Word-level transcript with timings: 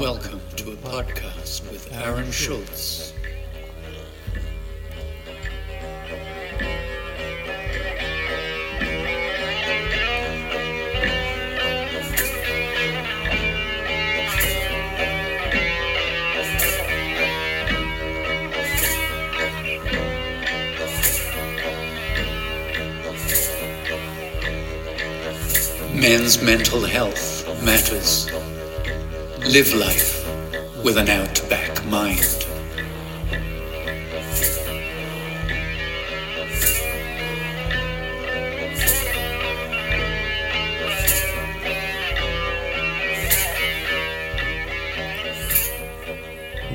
Welcome 0.00 0.40
to 0.56 0.72
a 0.72 0.76
podcast 0.76 1.70
with 1.70 1.92
Aaron 1.92 2.30
Schultz. 2.30 3.12
Men's 25.94 26.40
mental 26.40 26.80
health 26.80 27.62
matters. 27.62 28.41
Live 29.46 29.74
life 29.74 30.24
with 30.84 30.96
an 30.96 31.08
outback 31.08 31.84
mind. 31.86 32.20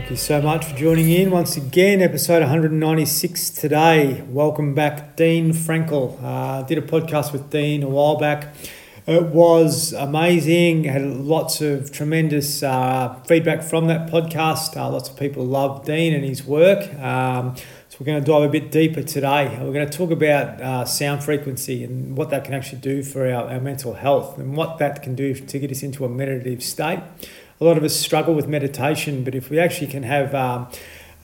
Thank 0.08 0.10
you 0.10 0.16
so 0.16 0.42
much 0.42 0.66
for 0.66 0.76
joining 0.76 1.10
in 1.10 1.32
once 1.32 1.58
again. 1.58 2.02
Episode 2.02 2.42
196 2.42 3.50
today. 3.50 4.24
Welcome 4.30 4.74
back, 4.76 5.16
Dean 5.16 5.52
Frenkel. 5.52 6.18
Uh, 6.22 6.64
did 6.64 6.78
a 6.78 6.82
podcast 6.82 7.32
with 7.32 7.50
Dean 7.50 7.84
a 7.84 7.90
while 7.90 8.18
back. 8.18 8.54
It 9.08 9.24
was 9.28 9.94
amazing. 9.94 10.84
Had 10.84 11.02
lots 11.02 11.62
of 11.62 11.94
tremendous 11.94 12.62
uh, 12.62 13.18
feedback 13.26 13.64
from 13.64 13.88
that 13.88 14.12
podcast. 14.12 14.76
Uh, 14.76 14.90
lots 14.90 15.08
of 15.08 15.16
people 15.16 15.46
love 15.46 15.86
Dean 15.86 16.14
and 16.14 16.26
his 16.26 16.44
work. 16.44 16.94
Um, 16.96 17.56
so 17.88 17.98
we're 18.02 18.06
going 18.06 18.22
to 18.22 18.30
dive 18.30 18.44
a 18.44 18.50
bit 18.50 18.70
deeper 18.70 19.02
today. 19.02 19.58
We're 19.62 19.72
going 19.72 19.90
to 19.90 19.98
talk 19.98 20.12
about 20.12 20.62
uh, 20.62 20.84
sound 20.84 21.24
frequency 21.24 21.86
and 21.86 22.18
what 22.18 22.32
that 22.32 22.44
can 22.44 22.54
actually 22.54 22.82
do 22.82 23.02
for 23.02 23.26
our, 23.32 23.50
our 23.50 23.62
mental 23.62 23.94
health 23.94 24.38
and 24.38 24.58
what 24.58 24.78
that 24.80 25.02
can 25.02 25.16
do 25.16 25.34
to 25.34 25.58
get 25.58 25.72
us 25.72 25.84
into 25.84 26.04
a 26.04 26.10
meditative 26.10 26.62
state 26.62 27.00
a 27.60 27.66
lot 27.66 27.78
of 27.78 27.84
us 27.84 27.96
struggle 27.96 28.34
with 28.36 28.48
meditation, 28.48 29.24
but 29.24 29.34
if 29.34 29.50
we 29.50 29.60
actually 29.60 29.88
can 29.88 30.04
have 30.04 30.36
um, 30.36 30.68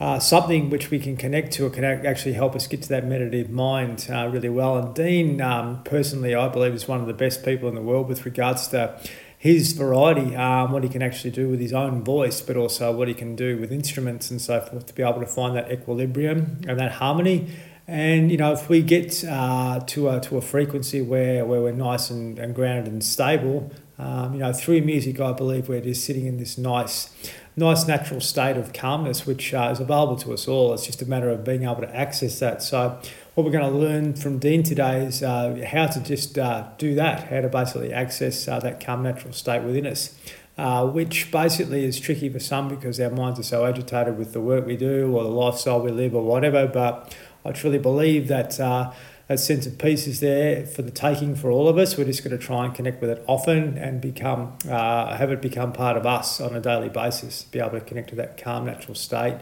uh, 0.04 0.18
something 0.18 0.68
which 0.68 0.90
we 0.90 0.98
can 0.98 1.16
connect 1.16 1.50
to, 1.54 1.70
can 1.70 1.82
actually 1.82 2.34
help 2.34 2.54
us 2.54 2.66
get 2.66 2.82
to 2.82 2.88
that 2.90 3.06
meditative 3.06 3.50
mind 3.50 4.06
uh, 4.10 4.28
really 4.30 4.50
well. 4.50 4.76
And 4.76 4.94
Dean, 4.94 5.40
um, 5.40 5.82
personally, 5.84 6.34
I 6.34 6.46
believe 6.48 6.74
is 6.74 6.86
one 6.86 7.00
of 7.00 7.06
the 7.06 7.14
best 7.14 7.42
people 7.42 7.70
in 7.70 7.74
the 7.74 7.80
world 7.80 8.06
with 8.06 8.26
regards 8.26 8.68
to 8.68 9.00
his 9.38 9.72
variety, 9.72 10.36
um, 10.36 10.72
what 10.72 10.82
he 10.82 10.90
can 10.90 11.00
actually 11.00 11.30
do 11.30 11.48
with 11.48 11.58
his 11.58 11.72
own 11.72 12.04
voice, 12.04 12.42
but 12.42 12.54
also 12.54 12.92
what 12.94 13.08
he 13.08 13.14
can 13.14 13.34
do 13.34 13.56
with 13.56 13.72
instruments 13.72 14.30
and 14.30 14.42
so 14.42 14.60
forth 14.60 14.84
to 14.84 14.94
be 14.94 15.02
able 15.02 15.20
to 15.20 15.26
find 15.26 15.56
that 15.56 15.72
equilibrium 15.72 16.60
and 16.68 16.78
that 16.78 16.92
harmony. 16.92 17.48
And 17.88 18.30
you 18.30 18.36
know, 18.36 18.52
if 18.52 18.68
we 18.68 18.82
get 18.82 19.24
uh, 19.24 19.80
to 19.86 20.10
a 20.10 20.20
to 20.20 20.36
a 20.36 20.42
frequency 20.42 21.00
where, 21.00 21.46
where 21.46 21.62
we're 21.62 21.72
nice 21.72 22.10
and, 22.10 22.38
and 22.38 22.54
grounded 22.54 22.92
and 22.92 23.02
stable, 23.02 23.70
um, 23.98 24.34
you 24.34 24.40
know, 24.40 24.52
through 24.52 24.80
music, 24.82 25.20
I 25.20 25.32
believe 25.32 25.68
we're 25.68 25.80
just 25.80 26.04
sitting 26.04 26.26
in 26.26 26.38
this 26.38 26.58
nice, 26.58 27.10
nice 27.56 27.86
natural 27.86 28.20
state 28.20 28.56
of 28.56 28.72
calmness, 28.72 29.26
which 29.26 29.54
uh, 29.54 29.68
is 29.72 29.80
available 29.80 30.16
to 30.16 30.32
us 30.32 30.48
all. 30.48 30.74
It's 30.74 30.86
just 30.86 31.02
a 31.02 31.06
matter 31.06 31.30
of 31.30 31.44
being 31.44 31.62
able 31.64 31.82
to 31.82 31.96
access 31.96 32.38
that. 32.40 32.62
So, 32.62 32.98
what 33.34 33.44
we're 33.44 33.52
going 33.52 33.70
to 33.70 33.78
learn 33.78 34.14
from 34.14 34.38
Dean 34.38 34.62
today 34.62 35.04
is 35.04 35.22
uh, 35.22 35.64
how 35.66 35.86
to 35.86 36.00
just 36.00 36.38
uh, 36.38 36.68
do 36.78 36.94
that, 36.94 37.28
how 37.28 37.40
to 37.40 37.48
basically 37.48 37.92
access 37.92 38.46
uh, 38.46 38.60
that 38.60 38.84
calm 38.84 39.02
natural 39.02 39.32
state 39.32 39.62
within 39.62 39.86
us. 39.86 40.14
Uh, 40.56 40.86
which 40.86 41.32
basically 41.32 41.84
is 41.84 41.98
tricky 41.98 42.28
for 42.28 42.38
some 42.38 42.68
because 42.68 43.00
our 43.00 43.10
minds 43.10 43.40
are 43.40 43.42
so 43.42 43.66
agitated 43.66 44.16
with 44.16 44.32
the 44.32 44.40
work 44.40 44.64
we 44.64 44.76
do 44.76 45.12
or 45.12 45.24
the 45.24 45.28
lifestyle 45.28 45.80
we 45.80 45.90
live 45.90 46.14
or 46.14 46.22
whatever. 46.22 46.68
But 46.68 47.12
I 47.44 47.50
truly 47.50 47.78
believe 47.78 48.28
that 48.28 48.60
uh, 48.60 48.92
that 49.28 49.40
sense 49.40 49.66
of 49.66 49.78
peace 49.78 50.06
is 50.06 50.20
there 50.20 50.66
for 50.66 50.82
the 50.82 50.90
taking 50.90 51.34
for 51.34 51.50
all 51.50 51.68
of 51.68 51.78
us. 51.78 51.96
We're 51.96 52.04
just 52.04 52.22
going 52.22 52.38
to 52.38 52.44
try 52.44 52.64
and 52.64 52.74
connect 52.74 53.00
with 53.00 53.10
it 53.10 53.24
often 53.26 53.78
and 53.78 54.00
become 54.00 54.58
uh, 54.68 55.16
have 55.16 55.30
it 55.30 55.40
become 55.40 55.72
part 55.72 55.96
of 55.96 56.06
us 56.06 56.40
on 56.40 56.54
a 56.54 56.60
daily 56.60 56.90
basis. 56.90 57.44
Be 57.44 57.58
able 57.58 57.70
to 57.70 57.80
connect 57.80 58.10
to 58.10 58.16
that 58.16 58.36
calm, 58.36 58.66
natural 58.66 58.94
state. 58.94 59.38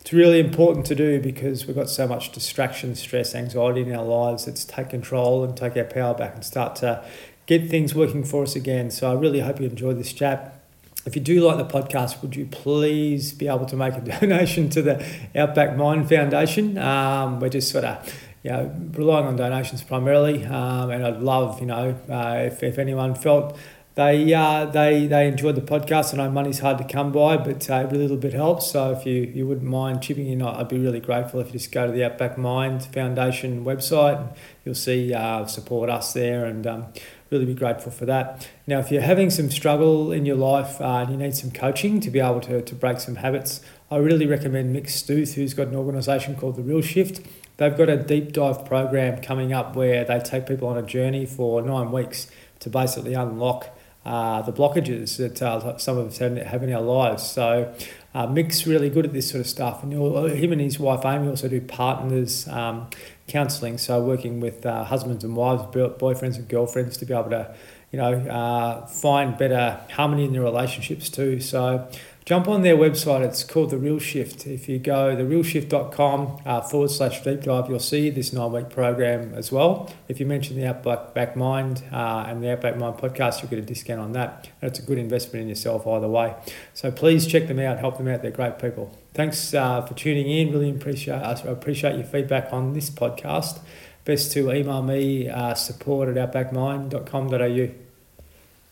It's 0.00 0.12
really 0.12 0.40
important 0.40 0.84
to 0.86 0.96
do 0.96 1.20
because 1.20 1.66
we've 1.66 1.76
got 1.76 1.88
so 1.88 2.08
much 2.08 2.32
distraction, 2.32 2.94
stress, 2.96 3.34
anxiety 3.34 3.82
in 3.82 3.94
our 3.94 4.04
lives. 4.04 4.46
Let's 4.48 4.64
take 4.64 4.90
control 4.90 5.44
and 5.44 5.56
take 5.56 5.76
our 5.76 5.84
power 5.84 6.12
back 6.12 6.34
and 6.34 6.44
start 6.44 6.76
to 6.76 7.04
get 7.46 7.70
things 7.70 7.94
working 7.94 8.24
for 8.24 8.42
us 8.42 8.56
again. 8.56 8.90
So 8.90 9.10
I 9.10 9.14
really 9.14 9.40
hope 9.40 9.60
you 9.60 9.66
enjoyed 9.66 9.98
this 9.98 10.12
chat. 10.12 10.58
If 11.06 11.16
you 11.16 11.22
do 11.22 11.40
like 11.40 11.56
the 11.56 11.64
podcast, 11.64 12.20
would 12.20 12.36
you 12.36 12.46
please 12.46 13.32
be 13.32 13.48
able 13.48 13.66
to 13.66 13.76
make 13.76 13.94
a 13.94 14.00
donation 14.20 14.68
to 14.70 14.82
the 14.82 15.06
Outback 15.36 15.76
Mind 15.76 16.08
Foundation? 16.08 16.78
Um, 16.78 17.40
we're 17.40 17.48
just 17.48 17.70
sort 17.70 17.84
of 17.84 18.12
you 18.42 18.50
know, 18.50 18.74
relying 18.92 19.26
on 19.26 19.36
donations 19.36 19.82
primarily. 19.82 20.44
Um, 20.44 20.90
and 20.90 21.04
I'd 21.04 21.20
love, 21.20 21.60
you 21.60 21.66
know, 21.66 21.96
uh, 22.08 22.42
if, 22.46 22.62
if 22.62 22.78
anyone 22.78 23.14
felt 23.14 23.56
they 23.94 24.32
uh, 24.32 24.64
they 24.66 25.06
they 25.06 25.28
enjoyed 25.28 25.54
the 25.54 25.60
podcast. 25.60 26.14
I 26.14 26.16
know 26.16 26.30
money's 26.30 26.60
hard 26.60 26.78
to 26.78 26.84
come 26.84 27.12
by, 27.12 27.36
but 27.36 27.68
uh, 27.68 27.74
every 27.74 27.98
little 27.98 28.16
bit 28.16 28.32
helps. 28.32 28.70
So 28.70 28.92
if 28.92 29.04
you, 29.04 29.30
you 29.34 29.46
wouldn't 29.46 29.66
mind 29.66 30.02
chipping 30.02 30.28
in, 30.28 30.40
I'd 30.40 30.68
be 30.68 30.78
really 30.78 31.00
grateful 31.00 31.40
if 31.40 31.48
you 31.48 31.52
just 31.52 31.72
go 31.72 31.86
to 31.86 31.92
the 31.92 32.02
Outback 32.02 32.38
Mind 32.38 32.84
Foundation 32.86 33.66
website. 33.66 34.34
You'll 34.64 34.74
see 34.74 35.12
uh, 35.12 35.44
support 35.44 35.90
us 35.90 36.14
there, 36.14 36.46
and 36.46 36.66
um, 36.66 36.86
really 37.28 37.44
be 37.44 37.54
grateful 37.54 37.92
for 37.92 38.06
that. 38.06 38.48
Now, 38.66 38.78
if 38.78 38.90
you're 38.90 39.02
having 39.02 39.28
some 39.28 39.50
struggle 39.50 40.10
in 40.10 40.24
your 40.24 40.36
life 40.36 40.80
uh, 40.80 41.00
and 41.00 41.10
you 41.10 41.16
need 41.18 41.34
some 41.34 41.50
coaching 41.50 42.00
to 42.00 42.10
be 42.10 42.20
able 42.20 42.40
to, 42.42 42.62
to 42.62 42.74
break 42.74 42.98
some 42.98 43.16
habits, 43.16 43.60
I 43.90 43.96
really 43.96 44.26
recommend 44.26 44.74
Mick 44.74 44.88
Stuth, 44.88 45.34
who's 45.34 45.52
got 45.52 45.68
an 45.68 45.74
organisation 45.74 46.36
called 46.36 46.56
The 46.56 46.62
Real 46.62 46.80
Shift. 46.80 47.26
They've 47.56 47.76
got 47.76 47.88
a 47.88 47.96
deep 47.96 48.32
dive 48.32 48.64
program 48.64 49.20
coming 49.20 49.52
up 49.52 49.76
where 49.76 50.04
they 50.04 50.18
take 50.20 50.46
people 50.46 50.68
on 50.68 50.78
a 50.78 50.82
journey 50.82 51.26
for 51.26 51.62
nine 51.62 51.92
weeks 51.92 52.28
to 52.60 52.70
basically 52.70 53.14
unlock 53.14 53.68
uh, 54.04 54.42
the 54.42 54.52
blockages 54.52 55.16
that 55.18 55.40
uh, 55.40 55.78
some 55.78 55.96
of 55.96 56.08
us 56.08 56.18
have 56.18 56.62
in 56.62 56.72
our 56.72 56.80
lives. 56.80 57.22
So 57.22 57.72
uh, 58.14 58.26
Mick's 58.26 58.66
really 58.66 58.90
good 58.90 59.04
at 59.04 59.12
this 59.12 59.30
sort 59.30 59.42
of 59.42 59.46
stuff, 59.46 59.82
and 59.82 59.92
him 59.92 60.52
and 60.52 60.60
his 60.60 60.78
wife 60.78 61.04
Amy 61.04 61.28
also 61.28 61.48
do 61.48 61.60
partners 61.60 62.48
um, 62.48 62.88
counselling. 63.28 63.78
So 63.78 64.02
working 64.02 64.40
with 64.40 64.66
uh, 64.66 64.84
husbands 64.84 65.22
and 65.22 65.36
wives, 65.36 65.62
boyfriends 65.62 66.36
and 66.36 66.48
girlfriends 66.48 66.96
to 66.98 67.06
be 67.06 67.14
able 67.14 67.30
to, 67.30 67.54
you 67.92 67.98
know, 67.98 68.12
uh, 68.12 68.86
find 68.86 69.38
better 69.38 69.80
harmony 69.90 70.24
in 70.24 70.32
their 70.32 70.42
relationships 70.42 71.08
too. 71.08 71.38
So 71.40 71.88
jump 72.24 72.48
on 72.48 72.62
their 72.62 72.76
website. 72.76 73.22
It's 73.22 73.44
called 73.44 73.70
The 73.70 73.78
Real 73.78 73.98
Shift. 73.98 74.46
If 74.46 74.68
you 74.68 74.78
go 74.78 75.16
therealshift.com 75.16 76.42
uh, 76.44 76.60
forward 76.62 76.90
slash 76.90 77.22
deep 77.22 77.42
dive, 77.42 77.68
you'll 77.68 77.80
see 77.80 78.10
this 78.10 78.32
nine 78.32 78.52
week 78.52 78.70
program 78.70 79.34
as 79.34 79.50
well. 79.50 79.92
If 80.08 80.20
you 80.20 80.26
mention 80.26 80.56
the 80.56 80.66
Outback 80.66 81.36
Mind 81.36 81.82
uh, 81.92 82.24
and 82.28 82.42
the 82.42 82.52
Outback 82.52 82.76
Mind 82.76 82.96
podcast, 82.96 83.42
you'll 83.42 83.50
get 83.50 83.58
a 83.58 83.62
discount 83.62 84.00
on 84.00 84.12
that. 84.12 84.48
And 84.60 84.70
it's 84.70 84.78
a 84.78 84.82
good 84.82 84.98
investment 84.98 85.42
in 85.42 85.48
yourself 85.48 85.86
either 85.86 86.08
way. 86.08 86.34
So 86.74 86.90
please 86.90 87.26
check 87.26 87.48
them 87.48 87.58
out, 87.58 87.78
help 87.78 87.98
them 87.98 88.08
out. 88.08 88.22
They're 88.22 88.30
great 88.30 88.58
people. 88.58 88.96
Thanks 89.14 89.52
uh, 89.52 89.82
for 89.82 89.94
tuning 89.94 90.28
in. 90.28 90.52
Really 90.52 90.70
appreciate, 90.70 91.14
I 91.14 91.32
appreciate 91.46 91.96
your 91.96 92.04
feedback 92.04 92.52
on 92.52 92.72
this 92.72 92.90
podcast. 92.90 93.60
Best 94.04 94.32
to 94.32 94.50
email 94.50 94.82
me 94.82 95.28
uh, 95.28 95.54
support 95.54 96.08
at 96.08 96.32
outbackmind.com.au. 96.32 97.74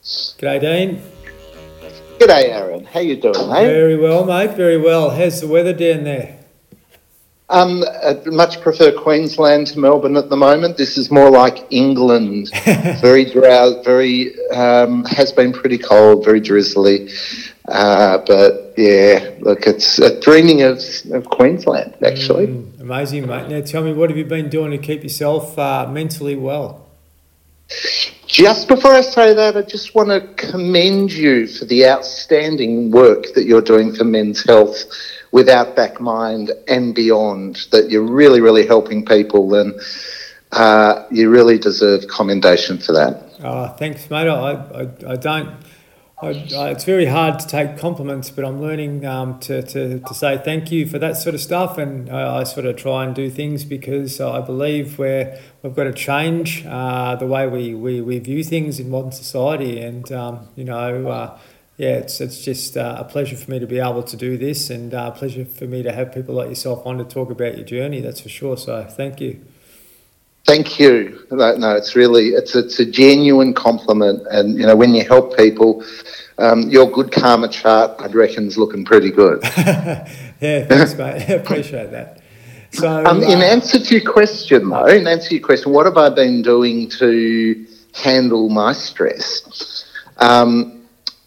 G'day, 0.02 0.60
Dean. 0.60 1.39
G'day, 2.20 2.50
Aaron. 2.50 2.84
How 2.84 3.00
you 3.00 3.16
doing, 3.16 3.48
mate? 3.48 3.64
Very 3.64 3.96
well, 3.96 4.26
mate. 4.26 4.54
Very 4.54 4.76
well. 4.76 5.08
How's 5.08 5.40
the 5.40 5.46
weather 5.46 5.72
down 5.72 6.04
there? 6.04 6.38
Um, 7.48 7.82
I 7.82 8.20
much 8.26 8.60
prefer 8.60 8.92
Queensland 8.92 9.68
to 9.68 9.78
Melbourne 9.78 10.18
at 10.18 10.28
the 10.28 10.36
moment. 10.36 10.76
This 10.76 10.98
is 10.98 11.10
more 11.10 11.30
like 11.30 11.66
England. 11.70 12.50
very 13.00 13.24
drought, 13.24 13.86
very 13.86 14.38
um, 14.50 15.06
has 15.06 15.32
been 15.32 15.54
pretty 15.54 15.78
cold, 15.78 16.22
very 16.22 16.40
drizzly. 16.40 17.08
Uh, 17.66 18.18
but 18.26 18.74
yeah, 18.76 19.30
look, 19.40 19.66
it's 19.66 19.98
uh, 19.98 20.20
dreaming 20.20 20.60
of, 20.60 20.78
of 21.12 21.24
Queensland 21.30 21.96
actually. 22.04 22.48
Mm, 22.48 22.80
amazing, 22.80 23.26
mate. 23.28 23.48
Now, 23.48 23.62
tell 23.62 23.82
me, 23.82 23.94
what 23.94 24.10
have 24.10 24.18
you 24.18 24.26
been 24.26 24.50
doing 24.50 24.72
to 24.72 24.78
keep 24.78 25.02
yourself 25.02 25.58
uh, 25.58 25.88
mentally 25.90 26.36
well? 26.36 26.86
Just 28.30 28.68
before 28.68 28.92
I 28.92 29.00
say 29.00 29.34
that, 29.34 29.56
I 29.56 29.62
just 29.62 29.96
want 29.96 30.08
to 30.10 30.20
commend 30.36 31.12
you 31.12 31.48
for 31.48 31.64
the 31.64 31.84
outstanding 31.88 32.92
work 32.92 33.34
that 33.34 33.42
you're 33.44 33.60
doing 33.60 33.92
for 33.92 34.04
men's 34.04 34.44
health 34.44 34.84
with 35.32 35.48
Outback 35.48 36.00
Mind 36.00 36.52
and 36.68 36.94
beyond. 36.94 37.66
That 37.72 37.90
you're 37.90 38.06
really, 38.06 38.40
really 38.40 38.64
helping 38.64 39.04
people, 39.04 39.56
and 39.56 39.80
uh, 40.52 41.06
you 41.10 41.28
really 41.28 41.58
deserve 41.58 42.06
commendation 42.06 42.78
for 42.78 42.92
that. 42.92 43.32
Oh, 43.42 43.66
thanks, 43.76 44.08
mate. 44.08 44.28
I, 44.28 44.52
I, 44.52 45.12
I 45.12 45.16
don't 45.16 45.52
I, 46.22 46.28
I, 46.54 46.70
it's 46.70 46.84
very 46.84 47.06
hard 47.06 47.38
to 47.40 47.46
take 47.46 47.78
compliments, 47.78 48.30
but 48.30 48.44
I'm 48.44 48.60
learning 48.60 49.06
um, 49.06 49.38
to, 49.40 49.62
to, 49.62 50.00
to 50.00 50.14
say 50.14 50.38
thank 50.38 50.70
you 50.70 50.86
for 50.86 50.98
that 50.98 51.16
sort 51.16 51.34
of 51.34 51.40
stuff. 51.40 51.78
And 51.78 52.10
I, 52.10 52.40
I 52.40 52.44
sort 52.44 52.66
of 52.66 52.76
try 52.76 53.04
and 53.04 53.14
do 53.14 53.30
things 53.30 53.64
because 53.64 54.20
I 54.20 54.40
believe 54.40 54.98
we're, 54.98 55.38
we've 55.62 55.74
got 55.74 55.84
to 55.84 55.92
change 55.92 56.64
uh, 56.66 57.16
the 57.16 57.26
way 57.26 57.46
we, 57.46 57.74
we, 57.74 58.00
we 58.00 58.18
view 58.18 58.44
things 58.44 58.78
in 58.78 58.90
modern 58.90 59.12
society. 59.12 59.80
And, 59.80 60.10
um, 60.12 60.48
you 60.56 60.64
know, 60.64 61.08
uh, 61.08 61.38
yeah, 61.80 61.94
it's 61.94 62.20
it's 62.20 62.44
just 62.44 62.76
uh, 62.76 62.96
a 62.98 63.04
pleasure 63.04 63.36
for 63.36 63.50
me 63.50 63.58
to 63.58 63.66
be 63.66 63.78
able 63.78 64.02
to 64.02 64.14
do 64.14 64.36
this, 64.36 64.68
and 64.68 64.92
uh, 64.92 65.12
a 65.14 65.18
pleasure 65.18 65.46
for 65.46 65.64
me 65.64 65.82
to 65.82 65.90
have 65.90 66.12
people 66.12 66.34
like 66.34 66.50
yourself 66.50 66.86
on 66.86 66.98
to 66.98 67.04
talk 67.04 67.30
about 67.30 67.56
your 67.56 67.64
journey. 67.64 68.02
That's 68.02 68.20
for 68.20 68.28
sure. 68.28 68.58
So 68.58 68.84
thank 68.84 69.18
you. 69.18 69.40
Thank 70.50 70.80
you. 70.80 71.28
No, 71.30 71.54
no, 71.54 71.76
it's 71.76 71.94
really 71.94 72.30
it's 72.30 72.56
it's 72.56 72.80
a 72.80 72.84
genuine 72.84 73.54
compliment, 73.54 74.26
and 74.32 74.58
you 74.58 74.66
know 74.66 74.74
when 74.74 74.96
you 74.96 75.04
help 75.04 75.36
people, 75.36 75.84
um, 76.38 76.68
your 76.68 76.90
good 76.90 77.12
karma 77.12 77.46
chart, 77.46 78.00
I 78.00 78.08
reckon, 78.08 78.48
is 78.48 78.58
looking 78.58 78.84
pretty 78.84 79.12
good. 79.12 79.44
yeah, 79.56 80.04
thanks, 80.40 80.96
mate. 80.96 81.30
I 81.30 81.34
appreciate 81.42 81.92
that. 81.92 82.20
So, 82.72 83.04
um, 83.06 83.22
in 83.22 83.38
uh, 83.38 83.42
answer 83.42 83.78
to 83.78 83.94
your 83.94 84.12
question, 84.12 84.70
though, 84.70 84.86
in 84.86 85.06
answer 85.06 85.28
to 85.28 85.34
your 85.36 85.46
question, 85.46 85.70
what 85.70 85.86
have 85.86 85.96
I 85.96 86.10
been 86.10 86.42
doing 86.42 86.88
to 86.98 87.64
handle 87.94 88.48
my 88.48 88.72
stress? 88.72 89.84
Um, 90.16 90.79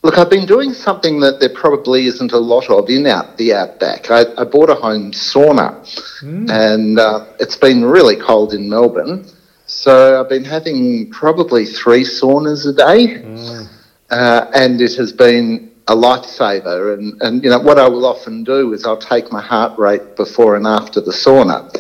Look, 0.03 0.17
I've 0.17 0.29
been 0.29 0.45
doing 0.45 0.73
something 0.73 1.21
that 1.21 1.39
there 1.39 1.47
probably 1.47 2.07
isn't 2.07 2.33
a 2.33 2.37
lot 2.37 2.69
of 2.69 2.89
in 2.89 3.07
out 3.07 3.37
the 3.37 3.53
outback. 3.53 4.11
I, 4.11 4.25
I 4.37 4.43
bought 4.43 4.69
a 4.69 4.75
home 4.75 5.13
sauna, 5.13 5.79
mm. 6.21 6.49
and 6.51 6.99
uh, 6.99 7.25
it's 7.39 7.55
been 7.55 7.85
really 7.85 8.17
cold 8.17 8.53
in 8.53 8.69
Melbourne, 8.69 9.25
so 9.65 10.19
I've 10.19 10.27
been 10.27 10.43
having 10.43 11.09
probably 11.09 11.65
three 11.65 12.03
saunas 12.03 12.67
a 12.67 12.73
day, 12.73 13.23
mm. 13.23 13.65
uh, 14.09 14.51
and 14.53 14.81
it 14.81 14.93
has 14.95 15.13
been 15.13 15.71
a 15.87 15.95
lifesaver. 15.95 16.95
And, 16.95 17.21
and 17.21 17.41
you 17.41 17.49
know 17.49 17.59
what 17.59 17.79
I 17.79 17.87
will 17.87 18.05
often 18.05 18.43
do 18.43 18.73
is 18.73 18.85
I'll 18.85 18.97
take 18.97 19.31
my 19.31 19.41
heart 19.41 19.79
rate 19.79 20.17
before 20.17 20.57
and 20.57 20.67
after 20.67 20.99
the 20.99 21.11
sauna, 21.11 21.73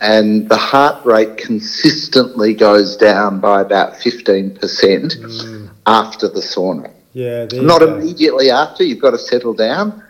and 0.00 0.48
the 0.48 0.56
heart 0.56 1.06
rate 1.06 1.36
consistently 1.36 2.54
goes 2.54 2.96
down 2.96 3.38
by 3.38 3.60
about 3.60 3.96
fifteen 3.96 4.56
percent 4.56 5.14
mm. 5.20 5.70
after 5.86 6.26
the 6.26 6.40
sauna. 6.40 6.92
Yeah, 7.12 7.46
not 7.52 7.82
immediately 7.82 8.50
after. 8.50 8.84
You've 8.84 9.00
got 9.00 9.12
to 9.12 9.18
settle 9.18 9.54
down. 9.54 10.02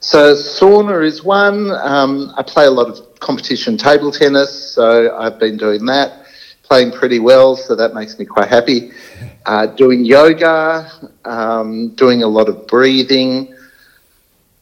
So 0.00 0.34
sauna 0.34 1.04
is 1.04 1.22
one. 1.22 1.70
Um, 1.70 2.32
I 2.36 2.42
play 2.42 2.66
a 2.66 2.70
lot 2.70 2.88
of 2.88 3.20
competition 3.20 3.76
table 3.76 4.10
tennis, 4.10 4.74
so 4.74 5.16
I've 5.16 5.38
been 5.38 5.56
doing 5.56 5.86
that, 5.86 6.26
playing 6.64 6.90
pretty 6.92 7.20
well, 7.20 7.56
so 7.56 7.76
that 7.76 7.94
makes 7.94 8.18
me 8.18 8.24
quite 8.24 8.48
happy. 8.48 8.90
Uh, 9.44 9.66
doing 9.66 10.04
yoga, 10.04 10.88
um, 11.24 11.88
doing 11.96 12.22
a 12.22 12.26
lot 12.28 12.48
of 12.48 12.64
breathing, 12.68 13.52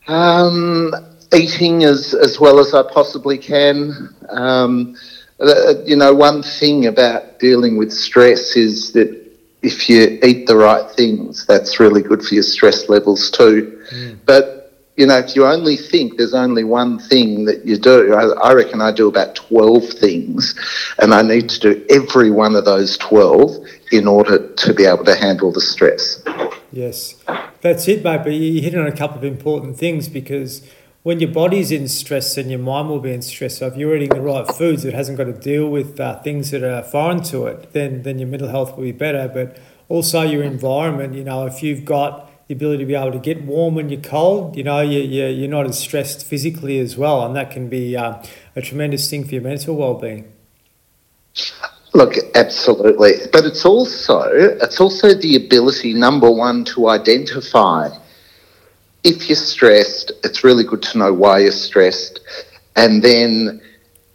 um, 0.08 0.90
eating 1.34 1.84
as 1.84 2.14
as 2.14 2.40
well 2.40 2.58
as 2.58 2.72
I 2.72 2.82
possibly 2.90 3.36
can. 3.36 4.08
Um, 4.30 4.96
uh, 5.38 5.74
you 5.84 5.96
know, 5.96 6.14
one 6.14 6.42
thing 6.42 6.86
about 6.86 7.38
dealing 7.38 7.76
with 7.76 7.92
stress 7.92 8.56
is 8.56 8.92
that 8.92 9.19
if 9.62 9.88
you 9.88 10.18
eat 10.22 10.46
the 10.46 10.56
right 10.56 10.90
things, 10.90 11.46
that's 11.46 11.80
really 11.80 12.02
good 12.02 12.22
for 12.22 12.34
your 12.34 12.42
stress 12.42 12.88
levels 12.88 13.30
too. 13.30 13.84
Mm. 13.90 14.18
But 14.24 14.60
you 14.96 15.06
know, 15.06 15.16
if 15.16 15.34
you 15.34 15.46
only 15.46 15.76
think 15.76 16.18
there's 16.18 16.34
only 16.34 16.62
one 16.62 16.98
thing 16.98 17.46
that 17.46 17.64
you 17.64 17.78
do, 17.78 18.12
I, 18.12 18.50
I, 18.50 18.52
reckon 18.52 18.82
I 18.82 18.92
do 18.92 19.08
about 19.08 19.34
12 19.34 19.84
things, 19.84 20.54
and 20.98 21.14
I 21.14 21.22
need 21.22 21.48
to 21.50 21.58
do 21.58 21.86
every 21.88 22.30
one 22.30 22.54
of 22.54 22.66
those 22.66 22.98
12 22.98 23.64
in 23.92 24.06
order 24.06 24.52
to 24.54 24.74
be 24.74 24.84
able 24.84 25.04
to 25.06 25.16
handle 25.16 25.52
the 25.52 25.60
stress. 25.62 26.22
Yes, 26.70 27.14
that's 27.62 27.88
it, 27.88 28.04
mate. 28.04 28.20
But 28.24 28.34
you 28.34 28.60
hit 28.60 28.74
on 28.74 28.86
a 28.86 28.94
couple 28.94 29.16
of 29.16 29.24
important 29.24 29.78
things 29.78 30.08
because 30.08 30.62
when 31.02 31.18
your 31.18 31.30
body's 31.30 31.70
in 31.70 31.88
stress 31.88 32.36
and 32.36 32.50
your 32.50 32.60
mind 32.60 32.88
will 32.88 33.00
be 33.00 33.12
in 33.12 33.22
stress. 33.22 33.58
So 33.58 33.66
if 33.66 33.76
you're 33.76 33.96
eating 33.96 34.10
the 34.10 34.20
right 34.20 34.46
foods, 34.46 34.84
it 34.84 34.94
hasn't 34.94 35.16
got 35.16 35.24
to 35.24 35.32
deal 35.32 35.68
with 35.68 35.98
uh, 35.98 36.20
things 36.22 36.50
that 36.50 36.62
are 36.62 36.82
foreign 36.82 37.22
to 37.24 37.46
it, 37.46 37.72
then 37.72 38.02
then 38.02 38.18
your 38.18 38.28
mental 38.28 38.48
health 38.48 38.76
will 38.76 38.84
be 38.84 38.92
better. 38.92 39.28
But 39.32 39.58
also 39.88 40.22
your 40.22 40.42
environment, 40.42 41.14
you 41.14 41.24
know, 41.24 41.46
if 41.46 41.62
you've 41.62 41.84
got 41.84 42.28
the 42.48 42.54
ability 42.54 42.78
to 42.82 42.86
be 42.86 42.94
able 42.94 43.12
to 43.12 43.18
get 43.18 43.44
warm 43.44 43.76
when 43.76 43.88
you're 43.88 44.00
cold, 44.00 44.56
you 44.56 44.64
know, 44.64 44.80
you, 44.80 44.98
you, 44.98 45.26
you're 45.26 45.48
not 45.48 45.66
as 45.66 45.78
stressed 45.78 46.26
physically 46.26 46.80
as 46.80 46.96
well. 46.96 47.24
And 47.24 47.36
that 47.36 47.50
can 47.52 47.68
be 47.68 47.96
uh, 47.96 48.22
a 48.56 48.60
tremendous 48.60 49.08
thing 49.08 49.24
for 49.24 49.34
your 49.34 49.42
mental 49.42 49.76
well-being. 49.76 50.30
Look, 51.94 52.14
absolutely. 52.34 53.12
But 53.32 53.44
it's 53.44 53.64
also, 53.64 54.22
it's 54.32 54.80
also 54.80 55.14
the 55.14 55.36
ability, 55.36 55.94
number 55.94 56.30
one, 56.30 56.64
to 56.66 56.88
identify 56.88 57.90
if 59.04 59.28
you're 59.28 59.36
stressed, 59.36 60.12
it's 60.24 60.44
really 60.44 60.64
good 60.64 60.82
to 60.82 60.98
know 60.98 61.12
why 61.12 61.40
you're 61.40 61.52
stressed 61.52 62.20
and 62.76 63.02
then 63.02 63.60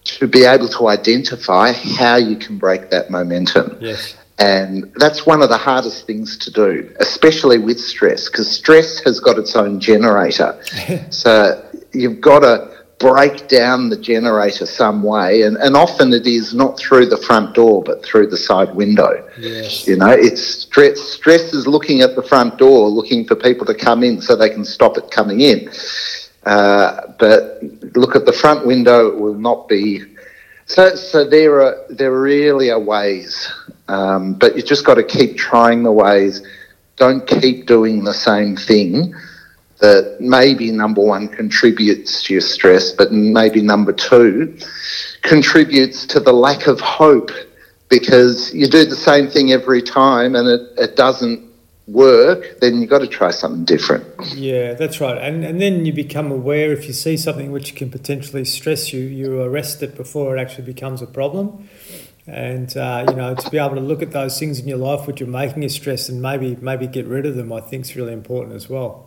to 0.04 0.28
be 0.28 0.44
able 0.44 0.68
to 0.70 0.88
identify 0.88 1.72
how 1.72 2.16
you 2.16 2.36
can 2.36 2.58
break 2.58 2.90
that 2.92 3.10
momentum. 3.10 3.78
Yes. 3.82 4.16
And 4.38 4.92
that's 4.96 5.26
one 5.26 5.42
of 5.42 5.50
the 5.50 5.58
hardest 5.58 6.06
things 6.06 6.38
to 6.40 6.52
do, 6.52 6.94
especially 7.00 7.58
with 7.58 7.80
stress, 7.80 8.30
because 8.30 8.52
stress 8.52 9.00
has 9.00 9.20
got 9.20 9.38
its 9.40 9.56
own 9.56 9.80
generator. 9.80 10.62
so 11.10 11.66
you've 11.94 12.22
got 12.22 12.40
to 12.40 12.75
break 12.98 13.48
down 13.48 13.90
the 13.90 13.98
generator 13.98 14.66
some 14.66 15.04
way, 15.04 15.42
and, 15.42 15.58
and 15.58 15.76
often 15.76 16.14
it 16.14 16.26
is 16.26 16.54
not 16.54 16.78
through 16.80 17.08
the 17.08 17.18
front 17.18 17.54
door 17.54 17.84
but 17.84 18.04
through 18.06 18.28
the 18.28 18.38
side 18.38 18.74
window. 18.74 19.28
Yes. 19.38 19.88
You 19.88 19.98
know, 19.98 20.12
it's 20.12 20.42
stress. 20.42 21.00
Stress 21.00 21.54
is 21.54 21.68
looking 21.68 22.02
at 22.02 22.16
the 22.16 22.24
front 22.24 22.58
door, 22.58 22.88
looking 22.90 23.26
for 23.26 23.36
people 23.36 23.66
to 23.66 23.76
come 23.76 24.04
in 24.04 24.22
so 24.22 24.36
they 24.36 24.50
can 24.50 24.66
stop 24.66 24.98
it 24.98 25.12
coming 25.12 25.42
in. 25.42 25.70
Uh, 26.46 27.14
but 27.20 27.60
look 27.96 28.16
at 28.16 28.26
the 28.26 28.34
front 28.34 28.66
window; 28.66 29.08
it 29.08 29.20
will 29.20 29.34
not 29.34 29.68
be. 29.68 30.02
So, 30.68 30.96
so 30.96 31.28
there 31.28 31.62
are 31.62 31.86
there 31.90 32.18
really 32.20 32.72
are 32.72 32.80
ways, 32.80 33.52
um, 33.88 34.34
but 34.34 34.56
you 34.56 34.64
just 34.64 34.86
got 34.86 34.96
to 34.96 35.04
keep 35.04 35.38
trying 35.38 35.84
the 35.84 35.92
ways. 35.92 36.46
Don't 36.98 37.28
keep 37.28 37.66
doing 37.66 38.06
the 38.06 38.14
same 38.14 38.56
thing 38.56 39.14
that 39.80 40.18
maybe 40.20 40.72
number 40.72 41.02
one 41.02 41.28
contributes 41.28 42.24
to 42.24 42.34
your 42.34 42.42
stress, 42.42 42.92
but 42.92 43.12
maybe 43.12 43.62
number 43.62 43.92
two 43.92 44.58
contributes 45.22 46.06
to 46.08 46.20
the 46.20 46.34
lack 46.34 46.68
of 46.68 46.80
hope 46.80 47.32
because 47.90 48.54
you 48.54 48.68
do 48.68 48.86
the 48.86 48.96
same 48.96 49.28
thing 49.28 49.52
every 49.52 49.82
time 49.82 50.36
and 50.36 50.48
it, 50.48 50.62
it 50.78 50.96
doesn't 50.96 51.46
work, 51.88 52.60
then 52.62 52.82
you've 52.82 52.90
got 52.90 53.00
to 53.00 53.08
try 53.08 53.32
something 53.32 53.64
different. 53.66 54.06
Yeah, 54.34 54.74
that's 54.74 55.00
right. 55.00 55.18
And, 55.18 55.44
and 55.44 55.62
then 55.62 55.86
you 55.86 55.94
become 55.94 56.32
aware 56.32 56.72
if 56.72 56.88
you 56.88 56.94
see 56.94 57.18
something 57.18 57.52
which 57.52 57.76
can 57.76 57.92
potentially 57.92 58.46
stress 58.46 58.92
you, 58.92 59.02
you 59.02 59.42
arrest 59.42 59.84
it 59.84 59.96
before 59.96 60.36
it 60.36 60.42
actually 60.42 60.66
becomes 60.66 61.02
a 61.02 61.08
problem. 61.08 61.70
And 62.28 62.76
uh, 62.76 63.06
you 63.08 63.16
know, 63.16 63.36
to 63.36 63.50
be 63.52 63.60
able 63.60 63.76
to 63.76 63.82
look 63.82 64.02
at 64.02 64.12
those 64.12 64.40
things 64.40 64.60
in 64.60 64.68
your 64.68 64.80
life 64.80 65.06
which 65.06 65.22
are 65.22 65.28
making 65.28 65.62
you 65.62 65.70
stress 65.70 66.10
and 66.10 66.24
maybe 66.24 66.56
maybe 66.56 66.88
get 66.88 67.06
rid 67.06 67.28
of 67.28 67.36
them, 67.36 67.54
I 67.54 67.62
think 67.62 67.86
is 67.86 67.96
really 67.96 68.14
important 68.14 68.56
as 68.56 68.68
well. 68.68 69.05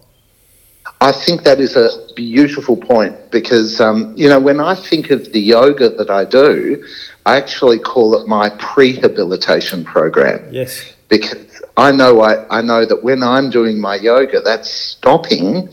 I 1.01 1.13
think 1.13 1.45
that 1.45 1.61
is 1.61 1.77
a 1.77 1.91
beautiful 2.15 2.77
point 2.77 3.31
because, 3.31 3.81
um, 3.81 4.15
you 4.17 4.29
know, 4.29 4.41
when 4.41 4.61
I 4.61 4.75
think 4.75 5.11
of 5.11 5.33
the 5.33 5.41
yoga 5.41 5.89
that 5.91 6.11
I 6.11 6.25
do, 6.25 6.85
I 7.25 7.37
actually 7.37 7.79
call 7.79 8.15
it 8.21 8.27
my 8.27 8.51
prehabilitation 8.51 9.85
program. 9.85 10.53
Yes. 10.53 10.95
Because 11.09 11.63
I 11.77 11.93
know 11.93 12.21
I, 12.21 12.59
I 12.59 12.61
know 12.63 12.85
that 12.85 13.05
when 13.05 13.23
I'm 13.23 13.51
doing 13.51 13.81
my 13.81 13.97
yoga, 13.97 14.41
that's 14.41 14.71
stopping 14.71 15.69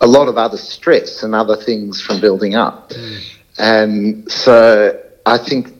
a 0.00 0.06
lot 0.06 0.28
of 0.28 0.38
other 0.38 0.56
stress 0.56 1.22
and 1.22 1.34
other 1.34 1.56
things 1.56 2.00
from 2.00 2.20
building 2.20 2.54
up. 2.54 2.90
Mm. 2.90 3.20
And 3.58 4.30
so 4.30 5.02
I 5.26 5.38
think, 5.38 5.74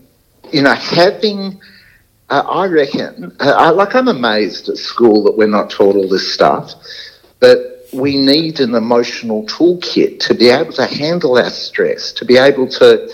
you 0.52 0.62
know, 0.62 0.75
having, 0.75 1.61
uh, 2.28 2.42
I 2.47 2.66
reckon, 2.66 3.37
uh, 3.38 3.54
I, 3.57 3.71
like 3.71 3.95
I'm 3.95 4.09
amazed 4.09 4.68
at 4.68 4.76
school 4.76 5.23
that 5.25 5.38
we're 5.38 5.47
not 5.47 5.71
taught 5.71 5.95
all 5.95 6.09
this 6.09 6.35
stuff, 6.35 6.75
but 7.38 7.67
we 7.92 8.16
need 8.16 8.61
an 8.61 8.75
emotional 8.75 9.45
toolkit 9.47 10.21
to 10.21 10.35
be 10.35 10.49
able 10.49 10.73
to 10.73 10.87
handle 10.87 11.38
our 11.38 11.50
stress, 11.50 12.12
to 12.12 12.25
be 12.25 12.37
able 12.37 12.68
to 12.68 13.11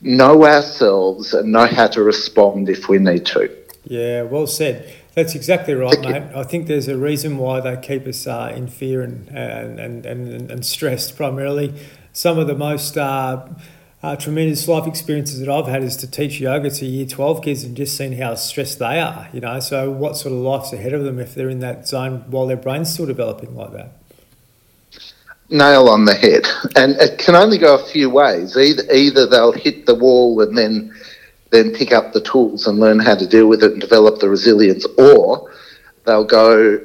know 0.00 0.44
ourselves 0.44 1.34
and 1.34 1.52
know 1.52 1.66
how 1.66 1.88
to 1.88 2.02
respond 2.02 2.68
if 2.68 2.88
we 2.88 2.98
need 2.98 3.26
to. 3.26 3.50
Yeah, 3.84 4.22
well 4.22 4.46
said. 4.46 4.92
That's 5.14 5.34
exactly 5.34 5.74
right, 5.74 6.00
mate. 6.00 6.22
I 6.34 6.44
think 6.44 6.68
there's 6.68 6.86
a 6.86 6.96
reason 6.96 7.38
why 7.38 7.60
they 7.60 7.76
keep 7.76 8.06
us 8.06 8.26
uh, 8.26 8.52
in 8.54 8.68
fear 8.68 9.02
and, 9.02 9.28
and, 9.30 9.80
and, 9.80 10.06
and, 10.06 10.50
and 10.50 10.64
stressed 10.64 11.16
primarily. 11.16 11.74
Some 12.12 12.38
of 12.38 12.46
the 12.46 12.54
most 12.54 12.96
uh, 12.96 13.48
uh, 14.02 14.14
tremendous 14.16 14.68
life 14.68 14.86
experiences 14.86 15.40
that 15.40 15.48
I've 15.48 15.66
had 15.66 15.82
is 15.82 15.96
to 15.96 16.10
teach 16.10 16.40
yoga 16.40 16.70
to 16.70 16.86
year 16.86 17.06
12 17.06 17.42
kids 17.42 17.64
and 17.64 17.76
just 17.76 17.96
seen 17.96 18.12
how 18.12 18.34
stressed 18.36 18.78
they 18.78 19.00
are, 19.00 19.28
you 19.32 19.40
know. 19.40 19.58
So, 19.58 19.90
what 19.90 20.16
sort 20.16 20.32
of 20.32 20.38
life's 20.38 20.72
ahead 20.72 20.92
of 20.92 21.04
them 21.04 21.18
if 21.18 21.34
they're 21.34 21.48
in 21.48 21.60
that 21.60 21.88
zone 21.88 22.24
while 22.28 22.46
their 22.46 22.56
brain's 22.56 22.92
still 22.92 23.06
developing 23.06 23.56
like 23.56 23.72
that? 23.72 23.92
Nail 25.50 25.88
on 25.88 26.04
the 26.04 26.14
head. 26.14 26.46
And 26.76 26.92
it 27.00 27.18
can 27.18 27.34
only 27.34 27.58
go 27.58 27.74
a 27.74 27.84
few 27.86 28.10
ways. 28.10 28.56
Either, 28.56 28.82
either 28.92 29.26
they'll 29.26 29.52
hit 29.52 29.86
the 29.86 29.94
wall 29.94 30.40
and 30.40 30.56
then 30.56 30.94
then 31.50 31.74
pick 31.74 31.92
up 31.92 32.12
the 32.12 32.20
tools 32.20 32.66
and 32.66 32.78
learn 32.78 32.98
how 32.98 33.14
to 33.14 33.26
deal 33.26 33.46
with 33.46 33.62
it 33.62 33.72
and 33.72 33.80
develop 33.80 34.20
the 34.20 34.28
resilience, 34.28 34.86
or 34.98 35.50
they'll 36.04 36.22
go 36.22 36.78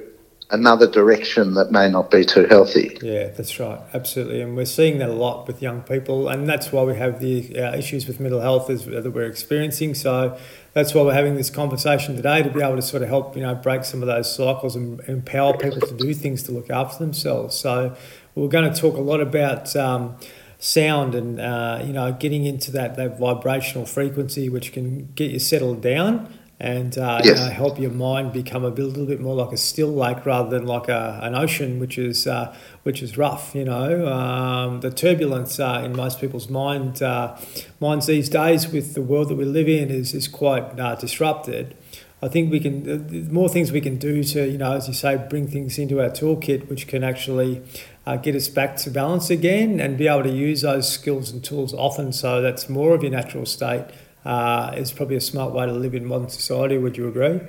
another 0.53 0.87
direction 0.87 1.55
that 1.55 1.71
may 1.71 1.89
not 1.89 2.11
be 2.11 2.23
too 2.23 2.45
healthy. 2.45 2.97
Yeah, 3.01 3.29
that's 3.29 3.59
right, 3.59 3.79
absolutely, 3.93 4.41
and 4.41 4.55
we're 4.55 4.65
seeing 4.65 4.99
that 4.99 5.09
a 5.09 5.13
lot 5.13 5.47
with 5.47 5.61
young 5.61 5.81
people, 5.81 6.29
and 6.29 6.47
that's 6.47 6.71
why 6.71 6.83
we 6.83 6.95
have 6.95 7.19
the 7.19 7.59
uh, 7.59 7.75
issues 7.75 8.07
with 8.07 8.19
mental 8.19 8.39
health 8.39 8.69
is, 8.69 8.85
that 8.85 9.11
we're 9.11 9.25
experiencing. 9.25 9.95
So 9.95 10.37
that's 10.73 10.93
why 10.93 11.01
we're 11.01 11.13
having 11.13 11.35
this 11.35 11.49
conversation 11.49 12.15
today 12.15 12.43
to 12.43 12.49
be 12.49 12.61
able 12.61 12.75
to 12.75 12.81
sort 12.81 13.01
of 13.01 13.09
help 13.09 13.35
you 13.35 13.41
know 13.41 13.55
break 13.55 13.83
some 13.83 14.01
of 14.01 14.07
those 14.07 14.33
cycles 14.33 14.75
and 14.75 15.01
empower 15.01 15.57
people 15.57 15.81
to 15.81 15.97
do 15.97 16.13
things 16.13 16.43
to 16.43 16.51
look 16.51 16.69
after 16.69 17.03
themselves. 17.03 17.55
So 17.55 17.95
we're 18.35 18.47
going 18.47 18.71
to 18.71 18.79
talk 18.79 18.95
a 18.95 19.01
lot 19.01 19.19
about. 19.19 19.75
Um, 19.75 20.15
sound 20.59 21.13
and 21.13 21.41
uh, 21.41 21.83
you 21.85 21.91
know 21.91 22.13
getting 22.13 22.45
into 22.45 22.71
that, 22.71 22.95
that 22.95 23.19
vibrational 23.19 23.85
frequency 23.85 24.47
which 24.47 24.71
can 24.71 25.11
get 25.13 25.29
you 25.29 25.37
settled 25.37 25.81
down 25.81 26.33
and 26.63 26.97
uh, 26.97 27.19
yes. 27.21 27.37
you 27.37 27.43
know, 27.43 27.51
help 27.51 27.77
your 27.77 27.91
mind 27.91 28.31
become 28.31 28.63
a, 28.63 28.69
little 28.69 29.05
bit 29.05 29.19
more 29.19 29.35
like 29.35 29.51
a 29.51 29.57
still 29.57 29.93
lake 29.93 30.25
rather 30.25 30.49
than 30.49 30.65
like 30.65 30.87
a, 30.87 31.19
an 31.21 31.35
ocean, 31.35 31.77
which 31.77 31.97
is 31.97 32.25
uh, 32.25 32.55
which 32.83 33.03
is 33.03 33.17
rough. 33.17 33.53
You 33.53 33.65
know, 33.65 34.07
um, 34.07 34.79
the 34.79 34.89
turbulence 34.89 35.59
uh, 35.59 35.81
in 35.83 35.93
most 35.93 36.21
people's 36.21 36.49
mind 36.49 37.03
uh, 37.03 37.35
minds 37.81 38.05
these 38.05 38.29
days 38.29 38.69
with 38.69 38.93
the 38.93 39.01
world 39.01 39.27
that 39.27 39.35
we 39.35 39.43
live 39.43 39.67
in 39.67 39.89
is 39.89 40.13
is 40.13 40.29
quite 40.29 40.79
uh, 40.79 40.95
disrupted. 40.95 41.75
I 42.21 42.29
think 42.29 42.49
we 42.49 42.61
can 42.61 43.07
the 43.07 43.23
more 43.23 43.49
things 43.49 43.73
we 43.73 43.81
can 43.81 43.97
do 43.97 44.23
to 44.23 44.49
you 44.49 44.57
know, 44.57 44.71
as 44.71 44.87
you 44.87 44.93
say, 44.93 45.17
bring 45.17 45.49
things 45.49 45.77
into 45.77 45.99
our 46.01 46.11
toolkit, 46.11 46.69
which 46.69 46.87
can 46.87 47.03
actually 47.03 47.61
uh, 48.05 48.15
get 48.15 48.35
us 48.35 48.47
back 48.47 48.77
to 48.77 48.89
balance 48.89 49.29
again, 49.29 49.81
and 49.81 49.97
be 49.97 50.07
able 50.07 50.23
to 50.23 50.31
use 50.31 50.61
those 50.61 50.89
skills 50.89 51.29
and 51.29 51.43
tools 51.43 51.73
often. 51.73 52.13
So 52.13 52.41
that's 52.41 52.69
more 52.69 52.95
of 52.95 53.03
your 53.03 53.11
natural 53.11 53.45
state 53.45 53.83
uh, 54.25 54.73
is 54.75 54.91
probably 54.91 55.15
a 55.15 55.21
smart 55.21 55.53
way 55.53 55.65
to 55.65 55.73
live 55.73 55.95
in 55.95 56.05
modern 56.05 56.29
society. 56.29 56.77
Would 56.77 56.97
you 56.97 57.07
agree? 57.07 57.39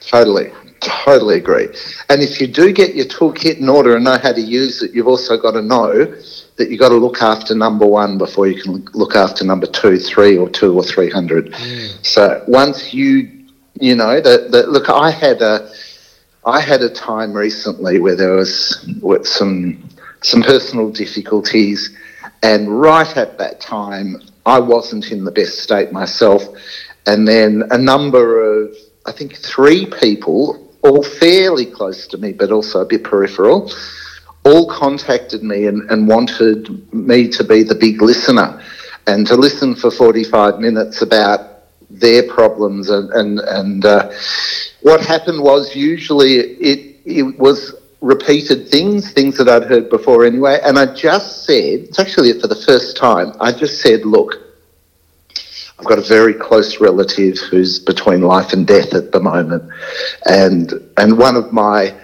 Totally, 0.00 0.50
totally 0.80 1.36
agree. 1.36 1.68
And 2.08 2.22
if 2.22 2.40
you 2.40 2.46
do 2.46 2.72
get 2.72 2.94
your 2.94 3.06
toolkit 3.06 3.58
in 3.58 3.68
order 3.68 3.94
and 3.94 4.04
know 4.04 4.18
how 4.18 4.32
to 4.32 4.40
use 4.40 4.82
it, 4.82 4.92
you've 4.92 5.06
also 5.06 5.36
got 5.36 5.52
to 5.52 5.62
know 5.62 6.16
that 6.56 6.70
you've 6.70 6.80
got 6.80 6.88
to 6.88 6.96
look 6.96 7.22
after 7.22 7.54
number 7.54 7.86
one 7.86 8.18
before 8.18 8.48
you 8.48 8.60
can 8.60 8.84
look 8.94 9.14
after 9.14 9.44
number 9.44 9.66
two, 9.66 9.98
three, 9.98 10.36
or 10.36 10.48
two 10.48 10.74
or 10.74 10.82
three 10.82 11.10
hundred. 11.10 11.52
Mm. 11.52 12.06
So 12.06 12.44
once 12.48 12.92
you, 12.92 13.30
you 13.74 13.94
know, 13.94 14.20
that 14.20 14.68
look, 14.68 14.88
I 14.88 15.10
had 15.10 15.40
a, 15.40 15.70
I 16.44 16.60
had 16.60 16.82
a 16.82 16.90
time 16.90 17.32
recently 17.32 18.00
where 18.00 18.16
there 18.16 18.34
was 18.34 18.84
with 19.00 19.26
some 19.26 19.88
some 20.22 20.42
personal 20.42 20.90
difficulties, 20.90 21.96
and 22.42 22.80
right 22.80 23.16
at 23.16 23.38
that 23.38 23.60
time, 23.60 24.20
I 24.48 24.58
wasn't 24.58 25.12
in 25.12 25.24
the 25.24 25.30
best 25.30 25.58
state 25.58 25.92
myself. 25.92 26.42
And 27.06 27.28
then 27.28 27.64
a 27.70 27.76
number 27.76 28.62
of, 28.62 28.74
I 29.04 29.12
think, 29.12 29.36
three 29.36 29.84
people, 29.84 30.72
all 30.82 31.02
fairly 31.02 31.66
close 31.66 32.06
to 32.08 32.16
me, 32.16 32.32
but 32.32 32.50
also 32.50 32.80
a 32.80 32.86
bit 32.86 33.04
peripheral, 33.04 33.70
all 34.44 34.66
contacted 34.70 35.42
me 35.42 35.66
and, 35.66 35.90
and 35.90 36.08
wanted 36.08 36.92
me 36.94 37.28
to 37.28 37.44
be 37.44 37.62
the 37.62 37.74
big 37.74 38.00
listener 38.00 38.62
and 39.06 39.26
to 39.26 39.36
listen 39.36 39.74
for 39.74 39.90
45 39.90 40.60
minutes 40.60 41.02
about 41.02 41.64
their 41.90 42.22
problems. 42.22 42.88
And, 42.88 43.10
and, 43.10 43.40
and 43.40 43.84
uh, 43.84 44.10
what 44.80 45.04
happened 45.04 45.42
was 45.42 45.76
usually 45.76 46.36
it, 46.36 46.96
it 47.04 47.38
was 47.38 47.74
repeated 48.00 48.68
things, 48.68 49.12
things 49.12 49.36
that 49.38 49.48
I'd 49.48 49.64
heard 49.64 49.90
before 49.90 50.24
anyway. 50.24 50.60
And 50.62 50.78
I 50.78 50.94
just 50.94 51.44
said, 51.44 51.80
it's 51.80 51.98
actually 51.98 52.32
for 52.40 52.46
the 52.46 52.62
first 52.66 52.96
time, 52.96 53.32
I 53.40 53.52
just 53.52 53.80
said, 53.80 54.04
look, 54.04 54.34
I've 55.78 55.86
got 55.86 55.98
a 55.98 56.02
very 56.02 56.34
close 56.34 56.80
relative 56.80 57.38
who's 57.38 57.78
between 57.78 58.22
life 58.22 58.52
and 58.52 58.66
death 58.66 58.94
at 58.94 59.12
the 59.12 59.20
moment. 59.20 59.70
And, 60.26 60.72
and 60.96 61.18
one 61.18 61.36
of 61.36 61.52
my 61.52 61.94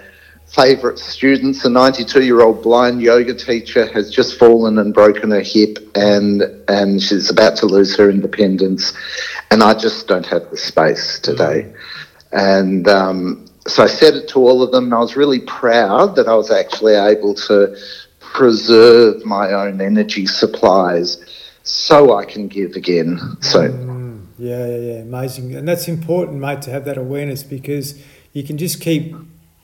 favourite 0.47 0.97
students, 0.97 1.65
a 1.65 1.69
92 1.69 2.23
year 2.23 2.41
old 2.41 2.63
blind 2.63 3.01
yoga 3.01 3.33
teacher, 3.33 3.91
has 3.91 4.09
just 4.09 4.39
fallen 4.39 4.77
and 4.77 4.93
broken 4.93 5.31
her 5.31 5.41
hip 5.41 5.77
and, 5.95 6.43
and 6.69 7.01
she's 7.01 7.29
about 7.29 7.57
to 7.57 7.65
lose 7.65 7.97
her 7.97 8.09
independence. 8.09 8.93
And 9.51 9.61
I 9.61 9.73
just 9.73 10.07
don't 10.07 10.25
have 10.25 10.49
the 10.51 10.57
space 10.57 11.19
today. 11.19 11.73
And 12.31 12.87
um, 12.87 13.44
so 13.67 13.83
I 13.83 13.87
said 13.87 14.15
it 14.15 14.27
to 14.29 14.39
all 14.39 14.61
of 14.61 14.71
them, 14.71 14.85
and 14.85 14.93
I 14.93 14.99
was 14.99 15.15
really 15.15 15.39
proud 15.39 16.15
that 16.15 16.27
I 16.27 16.35
was 16.35 16.51
actually 16.51 16.93
able 16.93 17.33
to 17.33 17.75
preserve 18.19 19.25
my 19.25 19.51
own 19.51 19.81
energy 19.81 20.25
supplies 20.25 21.23
so 21.63 22.15
I 22.15 22.25
can 22.25 22.47
give 22.47 22.73
again. 22.73 23.19
So. 23.41 23.69
Mm, 23.69 24.25
yeah, 24.37 24.67
yeah, 24.67 24.77
yeah, 24.77 24.99
amazing, 25.01 25.55
and 25.55 25.67
that's 25.67 25.87
important, 25.87 26.39
mate, 26.39 26.61
to 26.63 26.71
have 26.71 26.85
that 26.85 26.97
awareness 26.97 27.41
because 27.41 27.99
you 28.33 28.43
can 28.43 28.57
just 28.57 28.81
keep 28.81 29.15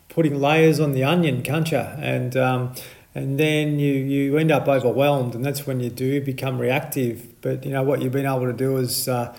putting 0.10 0.40
layers 0.40 0.80
on 0.80 0.94
the 0.94 1.04
onion, 1.04 1.44
can't 1.44 1.70
you? 1.72 1.78
And 1.78 2.36
um, 2.36 2.74
and 3.14 3.40
then 3.40 3.78
you 3.78 3.94
you 3.94 4.38
end 4.38 4.52
up 4.52 4.68
overwhelmed, 4.68 5.36
and 5.36 5.46
that's 5.46 5.68
when 5.68 5.80
you 5.80 5.90
do 5.90 6.22
become 6.22 6.58
reactive. 6.58 7.42
But 7.42 7.66
you 7.66 7.72
know 7.72 7.84
what 7.84 8.02
you've 8.02 8.14
been 8.14 8.26
able 8.26 8.48
to 8.48 8.54
do 8.54 8.78
is. 8.78 9.08
Uh, 9.08 9.36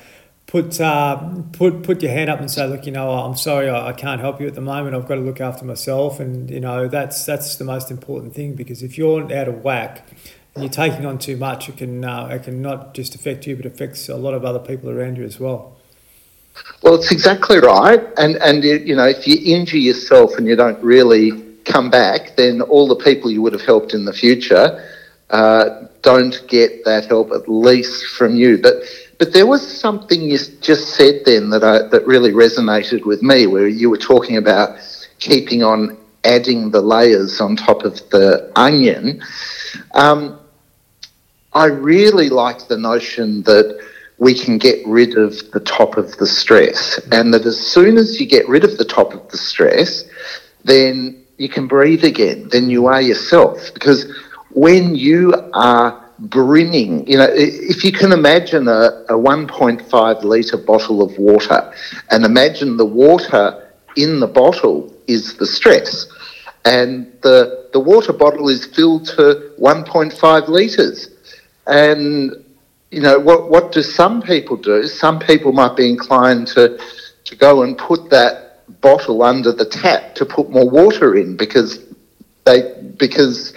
put 0.52 0.78
uh, 0.82 1.16
put 1.52 1.82
put 1.82 2.02
your 2.02 2.12
hand 2.12 2.28
up 2.28 2.38
and 2.38 2.50
say, 2.50 2.66
look, 2.66 2.84
you 2.84 2.92
know, 2.92 3.10
I'm 3.10 3.36
sorry, 3.36 3.70
I, 3.70 3.88
I, 3.88 3.92
can't 3.94 4.20
help 4.20 4.38
you 4.38 4.46
at 4.46 4.54
the 4.54 4.60
moment. 4.60 4.94
I've 4.94 5.08
got 5.08 5.14
to 5.14 5.22
look 5.22 5.40
after 5.40 5.64
myself, 5.64 6.20
and 6.20 6.50
you 6.50 6.60
know, 6.60 6.88
that's 6.88 7.24
that's 7.24 7.56
the 7.56 7.64
most 7.64 7.90
important 7.90 8.34
thing 8.34 8.54
because 8.54 8.82
if 8.82 8.98
you're 8.98 9.22
out 9.34 9.48
of 9.48 9.64
whack 9.64 10.06
and 10.54 10.62
you're 10.62 10.70
taking 10.70 11.06
on 11.06 11.16
too 11.16 11.38
much, 11.38 11.70
it 11.70 11.78
can 11.78 12.04
uh, 12.04 12.28
it 12.30 12.42
can 12.42 12.60
not 12.60 12.92
just 12.92 13.14
affect 13.14 13.46
you, 13.46 13.56
but 13.56 13.64
affects 13.64 14.10
a 14.10 14.16
lot 14.16 14.34
of 14.34 14.44
other 14.44 14.58
people 14.58 14.90
around 14.90 15.16
you 15.16 15.24
as 15.24 15.40
well. 15.40 15.74
Well, 16.82 16.96
it's 16.96 17.10
exactly 17.10 17.58
right, 17.58 18.06
and 18.18 18.36
and 18.36 18.62
you 18.62 18.94
know, 18.94 19.06
if 19.06 19.26
you 19.26 19.38
injure 19.56 19.78
yourself 19.78 20.32
and 20.36 20.46
you 20.46 20.54
don't 20.54 20.82
really 20.84 21.30
come 21.64 21.88
back, 21.88 22.36
then 22.36 22.60
all 22.60 22.86
the 22.86 23.02
people 23.02 23.30
you 23.30 23.40
would 23.40 23.54
have 23.54 23.62
helped 23.62 23.94
in 23.94 24.04
the 24.04 24.12
future 24.12 24.86
uh, 25.32 25.86
don't 26.02 26.46
get 26.46 26.84
that 26.84 27.06
help 27.06 27.32
at 27.32 27.48
least 27.48 28.04
from 28.04 28.36
you, 28.36 28.58
but 28.58 28.74
but 29.22 29.32
there 29.32 29.46
was 29.46 29.62
something 29.64 30.20
you 30.20 30.36
just 30.60 30.96
said 30.96 31.22
then 31.24 31.48
that 31.50 31.62
I, 31.62 31.86
that 31.90 32.04
really 32.08 32.32
resonated 32.32 33.06
with 33.06 33.22
me, 33.22 33.46
where 33.46 33.68
you 33.68 33.88
were 33.88 33.96
talking 33.96 34.36
about 34.36 34.80
keeping 35.20 35.62
on 35.62 35.96
adding 36.24 36.72
the 36.72 36.80
layers 36.80 37.40
on 37.40 37.54
top 37.54 37.84
of 37.84 37.94
the 38.10 38.50
onion. 38.56 39.22
Um, 39.94 40.40
I 41.52 41.66
really 41.66 42.30
like 42.30 42.66
the 42.66 42.76
notion 42.76 43.44
that 43.44 43.80
we 44.18 44.34
can 44.34 44.58
get 44.58 44.84
rid 44.88 45.16
of 45.16 45.52
the 45.52 45.60
top 45.60 45.96
of 45.96 46.16
the 46.16 46.26
stress, 46.26 46.98
and 47.12 47.32
that 47.32 47.46
as 47.46 47.64
soon 47.64 47.98
as 47.98 48.18
you 48.18 48.26
get 48.26 48.48
rid 48.48 48.64
of 48.64 48.76
the 48.76 48.84
top 48.84 49.14
of 49.14 49.28
the 49.30 49.38
stress, 49.38 50.02
then 50.64 51.24
you 51.36 51.48
can 51.48 51.68
breathe 51.68 52.02
again. 52.02 52.48
Then 52.50 52.68
you 52.68 52.88
are 52.88 53.00
yourself. 53.00 53.72
Because 53.72 54.12
when 54.50 54.96
you 54.96 55.32
are 55.52 56.01
brimming. 56.22 57.06
You 57.06 57.18
know, 57.18 57.28
if 57.30 57.84
you 57.84 57.92
can 57.92 58.12
imagine 58.12 58.68
a, 58.68 59.04
a 59.08 59.14
1.5 59.14 60.22
litre 60.22 60.56
bottle 60.56 61.02
of 61.02 61.16
water 61.18 61.72
and 62.10 62.24
imagine 62.24 62.76
the 62.76 62.86
water 62.86 63.72
in 63.96 64.20
the 64.20 64.26
bottle 64.26 64.92
is 65.06 65.36
the 65.36 65.46
stress 65.46 66.06
and 66.64 67.12
the, 67.22 67.68
the 67.72 67.80
water 67.80 68.12
bottle 68.12 68.48
is 68.48 68.66
filled 68.66 69.06
to 69.06 69.52
1.5 69.58 70.48
litres. 70.48 71.08
And, 71.66 72.44
you 72.90 73.00
know, 73.00 73.18
what, 73.18 73.50
what 73.50 73.72
do 73.72 73.82
some 73.82 74.22
people 74.22 74.56
do? 74.56 74.86
Some 74.86 75.18
people 75.18 75.52
might 75.52 75.76
be 75.76 75.88
inclined 75.88 76.46
to, 76.48 76.78
to 77.24 77.36
go 77.36 77.62
and 77.62 77.76
put 77.76 78.10
that 78.10 78.62
bottle 78.80 79.22
under 79.22 79.52
the 79.52 79.64
tap 79.64 80.14
to 80.14 80.24
put 80.24 80.50
more 80.50 80.68
water 80.68 81.16
in 81.16 81.36
because 81.36 81.84
they 82.44 82.81
because 82.98 83.52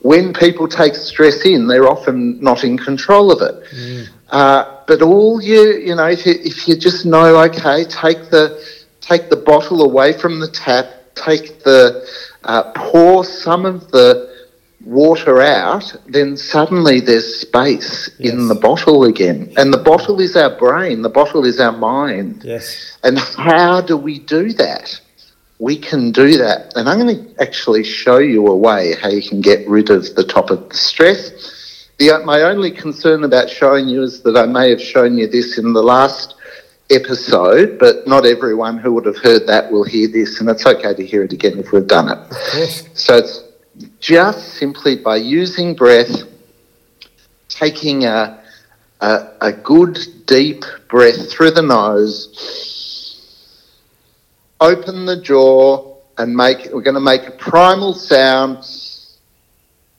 when 0.00 0.32
people 0.32 0.66
take 0.68 0.94
stress 0.94 1.44
in, 1.44 1.68
they're 1.68 1.88
often 1.88 2.40
not 2.40 2.64
in 2.64 2.76
control 2.76 3.30
of 3.30 3.40
it. 3.40 3.64
Mm. 3.72 4.08
Uh, 4.30 4.78
but 4.86 5.02
all 5.02 5.40
you, 5.42 5.74
you 5.74 5.94
know, 5.94 6.06
if 6.06 6.26
you, 6.26 6.34
if 6.42 6.66
you 6.66 6.76
just 6.76 7.06
know, 7.06 7.40
okay, 7.44 7.84
take 7.84 8.30
the 8.30 8.62
take 9.00 9.30
the 9.30 9.36
bottle 9.36 9.82
away 9.82 10.12
from 10.12 10.40
the 10.40 10.48
tap, 10.48 10.86
take 11.14 11.62
the 11.62 12.08
uh, 12.44 12.72
pour 12.74 13.24
some 13.24 13.64
of 13.64 13.90
the 13.90 14.32
water 14.84 15.40
out, 15.40 15.94
then 16.06 16.36
suddenly 16.36 17.00
there's 17.00 17.36
space 17.36 18.10
yes. 18.18 18.32
in 18.32 18.48
the 18.48 18.54
bottle 18.54 19.04
again. 19.04 19.52
And 19.56 19.72
the 19.72 19.78
bottle 19.78 20.20
is 20.20 20.36
our 20.36 20.56
brain, 20.58 21.02
the 21.02 21.08
bottle 21.08 21.44
is 21.44 21.60
our 21.60 21.72
mind. 21.72 22.42
Yes. 22.44 22.98
And 23.04 23.18
how 23.18 23.80
do 23.80 23.96
we 23.96 24.18
do 24.18 24.52
that? 24.54 25.00
We 25.62 25.78
can 25.78 26.10
do 26.10 26.36
that. 26.38 26.72
And 26.74 26.88
I'm 26.88 26.98
going 26.98 27.24
to 27.24 27.40
actually 27.40 27.84
show 27.84 28.18
you 28.18 28.48
a 28.48 28.56
way 28.56 28.96
how 29.00 29.08
you 29.08 29.22
can 29.22 29.40
get 29.40 29.66
rid 29.68 29.90
of 29.90 30.12
the 30.16 30.24
top 30.24 30.50
of 30.50 30.68
the 30.68 30.74
stress. 30.74 31.88
The, 32.00 32.10
uh, 32.10 32.18
my 32.24 32.42
only 32.42 32.72
concern 32.72 33.22
about 33.22 33.48
showing 33.48 33.88
you 33.88 34.02
is 34.02 34.24
that 34.24 34.36
I 34.36 34.44
may 34.44 34.70
have 34.70 34.82
shown 34.82 35.16
you 35.16 35.28
this 35.28 35.58
in 35.58 35.72
the 35.72 35.82
last 35.82 36.34
episode, 36.90 37.78
but 37.78 38.08
not 38.08 38.26
everyone 38.26 38.76
who 38.76 38.92
would 38.94 39.06
have 39.06 39.18
heard 39.18 39.46
that 39.46 39.70
will 39.70 39.84
hear 39.84 40.08
this, 40.08 40.40
and 40.40 40.50
it's 40.50 40.66
okay 40.66 40.94
to 40.94 41.06
hear 41.06 41.22
it 41.22 41.32
again 41.32 41.56
if 41.60 41.70
we've 41.70 41.86
done 41.86 42.08
it. 42.08 42.18
So 42.94 43.18
it's 43.18 43.44
just 44.00 44.54
simply 44.54 44.96
by 44.96 45.18
using 45.18 45.76
breath, 45.76 46.24
taking 47.48 48.04
a, 48.04 48.42
a, 49.00 49.28
a 49.40 49.52
good 49.52 49.96
deep 50.26 50.64
breath 50.88 51.30
through 51.30 51.52
the 51.52 51.62
nose 51.62 52.72
open 54.62 55.04
the 55.06 55.20
jaw, 55.20 55.96
and 56.18 56.34
make 56.36 56.68
we're 56.72 56.82
going 56.82 56.94
to 56.94 57.00
make 57.00 57.26
a 57.26 57.32
primal 57.32 57.94
sound. 57.94 58.58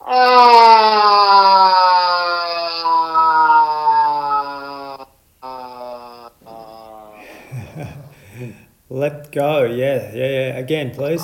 Let 8.90 9.32
go. 9.32 9.64
Yeah, 9.64 10.12
yeah, 10.14 10.28
yeah. 10.28 10.58
Again, 10.58 10.92
please. 10.92 11.22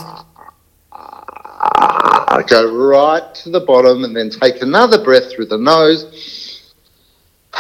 Go 2.50 2.74
right 2.74 3.32
to 3.36 3.50
the 3.50 3.60
bottom 3.60 4.02
and 4.02 4.16
then 4.16 4.28
take 4.28 4.60
another 4.60 5.04
breath 5.04 5.30
through 5.30 5.46
the 5.46 5.58
nose. 5.58 6.74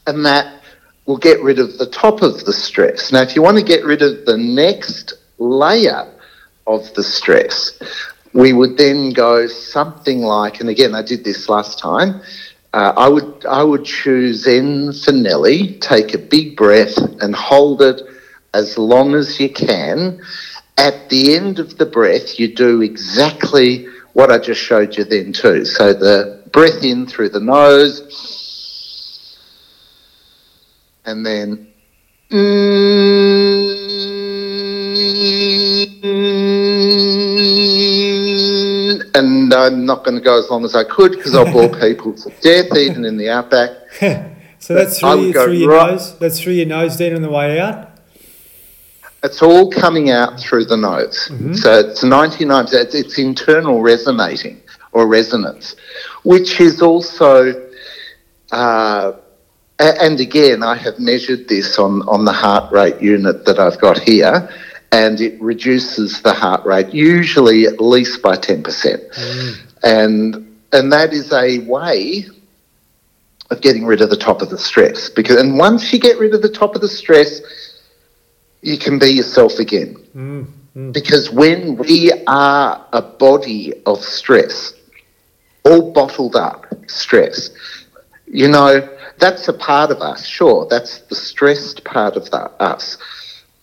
And 0.06 0.26
that 0.26 0.60
will 1.06 1.18
get 1.18 1.42
rid 1.42 1.58
of 1.58 1.78
the 1.78 1.86
top 1.86 2.22
of 2.22 2.44
the 2.44 2.52
stress. 2.52 3.12
Now, 3.12 3.22
if 3.22 3.36
you 3.36 3.42
want 3.42 3.58
to 3.58 3.64
get 3.64 3.84
rid 3.84 4.02
of 4.02 4.24
the 4.24 4.38
next 4.38 5.14
layer 5.38 6.10
of 6.66 6.92
the 6.94 7.02
stress, 7.02 7.78
we 8.32 8.52
would 8.52 8.76
then 8.76 9.10
go 9.10 9.46
something 9.46 10.20
like, 10.22 10.60
and 10.60 10.68
again, 10.68 10.94
I 10.94 11.02
did 11.02 11.24
this 11.24 11.48
last 11.48 11.78
time. 11.78 12.20
Uh, 12.72 12.92
I 12.96 13.08
would 13.08 13.46
I 13.46 13.62
would 13.62 13.84
choose 13.84 14.48
N 14.48 14.92
for 14.92 15.12
Nelly, 15.12 15.78
take 15.78 16.12
a 16.12 16.18
big 16.18 16.56
breath 16.56 16.96
and 17.20 17.32
hold 17.32 17.82
it 17.82 18.02
as 18.52 18.76
long 18.76 19.14
as 19.14 19.38
you 19.38 19.48
can. 19.48 20.20
At 20.76 21.08
the 21.08 21.36
end 21.36 21.60
of 21.60 21.78
the 21.78 21.86
breath, 21.86 22.40
you 22.40 22.52
do 22.52 22.82
exactly 22.82 23.86
what 24.14 24.32
I 24.32 24.38
just 24.38 24.60
showed 24.60 24.96
you 24.96 25.04
then 25.04 25.32
too. 25.32 25.64
So 25.64 25.92
the 25.92 26.42
breath 26.50 26.82
in 26.82 27.06
through 27.06 27.28
the 27.28 27.38
nose, 27.38 28.02
and 31.04 31.24
then. 31.24 31.68
And 39.16 39.52
I'm 39.54 39.86
not 39.86 40.04
going 40.04 40.16
to 40.16 40.20
go 40.20 40.38
as 40.38 40.50
long 40.50 40.64
as 40.64 40.74
I 40.74 40.84
could 40.84 41.12
because 41.12 41.34
I'll 41.34 41.50
bore 41.52 41.68
people 41.68 42.12
to 42.14 42.30
death, 42.40 42.76
even 42.76 43.04
in 43.04 43.16
the 43.16 43.30
outback. 43.30 43.70
so 44.58 44.74
that's 44.74 44.98
through, 44.98 45.26
your- 45.30 45.44
through 45.44 45.52
your 45.54 45.70
right- 45.70 45.92
nose. 45.92 46.18
That's 46.18 46.40
through 46.40 46.54
your 46.54 46.66
nose, 46.66 46.96
Dean, 46.96 47.14
on 47.14 47.22
the 47.22 47.30
way 47.30 47.60
out. 47.60 47.90
It's 49.22 49.40
all 49.40 49.70
coming 49.70 50.10
out 50.10 50.38
through 50.38 50.66
the 50.66 50.76
nose. 50.76 51.30
So 51.62 51.78
it's 51.78 52.02
99, 52.04 52.66
it's, 52.72 52.94
it's 52.94 53.18
internal 53.18 53.80
resonating 53.80 54.60
or 54.92 55.06
resonance, 55.06 55.76
which 56.24 56.60
is 56.60 56.82
also, 56.82 57.70
uh, 58.52 59.12
and 59.78 60.20
again, 60.20 60.62
I 60.62 60.76
have 60.76 60.98
measured 60.98 61.48
this 61.48 61.78
on, 61.78 62.02
on 62.02 62.24
the 62.24 62.32
heart 62.32 62.72
rate 62.72 63.00
unit 63.00 63.44
that 63.44 63.58
I've 63.58 63.80
got 63.80 63.98
here, 63.98 64.48
and 64.92 65.20
it 65.20 65.40
reduces 65.40 66.22
the 66.22 66.32
heart 66.32 66.64
rate 66.64 66.94
usually 66.94 67.66
at 67.66 67.80
least 67.80 68.22
by 68.22 68.36
10%. 68.36 68.62
Mm. 68.62 69.56
And, 69.82 70.58
and 70.72 70.92
that 70.92 71.12
is 71.12 71.32
a 71.32 71.58
way 71.60 72.24
of 73.50 73.60
getting 73.60 73.84
rid 73.84 74.00
of 74.00 74.10
the 74.10 74.16
top 74.16 74.40
of 74.40 74.50
the 74.50 74.58
stress. 74.58 75.08
Because, 75.08 75.36
and 75.36 75.58
once 75.58 75.92
you 75.92 75.98
get 75.98 76.18
rid 76.18 76.34
of 76.34 76.42
the 76.42 76.48
top 76.48 76.76
of 76.76 76.80
the 76.80 76.88
stress, 76.88 77.40
you 78.62 78.78
can 78.78 78.98
be 78.98 79.08
yourself 79.08 79.58
again. 79.58 79.96
Mm, 80.16 80.46
mm. 80.76 80.92
Because 80.92 81.30
when 81.30 81.76
we 81.76 82.12
are 82.26 82.86
a 82.92 83.02
body 83.02 83.74
of 83.86 83.98
stress, 83.98 84.72
all 85.64 85.92
bottled 85.92 86.36
up 86.36 86.66
stress, 86.86 87.50
you 88.26 88.48
know, 88.48 88.93
that's 89.18 89.48
a 89.48 89.52
part 89.52 89.90
of 89.90 90.00
us, 90.00 90.26
sure, 90.26 90.66
that's 90.68 91.00
the 91.00 91.14
stressed 91.14 91.84
part 91.84 92.16
of 92.16 92.30
that, 92.30 92.52
us. 92.60 92.98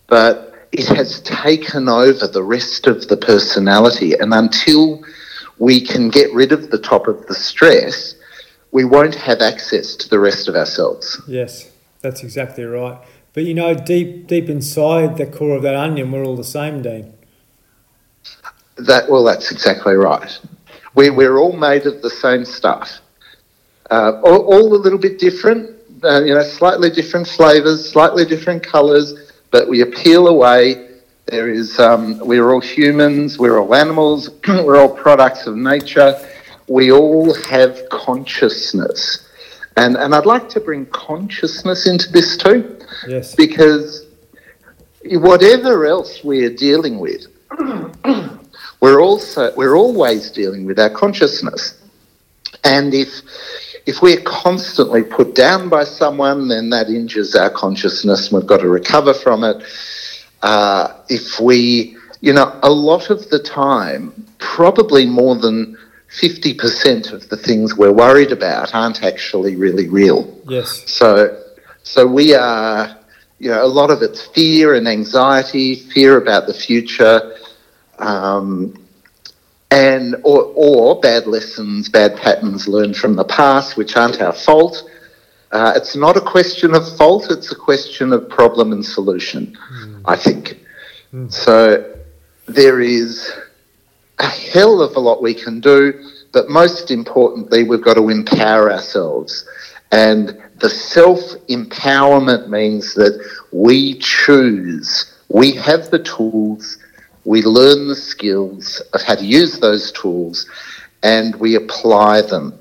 But 0.06 0.52
it 0.72 0.88
has 0.88 1.20
taken 1.20 1.88
over 1.88 2.26
the 2.26 2.42
rest 2.42 2.86
of 2.86 3.08
the 3.08 3.16
personality. 3.16 4.14
And 4.14 4.32
until 4.32 5.02
we 5.58 5.80
can 5.80 6.08
get 6.08 6.32
rid 6.32 6.50
of 6.50 6.70
the 6.70 6.78
top 6.78 7.06
of 7.06 7.26
the 7.26 7.34
stress, 7.34 8.14
we 8.72 8.84
won't 8.84 9.14
have 9.14 9.40
access 9.40 9.94
to 9.96 10.08
the 10.08 10.18
rest 10.18 10.48
of 10.48 10.56
ourselves. 10.56 11.20
Yes, 11.28 11.70
that's 12.00 12.22
exactly 12.22 12.64
right. 12.64 12.98
But 13.34 13.44
you 13.44 13.54
know, 13.54 13.74
deep 13.74 14.26
deep 14.26 14.48
inside 14.48 15.18
the 15.18 15.26
core 15.26 15.56
of 15.56 15.62
that 15.62 15.74
onion, 15.74 16.10
we're 16.10 16.24
all 16.24 16.36
the 16.36 16.44
same, 16.44 16.82
Dean. 16.82 17.12
That 18.76 19.10
well, 19.10 19.24
that's 19.24 19.52
exactly 19.52 19.94
right. 19.94 20.40
We 20.94 21.10
we're 21.10 21.38
all 21.38 21.52
made 21.52 21.86
of 21.86 22.00
the 22.00 22.10
same 22.10 22.46
stuff, 22.46 23.00
uh, 23.92 24.20
all, 24.24 24.42
all 24.52 24.74
a 24.74 24.80
little 24.86 24.98
bit 24.98 25.18
different. 25.18 25.70
Uh, 26.02 26.22
you 26.24 26.34
know, 26.34 26.42
slightly 26.42 26.90
different 26.90 27.28
flavors, 27.28 27.88
slightly 27.88 28.24
different 28.24 28.62
colors, 28.64 29.30
but 29.50 29.68
we 29.68 29.84
peel 29.84 30.28
away. 30.28 30.88
There 31.26 31.48
is 31.50 31.78
um, 31.78 32.18
we're 32.18 32.52
all 32.52 32.60
humans. 32.60 33.38
We're 33.38 33.60
all 33.60 33.74
animals. 33.74 34.30
we're 34.48 34.78
all 34.80 34.88
products 34.88 35.46
of 35.46 35.56
nature. 35.56 36.10
We 36.68 36.90
all 36.90 37.34
have 37.44 37.88
consciousness, 37.90 39.28
and 39.76 39.96
and 39.96 40.14
I'd 40.14 40.26
like 40.26 40.48
to 40.50 40.60
bring 40.60 40.86
consciousness 40.86 41.86
into 41.86 42.10
this 42.10 42.36
too 42.36 42.78
Yes. 43.06 43.34
because 43.34 44.06
whatever 45.04 45.86
else 45.86 46.24
we're 46.24 46.54
dealing 46.54 46.98
with, 46.98 47.26
we're 48.80 49.02
also 49.02 49.54
we're 49.54 49.76
always 49.76 50.30
dealing 50.30 50.64
with 50.64 50.78
our 50.80 50.90
consciousness. 50.90 51.78
And 52.64 52.94
if 52.94 53.08
if 53.86 54.00
we're 54.02 54.20
constantly 54.20 55.02
put 55.02 55.34
down 55.34 55.68
by 55.68 55.84
someone, 55.84 56.48
then 56.48 56.70
that 56.70 56.88
injures 56.88 57.34
our 57.34 57.50
consciousness, 57.50 58.30
and 58.30 58.40
we've 58.40 58.48
got 58.48 58.58
to 58.58 58.68
recover 58.68 59.12
from 59.12 59.44
it. 59.44 59.62
Uh, 60.42 60.94
if 61.08 61.40
we, 61.40 61.96
you 62.20 62.32
know, 62.32 62.58
a 62.62 62.70
lot 62.70 63.10
of 63.10 63.28
the 63.30 63.38
time, 63.38 64.12
probably 64.38 65.06
more 65.06 65.36
than 65.36 65.76
50% 66.10 67.12
of 67.12 67.28
the 67.28 67.36
things 67.36 67.76
we're 67.76 67.92
worried 67.92 68.32
about 68.32 68.74
aren't 68.74 69.02
actually 69.02 69.56
really 69.56 69.88
real. 69.88 70.38
Yes. 70.46 70.90
So, 70.90 71.42
so 71.82 72.06
we 72.06 72.34
are, 72.34 72.96
you 73.38 73.50
know, 73.50 73.64
a 73.64 73.66
lot 73.66 73.90
of 73.90 74.02
it's 74.02 74.26
fear 74.26 74.74
and 74.74 74.86
anxiety, 74.86 75.74
fear 75.74 76.18
about 76.18 76.46
the 76.46 76.54
future, 76.54 77.36
um, 77.98 78.74
and 79.72 80.16
or, 80.22 80.52
or 80.54 81.00
bad 81.00 81.26
lessons, 81.26 81.88
bad 81.88 82.14
patterns 82.16 82.68
learned 82.68 82.94
from 82.94 83.16
the 83.16 83.24
past, 83.24 83.78
which 83.78 83.96
aren't 83.96 84.20
our 84.20 84.34
fault. 84.34 84.88
Uh, 85.50 85.72
it's 85.74 85.96
not 85.96 86.16
a 86.16 86.20
question 86.20 86.74
of 86.74 86.96
fault; 86.96 87.30
it's 87.30 87.52
a 87.52 87.56
question 87.56 88.12
of 88.12 88.28
problem 88.28 88.72
and 88.72 88.84
solution. 88.84 89.56
I 90.04 90.16
think. 90.16 90.58
So 91.30 91.96
there 92.46 92.80
is 92.80 93.32
a 94.18 94.26
hell 94.26 94.82
of 94.82 94.94
a 94.96 95.00
lot 95.00 95.22
we 95.22 95.34
can 95.34 95.60
do, 95.60 96.08
but 96.32 96.48
most 96.50 96.90
importantly, 96.90 97.64
we've 97.64 97.82
got 97.82 97.94
to 97.94 98.08
empower 98.10 98.70
ourselves. 98.70 99.46
And 99.90 100.42
the 100.60 100.70
self 100.70 101.20
empowerment 101.48 102.48
means 102.48 102.94
that 102.94 103.14
we 103.52 103.98
choose, 103.98 105.18
we 105.28 105.52
have 105.52 105.90
the 105.90 106.02
tools, 106.02 106.78
we 107.24 107.42
learn 107.42 107.88
the 107.88 107.96
skills 107.96 108.80
of 108.92 109.02
how 109.02 109.14
to 109.14 109.24
use 109.24 109.60
those 109.60 109.92
tools, 109.92 110.46
and 111.02 111.34
we 111.36 111.54
apply 111.54 112.22
them. 112.22 112.58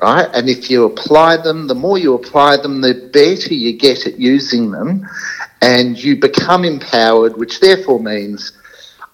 Right? 0.00 0.28
And 0.34 0.48
if 0.48 0.68
you 0.68 0.84
apply 0.84 1.36
them, 1.36 1.68
the 1.68 1.76
more 1.76 1.96
you 1.96 2.14
apply 2.14 2.56
them, 2.56 2.80
the 2.80 3.08
better 3.12 3.54
you 3.54 3.72
get 3.76 4.06
at 4.06 4.18
using 4.18 4.72
them, 4.72 5.08
and 5.60 6.02
you 6.02 6.16
become 6.16 6.64
empowered, 6.64 7.36
which 7.36 7.60
therefore 7.60 8.00
means 8.00 8.52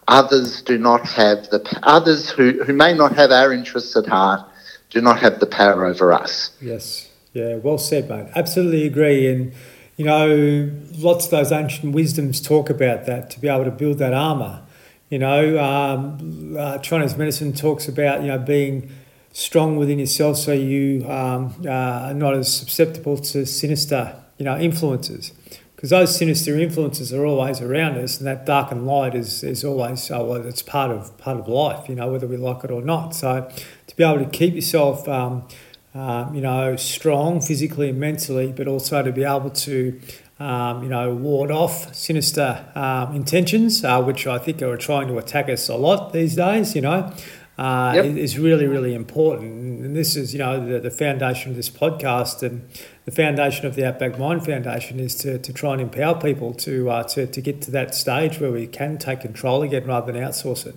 others 0.06 0.62
do 0.62 0.78
not 0.78 1.06
have 1.06 1.50
the 1.50 1.80
others 1.82 2.30
who, 2.30 2.64
who 2.64 2.72
may 2.72 2.94
not 2.94 3.14
have 3.14 3.30
our 3.30 3.52
interests 3.52 3.94
at 3.96 4.06
heart 4.06 4.48
do 4.90 5.02
not 5.02 5.18
have 5.20 5.38
the 5.38 5.46
power 5.46 5.84
over 5.84 6.12
us. 6.14 6.50
Yes. 6.62 7.08
Yeah. 7.34 7.56
Well 7.56 7.76
said, 7.76 8.08
mate. 8.08 8.28
Absolutely 8.34 8.86
agree. 8.86 9.30
And 9.30 9.52
you 9.98 10.04
know, 10.06 10.70
lots 10.96 11.26
of 11.26 11.32
those 11.32 11.52
ancient 11.52 11.92
wisdoms 11.92 12.40
talk 12.40 12.70
about 12.70 13.04
that 13.06 13.30
to 13.30 13.40
be 13.40 13.48
able 13.48 13.64
to 13.64 13.70
build 13.70 13.98
that 13.98 14.14
armor. 14.14 14.62
You 15.10 15.18
know, 15.18 15.58
um, 15.58 16.56
uh, 16.58 16.78
Chinese 16.78 17.16
medicine 17.16 17.54
talks 17.54 17.88
about 17.88 18.20
you 18.20 18.28
know 18.28 18.38
being 18.38 18.90
strong 19.32 19.76
within 19.76 19.98
yourself 19.98 20.36
so 20.36 20.52
you 20.52 21.08
um, 21.08 21.54
uh, 21.64 21.70
are 21.70 22.14
not 22.14 22.34
as 22.34 22.52
susceptible 22.52 23.16
to 23.16 23.46
sinister 23.46 24.14
you 24.36 24.44
know 24.44 24.58
influences. 24.58 25.32
Because 25.74 25.90
those 25.90 26.16
sinister 26.16 26.58
influences 26.58 27.12
are 27.12 27.24
always 27.24 27.60
around 27.60 27.98
us 27.98 28.18
and 28.18 28.26
that 28.26 28.44
dark 28.44 28.72
and 28.72 28.84
light 28.84 29.14
is, 29.14 29.44
is 29.44 29.64
always 29.64 30.10
oh, 30.10 30.24
well, 30.24 30.44
it's 30.44 30.60
part 30.60 30.90
of 30.90 31.16
part 31.18 31.38
of 31.38 31.48
life 31.48 31.88
you 31.88 31.94
know 31.94 32.10
whether 32.10 32.26
we 32.26 32.36
like 32.36 32.64
it 32.64 32.70
or 32.70 32.82
not. 32.82 33.14
So 33.14 33.48
to 33.86 33.96
be 33.96 34.04
able 34.04 34.24
to 34.24 34.30
keep 34.30 34.54
yourself 34.54 35.08
um, 35.08 35.46
um, 35.94 36.34
you 36.34 36.42
know 36.42 36.76
strong 36.76 37.40
physically 37.40 37.88
and 37.88 37.98
mentally 37.98 38.52
but 38.52 38.68
also 38.68 39.02
to 39.02 39.12
be 39.12 39.24
able 39.24 39.50
to 39.50 39.98
um, 40.40 40.82
you 40.82 40.88
know 40.88 41.14
ward 41.14 41.50
off 41.50 41.94
sinister 41.94 42.64
um, 42.74 43.14
intentions 43.14 43.84
uh, 43.84 44.02
which 44.02 44.26
I 44.26 44.38
think 44.38 44.62
are 44.62 44.76
trying 44.76 45.08
to 45.08 45.18
attack 45.18 45.48
us 45.48 45.68
a 45.68 45.74
lot 45.76 46.12
these 46.12 46.36
days 46.36 46.74
you 46.74 46.80
know 46.80 47.12
uh, 47.58 47.92
Yep. 47.96 48.04
is 48.16 48.38
really, 48.38 48.68
really 48.68 48.94
important. 48.94 49.84
And 49.84 49.96
this 49.96 50.14
is, 50.14 50.32
you 50.32 50.38
know, 50.38 50.64
the, 50.64 50.78
the 50.78 50.92
foundation 50.92 51.50
of 51.50 51.56
this 51.56 51.68
podcast 51.68 52.42
and 52.44 52.68
the 53.04 53.10
foundation 53.10 53.66
of 53.66 53.74
the 53.74 53.84
Outback 53.84 54.16
Mind 54.16 54.44
Foundation 54.44 55.00
is 55.00 55.16
to, 55.16 55.38
to 55.38 55.52
try 55.52 55.72
and 55.72 55.82
empower 55.82 56.20
people 56.20 56.54
to, 56.54 56.88
uh, 56.88 57.02
to, 57.04 57.26
to 57.26 57.40
get 57.40 57.60
to 57.62 57.72
that 57.72 57.96
stage 57.96 58.38
where 58.38 58.52
we 58.52 58.68
can 58.68 58.96
take 58.96 59.22
control 59.22 59.62
again 59.62 59.86
rather 59.86 60.12
than 60.12 60.22
outsource 60.22 60.66
it. 60.66 60.76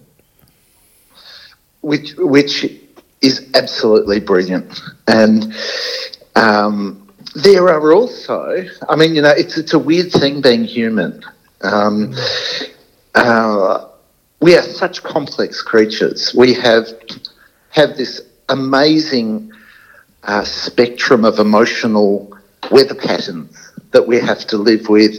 Which, 1.82 2.16
which 2.18 2.66
is 3.22 3.48
absolutely 3.54 4.20
brilliant. 4.20 4.82
And 5.08 5.54
um, 6.36 7.11
there 7.36 7.70
are 7.70 7.94
also, 7.94 8.66
I 8.90 8.96
mean, 8.96 9.16
you 9.16 9.22
know, 9.22 9.32
it's, 9.32 9.58
it's 9.58 9.74
a 9.74 9.80
weird 9.80 10.12
thing 10.12 10.42
being 10.42 10.64
human. 10.64 11.24
Um, 11.62 12.14
uh, 13.16 13.88
we 14.42 14.56
are 14.58 14.64
such 14.64 15.04
complex 15.04 15.62
creatures. 15.62 16.34
We 16.36 16.54
have 16.56 16.88
have 17.70 17.96
this 17.96 18.22
amazing 18.50 19.52
uh, 20.24 20.44
spectrum 20.44 21.24
of 21.24 21.40
emotional 21.40 22.38
weather 22.70 22.96
patterns 22.96 23.72
that 23.92 24.06
we 24.06 24.20
have 24.20 24.46
to 24.48 24.58
live 24.58 24.90
with. 24.90 25.14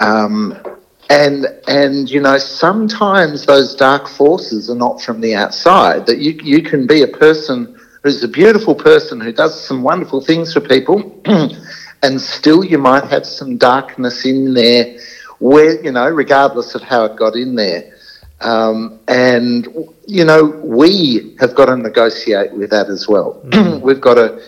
Um, 0.00 0.60
and 1.08 1.46
and 1.66 2.08
you 2.08 2.20
know 2.20 2.38
sometimes 2.38 3.44
those 3.46 3.74
dark 3.74 4.08
forces 4.08 4.70
are 4.70 4.76
not 4.76 5.02
from 5.02 5.20
the 5.20 5.34
outside 5.34 6.06
that 6.06 6.18
you 6.18 6.38
you 6.42 6.62
can 6.62 6.86
be 6.86 7.02
a 7.02 7.08
person 7.08 7.79
who's 8.02 8.22
a 8.22 8.28
beautiful 8.28 8.74
person 8.74 9.20
who 9.20 9.32
does 9.32 9.66
some 9.66 9.82
wonderful 9.82 10.20
things 10.20 10.52
for 10.52 10.60
people 10.60 11.20
and 12.02 12.20
still 12.20 12.64
you 12.64 12.78
might 12.78 13.04
have 13.04 13.26
some 13.26 13.56
darkness 13.56 14.24
in 14.24 14.54
there 14.54 14.98
where 15.38 15.82
you 15.82 15.92
know 15.92 16.08
regardless 16.08 16.74
of 16.74 16.82
how 16.82 17.04
it 17.04 17.16
got 17.16 17.34
in 17.34 17.54
there 17.54 17.92
um, 18.40 18.98
and 19.08 19.68
you 20.06 20.24
know 20.24 20.44
we 20.64 21.36
have 21.38 21.54
got 21.54 21.66
to 21.66 21.76
negotiate 21.76 22.52
with 22.52 22.70
that 22.70 22.88
as 22.88 23.08
well 23.08 23.40
mm. 23.46 23.80
we've 23.82 24.00
got 24.00 24.14
to 24.14 24.42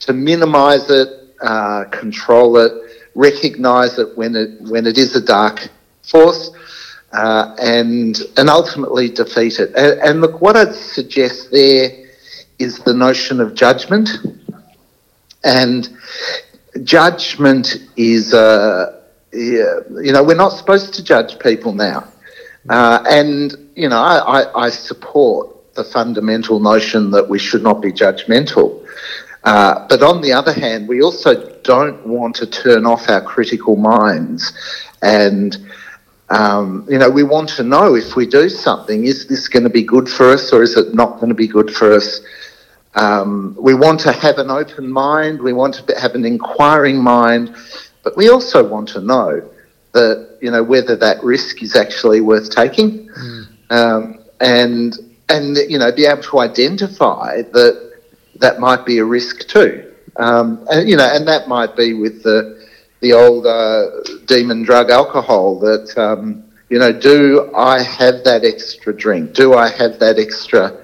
to 0.00 0.12
minimize 0.12 0.90
it 0.90 1.08
uh, 1.42 1.84
control 1.90 2.56
it 2.56 2.72
recognize 3.16 3.98
it 3.98 4.16
when 4.16 4.36
it 4.36 4.60
when 4.60 4.86
it 4.86 4.96
is 4.98 5.16
a 5.16 5.20
dark 5.20 5.68
force, 6.02 6.50
uh, 7.12 7.56
and 7.60 8.20
and 8.36 8.48
ultimately 8.48 9.08
defeat 9.08 9.58
it. 9.58 9.74
And, 9.74 10.00
and, 10.00 10.20
look, 10.20 10.40
what 10.40 10.56
I'd 10.56 10.74
suggest 10.74 11.50
there 11.50 12.05
is 12.58 12.78
the 12.80 12.94
notion 12.94 13.40
of 13.40 13.54
judgment, 13.54 14.08
and 15.44 15.88
judgment 16.84 17.76
is 17.96 18.32
uh, 18.34 19.00
you 19.32 20.12
know 20.12 20.22
we're 20.22 20.36
not 20.36 20.50
supposed 20.50 20.94
to 20.94 21.04
judge 21.04 21.38
people 21.38 21.72
now, 21.72 22.06
uh, 22.68 23.04
and 23.08 23.56
you 23.74 23.88
know 23.88 23.98
I, 23.98 24.66
I, 24.66 24.70
support 24.70 25.74
the 25.74 25.84
fundamental 25.84 26.60
notion 26.60 27.10
that 27.10 27.28
we 27.28 27.38
should 27.38 27.62
not 27.62 27.80
be 27.80 27.92
judgmental. 27.92 28.82
Uh, 29.44 29.86
but 29.88 30.02
on 30.02 30.20
the 30.22 30.32
other 30.32 30.52
hand, 30.52 30.88
we 30.88 31.02
also 31.02 31.56
don't 31.60 32.04
want 32.04 32.34
to 32.34 32.46
turn 32.46 32.84
off 32.84 33.08
our 33.08 33.20
critical 33.20 33.76
minds 33.76 34.52
and 35.02 35.65
um, 36.28 36.86
you 36.88 36.98
know, 36.98 37.08
we 37.08 37.22
want 37.22 37.48
to 37.50 37.62
know 37.62 37.94
if 37.94 38.16
we 38.16 38.26
do 38.26 38.48
something, 38.48 39.04
is 39.04 39.26
this 39.26 39.48
going 39.48 39.62
to 39.62 39.70
be 39.70 39.82
good 39.82 40.08
for 40.08 40.30
us 40.30 40.52
or 40.52 40.62
is 40.62 40.76
it 40.76 40.94
not 40.94 41.16
going 41.16 41.28
to 41.28 41.34
be 41.34 41.46
good 41.46 41.70
for 41.70 41.92
us? 41.92 42.20
Um, 42.94 43.54
we 43.58 43.74
want 43.74 44.00
to 44.00 44.12
have 44.12 44.38
an 44.38 44.50
open 44.50 44.90
mind, 44.90 45.40
we 45.40 45.52
want 45.52 45.74
to 45.74 46.00
have 46.00 46.14
an 46.14 46.24
inquiring 46.24 47.00
mind, 47.00 47.54
but 48.02 48.16
we 48.16 48.28
also 48.28 48.66
want 48.66 48.88
to 48.90 49.00
know 49.00 49.48
that, 49.92 50.38
you 50.40 50.50
know, 50.50 50.62
whether 50.62 50.96
that 50.96 51.22
risk 51.22 51.62
is 51.62 51.76
actually 51.76 52.20
worth 52.20 52.50
taking 52.50 53.08
mm. 53.08 53.46
um, 53.70 54.24
and, 54.40 54.98
and, 55.28 55.56
you 55.68 55.78
know, 55.78 55.92
be 55.92 56.06
able 56.06 56.22
to 56.22 56.40
identify 56.40 57.42
that 57.42 58.00
that 58.36 58.58
might 58.60 58.84
be 58.84 58.98
a 58.98 59.04
risk 59.04 59.46
too. 59.46 59.92
Um, 60.16 60.66
and, 60.70 60.88
you 60.88 60.96
know, 60.96 61.08
and 61.10 61.26
that 61.28 61.48
might 61.48 61.76
be 61.76 61.94
with 61.94 62.22
the, 62.22 62.55
the 63.00 63.12
old 63.12 63.46
uh, 63.46 64.02
demon 64.26 64.62
drug 64.62 64.90
alcohol 64.90 65.58
that, 65.60 65.96
um, 65.98 66.44
you 66.68 66.78
know, 66.78 66.92
do 66.92 67.50
I 67.54 67.82
have 67.82 68.24
that 68.24 68.44
extra 68.44 68.96
drink? 68.96 69.34
Do 69.34 69.54
I 69.54 69.68
have 69.68 69.98
that 69.98 70.18
extra 70.18 70.76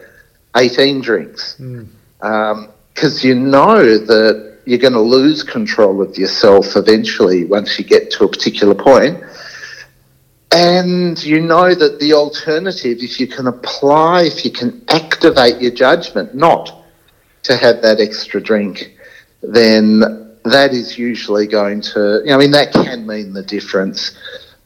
18 0.57 1.01
drinks? 1.01 1.55
Because 1.55 1.87
mm. 2.23 3.25
um, 3.25 3.29
you 3.29 3.35
know 3.35 3.99
that 3.99 4.59
you're 4.65 4.79
going 4.79 4.93
to 4.93 5.01
lose 5.01 5.43
control 5.43 6.01
of 6.03 6.17
yourself 6.17 6.77
eventually 6.77 7.45
once 7.45 7.79
you 7.79 7.85
get 7.85 8.11
to 8.13 8.25
a 8.25 8.29
particular 8.29 8.75
point. 8.75 9.23
And 10.53 11.23
you 11.25 11.41
know 11.41 11.75
that 11.75 11.99
the 11.99 12.13
alternative, 12.13 12.99
if 13.01 13.19
you 13.19 13.27
can 13.27 13.47
apply, 13.47 14.25
if 14.25 14.45
you 14.45 14.51
can 14.51 14.85
activate 14.89 15.63
your 15.63 15.73
judgment 15.73 16.35
not 16.35 16.85
to 17.45 17.57
have 17.57 17.81
that 17.83 18.01
extra 18.01 18.41
drink, 18.41 18.99
then 19.43 20.22
that 20.45 20.73
is 20.73 20.99
usually 20.99 21.47
going 21.47 21.81
to, 21.81 22.23
I 22.31 22.37
mean, 22.37 22.51
that 22.53 22.73
can 22.73 23.07
mean 23.07 23.33
the 23.33 23.43
difference 23.43 24.17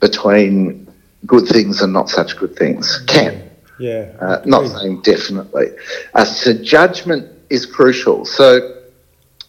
between 0.01 0.89
good 1.27 1.47
things 1.47 1.83
and 1.83 1.93
not 1.93 2.09
such 2.09 2.37
good 2.37 2.57
things. 2.57 3.05
Can. 3.07 3.51
Yeah. 3.79 4.13
Uh, 4.21 4.41
not 4.45 4.67
saying 4.69 5.03
definitely. 5.03 5.69
Uh, 6.15 6.25
so 6.25 6.55
judgment 6.55 7.31
is 7.51 7.67
crucial. 7.67 8.25
So, 8.25 8.83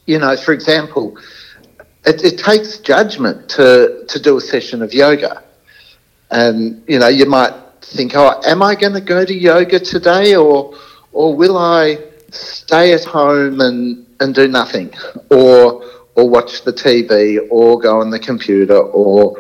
you 0.06 0.20
know, 0.20 0.36
for 0.36 0.54
example, 0.54 1.18
it, 2.06 2.24
it 2.24 2.38
takes 2.40 2.80
judgment 2.80 3.50
to, 3.52 4.06
to 4.08 4.20
do 4.22 4.38
a 4.38 4.42
session 4.42 4.82
of 4.82 4.94
yoga. 4.94 5.44
And, 6.30 6.84
you 6.88 7.00
know, 7.00 7.08
you 7.08 7.26
might 7.26 7.54
think, 7.82 8.14
oh, 8.16 8.42
am 8.46 8.62
I 8.62 8.76
going 8.76 8.94
to 8.94 9.02
go 9.02 9.24
to 9.24 9.34
yoga 9.34 9.80
today 9.80 10.36
or, 10.36 10.76
or 11.14 11.34
will 11.36 11.58
I 11.58 12.00
stay 12.32 12.94
at 12.94 13.06
home 13.06 13.62
and, 13.62 14.06
and 14.20 14.36
do 14.36 14.48
nothing? 14.50 14.94
Or, 15.32 15.84
or 16.18 16.28
watch 16.28 16.64
the 16.64 16.74
TV 16.74 17.38
or 17.52 17.80
go 17.80 18.02
on 18.02 18.10
the 18.10 18.20
computer 18.20 18.80
or 18.80 19.40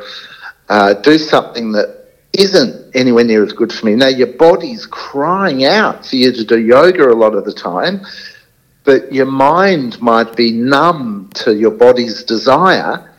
uh, 0.70 0.94
do 0.94 1.18
something 1.18 1.72
that 1.72 2.06
isn't 2.34 2.96
anywhere 2.96 3.24
near 3.24 3.44
as 3.44 3.52
good 3.52 3.74
for 3.74 3.88
me. 3.88 3.96
Now, 3.96 4.10
your 4.10 4.28
body's 4.28 4.86
crying 4.86 5.66
out 5.66 6.06
for 6.06 6.16
you 6.18 6.32
to 6.32 6.46
do 6.46 6.60
yoga 6.60 7.10
a 7.10 7.18
lot 7.18 7.34
of 7.34 7.46
the 7.46 7.54
time, 7.54 8.06
but 8.84 9.12
your 9.12 9.26
mind 9.26 10.00
might 10.00 10.36
be 10.36 10.52
numb 10.52 11.32
to 11.34 11.56
your 11.56 11.72
body's 11.72 12.24
desire. 12.24 13.12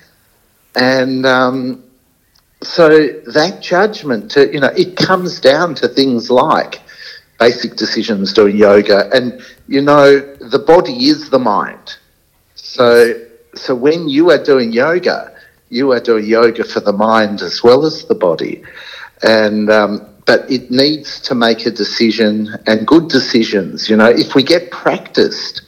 And 0.76 1.26
um, 1.26 1.82
so 2.62 2.88
that 2.88 3.58
judgment, 3.60 4.30
to, 4.32 4.52
you 4.52 4.60
know, 4.60 4.72
it 4.76 4.96
comes 4.96 5.40
down 5.40 5.74
to 5.76 5.88
things 5.88 6.30
like 6.30 6.80
basic 7.40 7.74
decisions 7.74 8.32
doing 8.32 8.56
yoga. 8.56 9.10
And, 9.12 9.42
you 9.66 9.80
know, 9.80 10.20
the 10.20 10.60
body 10.60 11.06
is 11.06 11.28
the 11.28 11.40
mind. 11.40 11.96
So 12.54 13.24
so 13.54 13.74
when 13.74 14.08
you 14.08 14.30
are 14.30 14.42
doing 14.42 14.72
yoga, 14.72 15.34
you 15.70 15.92
are 15.92 16.00
doing 16.00 16.24
yoga 16.24 16.64
for 16.64 16.80
the 16.80 16.92
mind 16.92 17.42
as 17.42 17.62
well 17.62 17.84
as 17.84 18.04
the 18.04 18.14
body, 18.14 18.62
and 19.22 19.70
um, 19.70 20.06
but 20.26 20.50
it 20.50 20.70
needs 20.70 21.20
to 21.20 21.34
make 21.34 21.66
a 21.66 21.70
decision 21.70 22.48
and 22.66 22.86
good 22.86 23.08
decisions. 23.08 23.88
You 23.88 23.96
know, 23.96 24.08
if 24.08 24.34
we 24.34 24.42
get 24.42 24.70
practiced 24.70 25.62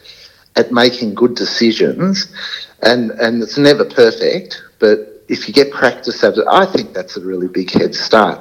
at 0.56 0.72
making 0.72 1.14
good 1.14 1.34
decisions, 1.34 2.32
and 2.82 3.10
and 3.12 3.42
it's 3.42 3.58
never 3.58 3.84
perfect, 3.84 4.62
but 4.78 5.24
if 5.28 5.46
you 5.46 5.54
get 5.54 5.72
practice 5.72 6.22
at 6.24 6.36
it, 6.36 6.46
I 6.50 6.66
think 6.66 6.92
that's 6.92 7.16
a 7.16 7.20
really 7.20 7.48
big 7.48 7.70
head 7.70 7.94
start. 7.94 8.40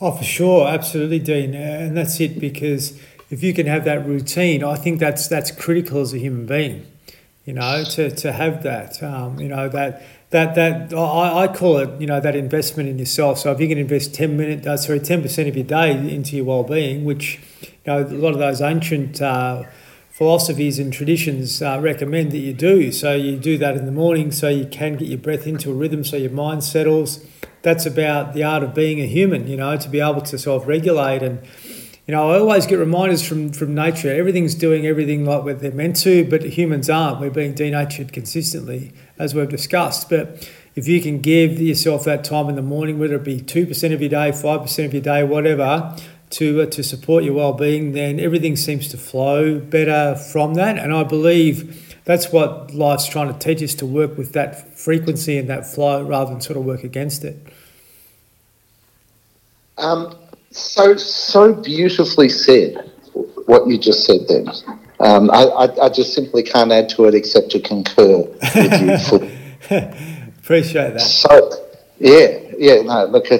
Oh, 0.00 0.12
for 0.12 0.24
sure, 0.24 0.66
absolutely, 0.66 1.18
Dean, 1.18 1.54
and 1.54 1.96
that's 1.96 2.20
it 2.20 2.40
because 2.40 2.98
if 3.28 3.42
you 3.42 3.52
can 3.52 3.66
have 3.66 3.84
that 3.84 4.06
routine, 4.06 4.64
I 4.64 4.76
think 4.76 4.98
that's 4.98 5.28
that's 5.28 5.50
critical 5.50 6.00
as 6.00 6.14
a 6.14 6.18
human 6.18 6.46
being 6.46 6.86
you 7.44 7.54
know, 7.54 7.84
to, 7.84 8.10
to 8.10 8.32
have 8.32 8.62
that, 8.62 9.02
um, 9.02 9.40
you 9.40 9.48
know, 9.48 9.68
that, 9.68 10.02
that, 10.30 10.54
that 10.54 10.94
I, 10.94 11.44
I 11.44 11.48
call 11.48 11.78
it, 11.78 12.00
you 12.00 12.06
know, 12.06 12.20
that 12.20 12.36
investment 12.36 12.88
in 12.88 12.98
yourself. 12.98 13.38
So 13.38 13.50
if 13.52 13.60
you 13.60 13.68
can 13.68 13.78
invest 13.78 14.14
10 14.14 14.36
minutes, 14.36 14.66
uh, 14.66 14.76
sorry, 14.76 15.00
10% 15.00 15.48
of 15.48 15.56
your 15.56 15.64
day 15.64 15.92
into 16.14 16.36
your 16.36 16.44
well-being, 16.44 17.04
which, 17.04 17.40
you 17.62 17.68
know, 17.86 18.02
a 18.02 18.04
lot 18.04 18.32
of 18.32 18.38
those 18.38 18.60
ancient 18.60 19.22
uh, 19.22 19.64
philosophies 20.10 20.78
and 20.78 20.92
traditions 20.92 21.62
uh, 21.62 21.80
recommend 21.80 22.30
that 22.32 22.38
you 22.38 22.52
do. 22.52 22.92
So 22.92 23.14
you 23.14 23.36
do 23.36 23.56
that 23.58 23.76
in 23.76 23.86
the 23.86 23.92
morning 23.92 24.32
so 24.32 24.48
you 24.48 24.66
can 24.66 24.96
get 24.96 25.08
your 25.08 25.18
breath 25.18 25.46
into 25.46 25.70
a 25.70 25.74
rhythm 25.74 26.04
so 26.04 26.16
your 26.16 26.30
mind 26.30 26.62
settles. 26.62 27.24
That's 27.62 27.86
about 27.86 28.34
the 28.34 28.44
art 28.44 28.62
of 28.62 28.74
being 28.74 29.00
a 29.00 29.06
human, 29.06 29.46
you 29.46 29.56
know, 29.56 29.76
to 29.76 29.88
be 29.88 30.00
able 30.00 30.20
to 30.22 30.38
self-regulate 30.38 31.22
and, 31.22 31.40
you 32.10 32.16
know, 32.16 32.32
I 32.32 32.40
always 32.40 32.66
get 32.66 32.80
reminders 32.80 33.24
from, 33.24 33.52
from 33.52 33.72
nature. 33.72 34.12
Everything's 34.12 34.56
doing 34.56 34.84
everything 34.84 35.24
like 35.24 35.44
what 35.44 35.60
they're 35.60 35.70
meant 35.70 35.94
to, 35.98 36.28
but 36.28 36.42
humans 36.42 36.90
aren't. 36.90 37.20
We're 37.20 37.30
being 37.30 37.54
denatured 37.54 38.12
consistently, 38.12 38.92
as 39.16 39.32
we've 39.32 39.48
discussed. 39.48 40.10
But 40.10 40.50
if 40.74 40.88
you 40.88 41.00
can 41.00 41.20
give 41.20 41.60
yourself 41.60 42.02
that 42.06 42.24
time 42.24 42.48
in 42.48 42.56
the 42.56 42.62
morning, 42.62 42.98
whether 42.98 43.14
it 43.14 43.22
be 43.22 43.38
2% 43.40 43.94
of 43.94 44.00
your 44.00 44.10
day, 44.10 44.32
5% 44.32 44.84
of 44.84 44.92
your 44.92 45.02
day, 45.02 45.22
whatever, 45.22 45.96
to, 46.30 46.62
uh, 46.62 46.66
to 46.66 46.82
support 46.82 47.22
your 47.22 47.34
well-being, 47.34 47.92
then 47.92 48.18
everything 48.18 48.56
seems 48.56 48.88
to 48.88 48.98
flow 48.98 49.60
better 49.60 50.16
from 50.16 50.54
that. 50.54 50.78
And 50.78 50.92
I 50.92 51.04
believe 51.04 51.96
that's 52.06 52.32
what 52.32 52.74
life's 52.74 53.06
trying 53.06 53.32
to 53.32 53.38
teach 53.38 53.62
us 53.62 53.76
to 53.76 53.86
work 53.86 54.18
with 54.18 54.32
that 54.32 54.76
frequency 54.76 55.38
and 55.38 55.48
that 55.48 55.64
flow 55.64 56.02
rather 56.02 56.32
than 56.32 56.40
sort 56.40 56.56
of 56.56 56.64
work 56.64 56.82
against 56.82 57.22
it. 57.22 57.36
Um, 59.78 60.14
so 60.50 60.96
so 60.96 61.54
beautifully 61.54 62.28
said 62.28 62.90
what 63.46 63.66
you 63.66 63.78
just 63.78 64.04
said 64.04 64.20
then 64.28 64.48
Um, 65.00 65.30
I, 65.30 65.44
I, 65.44 65.86
I, 65.86 65.88
just 65.88 66.12
simply 66.12 66.42
can't 66.42 66.70
add 66.70 66.90
to 66.90 67.06
it 67.06 67.14
except 67.14 67.50
to 67.52 67.60
concur 67.60 68.18
with 68.54 69.20
you. 69.70 69.78
Appreciate 70.42 70.92
that. 70.92 71.00
So, 71.00 71.68
yeah, 71.98 72.38
yeah, 72.58 72.82
no, 72.82 73.06
look, 73.06 73.32
uh, 73.32 73.38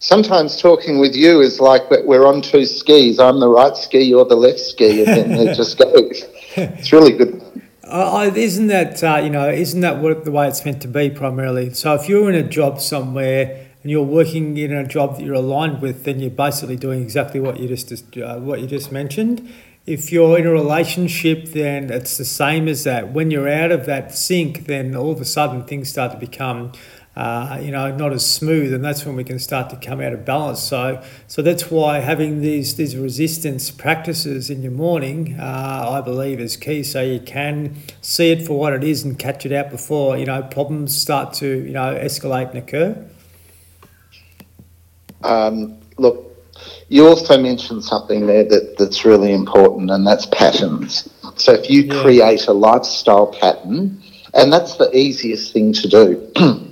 sometimes 0.00 0.60
talking 0.60 0.98
with 0.98 1.14
you 1.14 1.40
is 1.40 1.60
like 1.60 1.88
we're 1.90 2.26
on 2.26 2.42
two 2.42 2.64
skis. 2.64 3.20
I'm 3.20 3.38
the 3.38 3.48
right 3.48 3.76
ski, 3.76 4.02
you're 4.02 4.24
the 4.24 4.34
left 4.34 4.58
ski, 4.58 5.04
and 5.04 5.06
then 5.06 5.46
it 5.46 5.54
just 5.62 5.78
goes. 5.78 6.24
It's 6.56 6.92
really 6.92 7.12
good. 7.12 7.40
Uh, 7.84 8.30
isn't 8.34 8.66
that 8.66 9.02
uh, 9.04 9.20
you 9.22 9.30
know? 9.30 9.48
Isn't 9.48 9.82
that 9.82 9.98
what 9.98 10.24
the 10.24 10.32
way 10.32 10.48
it's 10.48 10.64
meant 10.64 10.82
to 10.82 10.88
be 10.88 11.08
primarily? 11.08 11.72
So 11.72 11.94
if 11.94 12.08
you're 12.08 12.28
in 12.28 12.34
a 12.34 12.48
job 12.48 12.80
somewhere 12.80 13.67
and 13.82 13.90
you're 13.90 14.02
working 14.02 14.56
in 14.56 14.72
a 14.72 14.86
job 14.86 15.16
that 15.16 15.24
you're 15.24 15.34
aligned 15.34 15.80
with, 15.80 16.04
then 16.04 16.20
you're 16.20 16.30
basically 16.30 16.76
doing 16.76 17.02
exactly 17.02 17.40
what 17.40 17.60
you 17.60 17.68
just 17.68 17.92
uh, 18.16 18.38
what 18.38 18.60
you 18.60 18.66
just 18.66 18.90
mentioned. 18.92 19.48
If 19.86 20.12
you're 20.12 20.38
in 20.38 20.46
a 20.46 20.50
relationship, 20.50 21.46
then 21.46 21.90
it's 21.90 22.18
the 22.18 22.24
same 22.24 22.68
as 22.68 22.84
that. 22.84 23.12
When 23.12 23.30
you're 23.30 23.48
out 23.48 23.72
of 23.72 23.86
that 23.86 24.14
sync, 24.14 24.66
then 24.66 24.94
all 24.94 25.12
of 25.12 25.20
a 25.20 25.24
sudden 25.24 25.64
things 25.64 25.88
start 25.88 26.12
to 26.12 26.18
become 26.18 26.72
uh, 27.18 27.58
you 27.60 27.72
know, 27.72 27.90
not 27.90 28.12
as 28.12 28.24
smooth, 28.24 28.72
and 28.72 28.84
that's 28.84 29.04
when 29.04 29.16
we 29.16 29.24
can 29.24 29.40
start 29.40 29.68
to 29.70 29.76
come 29.76 30.00
out 30.00 30.12
of 30.12 30.24
balance. 30.24 30.62
So, 30.62 31.02
so 31.26 31.42
that's 31.42 31.68
why 31.68 31.98
having 31.98 32.42
these 32.42 32.76
these 32.76 32.96
resistance 32.96 33.72
practices 33.72 34.50
in 34.50 34.62
your 34.62 34.70
morning, 34.70 35.36
uh, 35.36 35.98
I 35.98 36.00
believe, 36.00 36.38
is 36.38 36.56
key. 36.56 36.84
So 36.84 37.02
you 37.02 37.18
can 37.18 37.74
see 38.02 38.30
it 38.30 38.46
for 38.46 38.56
what 38.56 38.72
it 38.72 38.84
is 38.84 39.02
and 39.02 39.18
catch 39.18 39.44
it 39.44 39.50
out 39.50 39.68
before 39.68 40.16
you 40.16 40.26
know 40.26 40.44
problems 40.44 40.96
start 40.96 41.32
to 41.34 41.46
you 41.48 41.72
know 41.72 41.92
escalate 41.92 42.50
and 42.50 42.58
occur. 42.58 43.04
Um, 45.22 45.78
look, 45.96 46.24
you 46.88 47.06
also 47.06 47.40
mentioned 47.40 47.84
something 47.84 48.26
there 48.26 48.44
that, 48.44 48.76
that's 48.78 49.04
really 49.04 49.32
important, 49.32 49.90
and 49.90 50.06
that's 50.06 50.26
patterns. 50.26 51.08
So 51.36 51.52
if 51.52 51.70
you 51.70 51.82
yeah. 51.82 52.02
create 52.02 52.46
a 52.46 52.52
lifestyle 52.52 53.28
pattern, 53.28 54.02
and 54.34 54.52
that's 54.52 54.76
the 54.76 54.94
easiest 54.96 55.52
thing 55.52 55.72
to 55.74 55.88
do. 55.88 56.32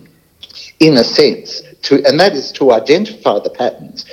in 0.81 0.97
a 0.97 1.05
sense, 1.05 1.63
to, 1.83 2.05
and 2.05 2.21
that 2.21 2.35
is 2.35 2.53
to 2.53 2.73
identify 2.73 3.39
the 3.39 3.51
patterns. 3.51 4.05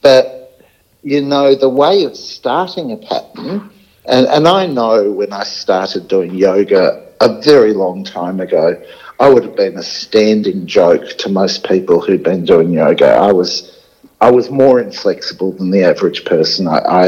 But, 0.00 0.60
you 1.02 1.20
know, 1.20 1.54
the 1.54 1.68
way 1.68 2.04
of 2.04 2.16
starting 2.16 2.92
a 2.92 2.96
pattern, 2.96 3.70
and, 4.06 4.26
and 4.26 4.48
I 4.48 4.66
know 4.66 5.12
when 5.12 5.32
I 5.32 5.44
started 5.44 6.08
doing 6.08 6.34
yoga 6.34 7.06
a 7.20 7.40
very 7.40 7.72
long 7.72 8.02
time 8.02 8.40
ago, 8.40 8.82
I 9.22 9.28
would 9.28 9.44
have 9.44 9.54
been 9.54 9.78
a 9.78 9.84
standing 9.84 10.66
joke 10.66 11.10
to 11.18 11.28
most 11.28 11.64
people 11.64 12.00
who'd 12.00 12.24
been 12.24 12.44
doing 12.44 12.72
yoga. 12.72 13.06
I 13.06 13.30
was, 13.30 13.80
I 14.20 14.32
was 14.32 14.50
more 14.50 14.80
inflexible 14.80 15.52
than 15.52 15.70
the 15.70 15.84
average 15.84 16.24
person. 16.24 16.66
I, 16.66 16.78
I 16.78 17.06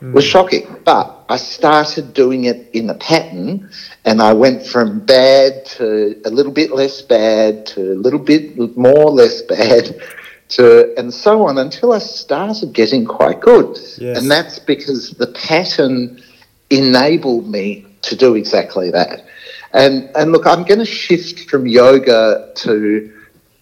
mm. 0.00 0.12
was 0.12 0.24
shocking, 0.24 0.66
but 0.84 1.24
I 1.28 1.36
started 1.36 2.12
doing 2.12 2.46
it 2.46 2.68
in 2.72 2.90
a 2.90 2.94
pattern 2.94 3.70
and 4.04 4.20
I 4.20 4.32
went 4.32 4.66
from 4.66 4.98
bad 4.98 5.64
to 5.76 6.20
a 6.24 6.30
little 6.30 6.50
bit 6.50 6.72
less 6.72 7.02
bad 7.02 7.66
to 7.66 7.92
a 7.92 7.98
little 8.04 8.18
bit 8.18 8.76
more 8.76 9.08
less 9.08 9.40
bad 9.42 9.94
to 10.48 10.92
and 10.98 11.14
so 11.14 11.46
on 11.46 11.58
until 11.58 11.92
I 11.92 12.00
started 12.00 12.72
getting 12.72 13.04
quite 13.04 13.40
good. 13.40 13.78
Yes. 13.98 14.18
And 14.18 14.28
that's 14.28 14.58
because 14.58 15.10
the 15.10 15.28
pattern 15.28 16.20
enabled 16.68 17.48
me 17.48 17.86
to 18.02 18.16
do 18.16 18.34
exactly 18.34 18.90
that. 18.90 19.27
And 19.72 20.10
and 20.16 20.32
look, 20.32 20.46
I'm 20.46 20.64
going 20.64 20.78
to 20.78 20.84
shift 20.84 21.48
from 21.50 21.66
yoga 21.66 22.52
to 22.56 23.12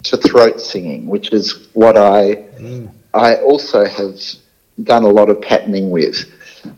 to 0.05 0.17
throat 0.17 0.61
singing, 0.61 1.07
which 1.07 1.33
is 1.33 1.69
what 1.73 1.97
I 1.97 2.37
mm. 2.59 2.91
I 3.17 3.37
also 3.37 3.85
have 3.85 4.21
done 4.83 5.05
a 5.05 5.09
lot 5.09 5.31
of 5.31 5.41
patterning 5.41 5.91
with. 5.91 6.25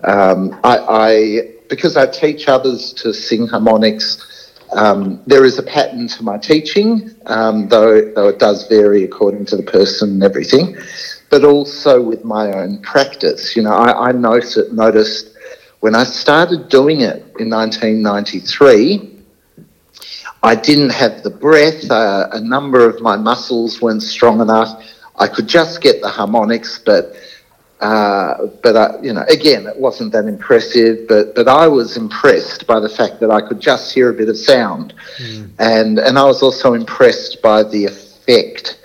Um, 0.05 0.59
I, 0.63 0.79
I, 0.79 1.55
because 1.69 1.97
I 1.97 2.07
teach 2.07 2.49
others 2.49 2.93
to 2.95 3.13
sing 3.13 3.47
harmonics, 3.49 4.55
um, 4.73 5.23
there 5.27 5.45
is 5.45 5.59
a 5.59 5.63
pattern 5.63 6.07
to 6.09 6.23
my 6.23 6.39
teaching, 6.39 7.11
um, 7.27 7.69
though, 7.69 8.13
though 8.13 8.29
it 8.29 8.39
does 8.39 8.69
vary 8.69 9.05
according 9.05 9.47
to 9.47 9.57
the 9.57 9.63
person 9.63 10.11
and 10.11 10.23
everything, 10.23 10.77
but 11.31 11.45
also 11.45 12.01
with 12.01 12.25
my 12.25 12.53
own 12.53 12.81
practice. 12.83 13.57
You 13.57 13.63
know, 13.63 13.73
I, 13.73 14.11
I 14.11 14.13
noticed, 14.13 14.73
noticed 14.73 15.35
when 15.81 15.95
I 15.95 16.05
started 16.05 16.69
doing 16.69 17.01
it 17.01 17.17
in 17.39 17.51
1993, 17.51 19.18
I 20.43 20.55
didn't 20.55 20.91
have 20.91 21.23
the 21.23 21.31
breath, 21.31 21.91
uh, 21.91 22.29
a 22.33 22.41
number 22.41 22.89
of 22.89 23.01
my 23.01 23.17
muscles 23.17 23.81
weren't 23.81 24.03
strong 24.03 24.41
enough. 24.41 24.83
I 25.17 25.27
could 25.27 25.49
just 25.49 25.83
get 25.83 26.01
the 26.01 26.09
harmonics, 26.09 26.81
but 26.85 27.17
uh, 27.81 28.47
but 28.63 28.77
I, 28.77 29.01
you 29.03 29.13
know, 29.13 29.25
again, 29.29 29.67
it 29.67 29.77
wasn't 29.77 30.13
that 30.13 30.27
impressive. 30.27 31.07
But 31.09 31.35
but 31.35 31.49
I 31.49 31.67
was 31.69 31.97
impressed 31.97 32.67
by 32.67 32.81
the 32.81 32.89
fact 32.89 33.21
that 33.21 33.31
I 33.31 33.41
could 33.41 33.61
just 33.61 33.93
hear 33.93 34.11
a 34.11 34.15
bit 34.15 34.29
of 34.29 34.37
sound, 34.37 34.95
mm. 35.19 35.51
and 35.59 35.99
and 35.99 36.19
I 36.19 36.25
was 36.25 36.43
also 36.43 36.75
impressed 36.75 37.43
by 37.43 37.63
the 37.63 37.85
effect 37.85 38.79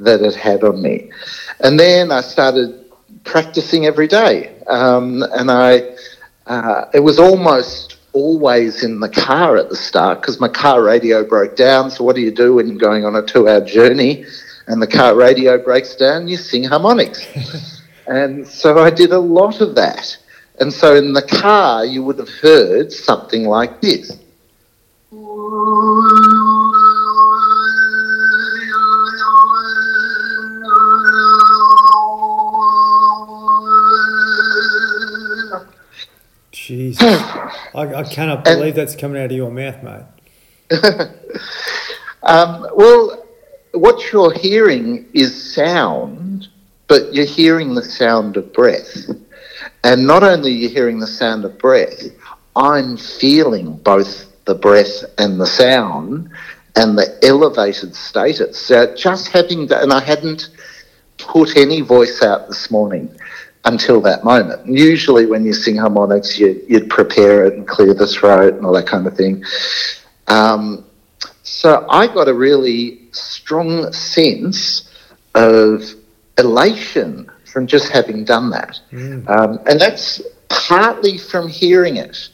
that 0.00 0.22
it 0.22 0.34
had 0.34 0.64
on 0.64 0.82
me. 0.82 1.10
And 1.60 1.78
then 1.78 2.10
I 2.10 2.20
started 2.20 2.84
practicing 3.24 3.86
every 3.86 4.08
day, 4.08 4.58
um, 4.66 5.22
and 5.34 5.50
I 5.50 5.96
uh, 6.46 6.86
it 6.94 7.00
was 7.00 7.18
almost 7.18 7.96
always 8.12 8.84
in 8.84 9.00
the 9.00 9.08
car 9.08 9.56
at 9.56 9.68
the 9.68 9.76
start 9.76 10.20
because 10.20 10.40
my 10.40 10.48
car 10.48 10.82
radio 10.82 11.24
broke 11.24 11.56
down. 11.56 11.90
So 11.90 12.04
what 12.04 12.16
do 12.16 12.22
you 12.22 12.30
do 12.30 12.54
when 12.54 12.68
you're 12.68 12.78
going 12.78 13.04
on 13.04 13.16
a 13.16 13.24
two-hour 13.24 13.62
journey? 13.62 14.24
And 14.66 14.80
the 14.80 14.86
car 14.86 15.14
radio 15.14 15.62
breaks 15.62 15.96
down, 15.96 16.28
you 16.28 16.36
sing 16.36 16.64
harmonics. 16.64 17.26
And 18.06 18.46
so 18.46 18.78
I 18.78 18.90
did 18.90 19.12
a 19.12 19.18
lot 19.18 19.60
of 19.60 19.74
that. 19.76 20.16
And 20.60 20.72
so 20.72 20.94
in 20.96 21.12
the 21.12 21.22
car, 21.22 21.84
you 21.84 22.02
would 22.02 22.18
have 22.18 22.28
heard 22.28 22.92
something 22.92 23.44
like 23.44 23.80
this. 23.80 24.18
Jesus. 36.50 37.22
I, 37.74 37.94
I 37.94 38.04
cannot 38.04 38.44
believe 38.44 38.68
and, 38.68 38.74
that's 38.74 38.96
coming 38.96 39.22
out 39.22 39.26
of 39.26 39.36
your 39.36 39.50
mouth, 39.50 39.82
mate. 39.82 40.80
um, 42.22 42.66
well, 42.74 43.26
what 43.72 44.12
you're 44.12 44.32
hearing 44.32 45.08
is 45.12 45.54
sound 45.54 46.48
but 46.92 47.14
you're 47.14 47.24
hearing 47.24 47.74
the 47.74 47.82
sound 47.82 48.36
of 48.36 48.52
breath. 48.52 49.08
And 49.82 50.06
not 50.06 50.22
only 50.22 50.50
are 50.50 50.54
you 50.54 50.68
hearing 50.68 50.98
the 50.98 51.06
sound 51.06 51.46
of 51.46 51.56
breath, 51.56 52.02
I'm 52.54 52.98
feeling 52.98 53.78
both 53.78 54.26
the 54.44 54.54
breath 54.54 55.02
and 55.16 55.40
the 55.40 55.46
sound 55.46 56.30
and 56.76 56.98
the 56.98 57.18
elevated 57.22 57.94
status. 57.94 58.58
So 58.58 58.94
just 58.94 59.28
having 59.28 59.68
that, 59.68 59.82
and 59.82 59.90
I 59.90 60.00
hadn't 60.00 60.50
put 61.16 61.56
any 61.56 61.80
voice 61.80 62.22
out 62.22 62.48
this 62.48 62.70
morning 62.70 63.08
until 63.64 64.00
that 64.00 64.24
moment. 64.24 64.66
Usually, 64.66 65.26
when 65.26 65.44
you 65.44 65.52
sing 65.52 65.76
harmonics, 65.76 66.38
you, 66.38 66.64
would 66.70 66.90
prepare 66.90 67.44
it 67.44 67.54
and 67.54 67.66
clear 67.66 67.94
the 67.94 68.06
throat 68.06 68.54
and 68.54 68.66
all 68.66 68.72
that 68.72 68.86
kind 68.86 69.06
of 69.06 69.16
thing. 69.16 69.44
Um, 70.26 70.84
so 71.42 71.86
I 71.88 72.06
got 72.06 72.28
a 72.28 72.34
really 72.34 73.08
strong 73.12 73.92
sense 73.92 74.90
of 75.34 75.82
elation 76.38 77.30
from 77.44 77.66
just 77.66 77.90
having 77.90 78.24
done 78.24 78.50
that. 78.50 78.80
Mm. 78.90 79.28
Um, 79.28 79.60
and 79.66 79.80
that's 79.80 80.22
partly 80.48 81.18
from 81.18 81.48
hearing 81.48 81.96
it. 81.96 82.28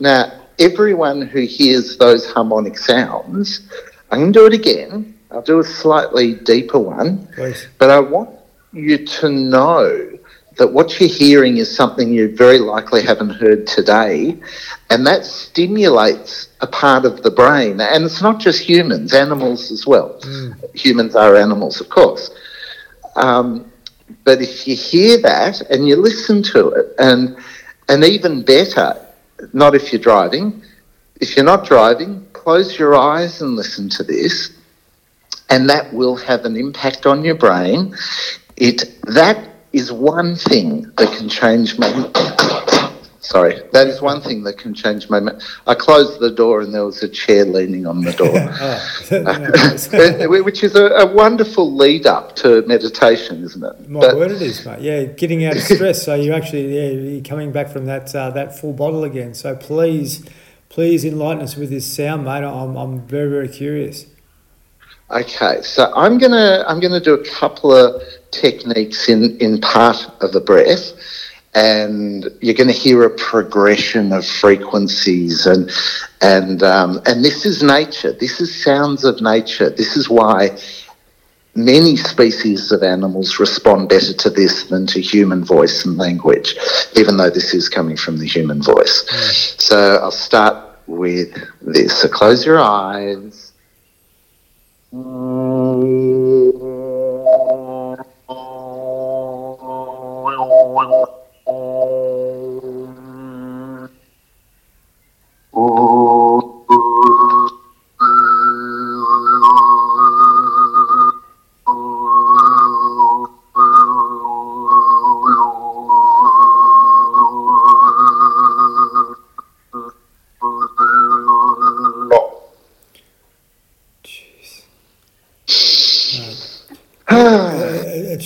Now, 0.00 0.42
everyone 0.58 1.22
who 1.22 1.42
hears 1.42 1.96
those 1.96 2.30
harmonic 2.30 2.76
sounds, 2.76 3.68
I'm 4.10 4.18
going 4.20 4.32
to 4.32 4.38
do 4.38 4.46
it 4.46 4.52
again. 4.52 5.18
I'll 5.30 5.42
do 5.42 5.58
a 5.58 5.64
slightly 5.64 6.34
deeper 6.34 6.78
one. 6.78 7.28
Please. 7.34 7.66
But 7.78 7.90
I 7.90 8.00
want 8.00 8.30
you 8.72 9.04
to 9.06 9.28
know 9.30 10.15
that 10.56 10.72
what 10.72 10.98
you're 10.98 11.08
hearing 11.08 11.58
is 11.58 11.74
something 11.74 12.12
you 12.12 12.34
very 12.34 12.58
likely 12.58 13.02
haven't 13.02 13.30
heard 13.30 13.66
today, 13.66 14.36
and 14.90 15.06
that 15.06 15.24
stimulates 15.24 16.48
a 16.60 16.66
part 16.66 17.04
of 17.04 17.22
the 17.22 17.30
brain. 17.30 17.80
And 17.80 18.04
it's 18.04 18.22
not 18.22 18.40
just 18.40 18.60
humans, 18.60 19.12
animals 19.12 19.70
as 19.70 19.86
well. 19.86 20.18
Mm. 20.20 20.74
Humans 20.76 21.14
are 21.14 21.36
animals, 21.36 21.80
of 21.80 21.88
course. 21.88 22.30
Um, 23.16 23.70
but 24.24 24.40
if 24.40 24.66
you 24.66 24.76
hear 24.76 25.20
that 25.22 25.60
and 25.62 25.86
you 25.86 25.96
listen 25.96 26.42
to 26.54 26.70
it, 26.70 26.94
and 26.98 27.36
and 27.88 28.04
even 28.04 28.42
better, 28.42 28.94
not 29.52 29.74
if 29.74 29.92
you're 29.92 30.02
driving. 30.02 30.62
If 31.20 31.36
you're 31.36 31.44
not 31.44 31.64
driving, 31.64 32.26
close 32.32 32.78
your 32.78 32.94
eyes 32.94 33.40
and 33.40 33.56
listen 33.56 33.88
to 33.90 34.02
this, 34.02 34.56
and 35.50 35.68
that 35.70 35.92
will 35.92 36.16
have 36.16 36.44
an 36.44 36.56
impact 36.56 37.06
on 37.06 37.24
your 37.24 37.36
brain. 37.36 37.96
It 38.56 39.00
that 39.04 39.55
is 39.76 39.92
one 39.92 40.36
thing 40.36 40.90
that 40.96 41.12
can 41.16 41.28
change 41.28 41.78
me. 41.78 41.88
Sorry, 43.20 43.60
that 43.72 43.88
is 43.88 44.00
one 44.00 44.20
thing 44.20 44.44
that 44.44 44.56
can 44.56 44.72
change 44.72 45.10
my. 45.10 45.20
I 45.66 45.74
closed 45.74 46.20
the 46.20 46.30
door 46.30 46.60
and 46.60 46.72
there 46.72 46.84
was 46.84 47.02
a 47.02 47.08
chair 47.08 47.44
leaning 47.44 47.84
on 47.84 48.02
the 48.02 48.12
door, 48.12 48.28
oh, 50.30 50.42
which 50.44 50.62
is 50.62 50.76
a, 50.76 50.84
a, 50.84 51.12
wonderful 51.12 51.74
lead 51.74 52.06
up 52.06 52.36
to 52.36 52.62
meditation, 52.68 53.42
isn't 53.42 53.64
it? 53.64 53.88
My 53.88 54.00
but, 54.00 54.16
word, 54.16 54.30
it 54.30 54.42
is, 54.42 54.64
mate. 54.64 54.80
Yeah, 54.80 55.04
getting 55.04 55.44
out 55.44 55.56
of 55.56 55.62
stress. 55.62 56.04
so 56.04 56.14
you 56.14 56.32
actually, 56.32 56.76
yeah, 56.76 56.90
you're 56.90 57.24
coming 57.24 57.50
back 57.50 57.68
from 57.68 57.86
that 57.86 58.14
uh, 58.14 58.30
that 58.30 58.58
full 58.58 58.72
bottle 58.72 59.02
again. 59.02 59.34
So 59.34 59.56
please, 59.56 60.24
please 60.68 61.04
enlighten 61.04 61.42
us 61.42 61.56
with 61.56 61.70
this 61.70 61.84
sound, 61.84 62.24
mate. 62.24 62.44
I'm, 62.44 62.76
I'm 62.76 63.00
very, 63.08 63.28
very 63.28 63.48
curious. 63.48 64.06
Okay, 65.10 65.62
so 65.62 65.92
I'm 65.94 66.18
gonna 66.18 66.64
I'm 66.66 66.80
gonna 66.80 67.00
do 67.00 67.14
a 67.14 67.24
couple 67.24 67.72
of 67.72 68.02
techniques 68.32 69.08
in 69.08 69.38
in 69.38 69.60
part 69.60 70.10
of 70.20 70.32
the 70.32 70.40
breath 70.40 70.92
and 71.54 72.28
you're 72.42 72.54
going 72.54 72.68
to 72.68 72.72
hear 72.72 73.02
a 73.04 73.10
progression 73.10 74.12
of 74.12 74.26
frequencies 74.26 75.46
and 75.46 75.70
and 76.20 76.62
um, 76.62 77.00
and 77.06 77.24
this 77.24 77.46
is 77.46 77.62
nature. 77.62 78.12
This 78.12 78.40
is 78.40 78.62
sounds 78.62 79.04
of 79.04 79.22
nature. 79.22 79.70
This 79.70 79.96
is 79.96 80.10
why 80.10 80.58
many 81.54 81.96
species 81.96 82.70
of 82.70 82.82
animals 82.82 83.40
respond 83.40 83.88
better 83.88 84.12
to 84.12 84.28
this 84.28 84.64
than 84.64 84.86
to 84.86 85.00
human 85.00 85.42
voice 85.42 85.86
and 85.86 85.96
language 85.96 86.54
even 86.96 87.16
though 87.16 87.30
this 87.30 87.54
is 87.54 87.66
coming 87.66 87.96
from 87.96 88.18
the 88.18 88.26
human 88.26 88.60
voice. 88.60 89.06
Mm. 89.08 89.60
so 89.60 89.96
i'll 90.02 90.10
start 90.10 90.78
with 90.86 91.34
this. 91.62 92.02
So 92.02 92.08
close 92.08 92.44
your 92.44 92.60
eyes 92.60 93.45
it 94.96 96.26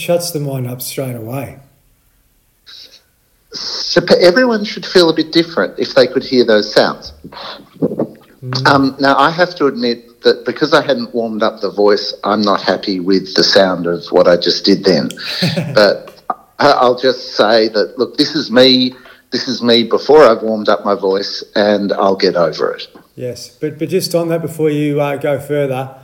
shuts 0.00 0.30
the 0.30 0.40
mind 0.40 0.66
up 0.66 0.80
straight 0.80 1.16
away. 1.16 1.58
So 3.52 4.00
everyone 4.20 4.64
should 4.64 4.86
feel 4.86 5.10
a 5.10 5.14
bit 5.14 5.32
different 5.32 5.78
if 5.78 5.94
they 5.94 6.06
could 6.06 6.22
hear 6.22 6.44
those 6.44 6.72
sounds. 6.72 7.12
Mm. 8.42 8.66
Um, 8.66 8.96
now, 8.98 9.16
I 9.18 9.30
have 9.30 9.54
to 9.56 9.66
admit 9.66 10.22
that 10.22 10.44
because 10.46 10.72
I 10.72 10.82
hadn't 10.84 11.14
warmed 11.14 11.42
up 11.42 11.60
the 11.60 11.70
voice, 11.70 12.14
I'm 12.24 12.42
not 12.42 12.62
happy 12.62 13.00
with 13.00 13.34
the 13.34 13.42
sound 13.42 13.86
of 13.86 14.04
what 14.10 14.28
I 14.28 14.36
just 14.36 14.64
did 14.64 14.84
then. 14.84 15.10
but 15.74 16.22
I'll 16.58 16.98
just 16.98 17.36
say 17.36 17.68
that, 17.68 17.98
look, 17.98 18.16
this 18.16 18.34
is 18.34 18.50
me. 18.50 18.94
This 19.30 19.46
is 19.46 19.62
me 19.62 19.84
before 19.84 20.24
I've 20.24 20.42
warmed 20.42 20.68
up 20.68 20.84
my 20.84 20.94
voice, 20.94 21.44
and 21.54 21.92
I'll 21.92 22.16
get 22.16 22.34
over 22.34 22.72
it. 22.72 22.88
Yes, 23.14 23.48
but 23.48 23.78
but 23.78 23.88
just 23.88 24.14
on 24.14 24.28
that, 24.28 24.42
before 24.42 24.70
you 24.70 25.00
uh, 25.00 25.16
go 25.16 25.38
further, 25.38 25.94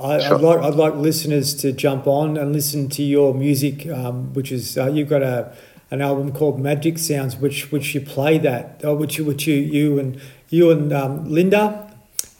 I, 0.00 0.32
would 0.32 0.40
like 0.40 0.60
I'd 0.60 0.74
like 0.74 0.94
listeners 0.94 1.54
to 1.56 1.72
jump 1.72 2.06
on 2.06 2.36
and 2.36 2.52
listen 2.52 2.88
to 2.90 3.02
your 3.02 3.34
music, 3.34 3.86
um, 3.88 4.32
which 4.32 4.50
is 4.50 4.78
uh, 4.78 4.86
you've 4.86 5.08
got 5.08 5.22
a 5.22 5.54
an 5.90 6.00
album 6.00 6.32
called 6.32 6.60
Magic 6.60 6.98
Sounds, 6.98 7.36
which 7.36 7.70
which 7.72 7.94
you 7.94 8.00
play 8.00 8.38
that, 8.38 8.80
uh, 8.84 8.94
which 8.94 9.18
which 9.18 9.46
you 9.46 9.56
you 9.56 9.98
and 9.98 10.20
you 10.48 10.70
and 10.70 10.92
um, 10.92 11.28
Linda, 11.28 11.90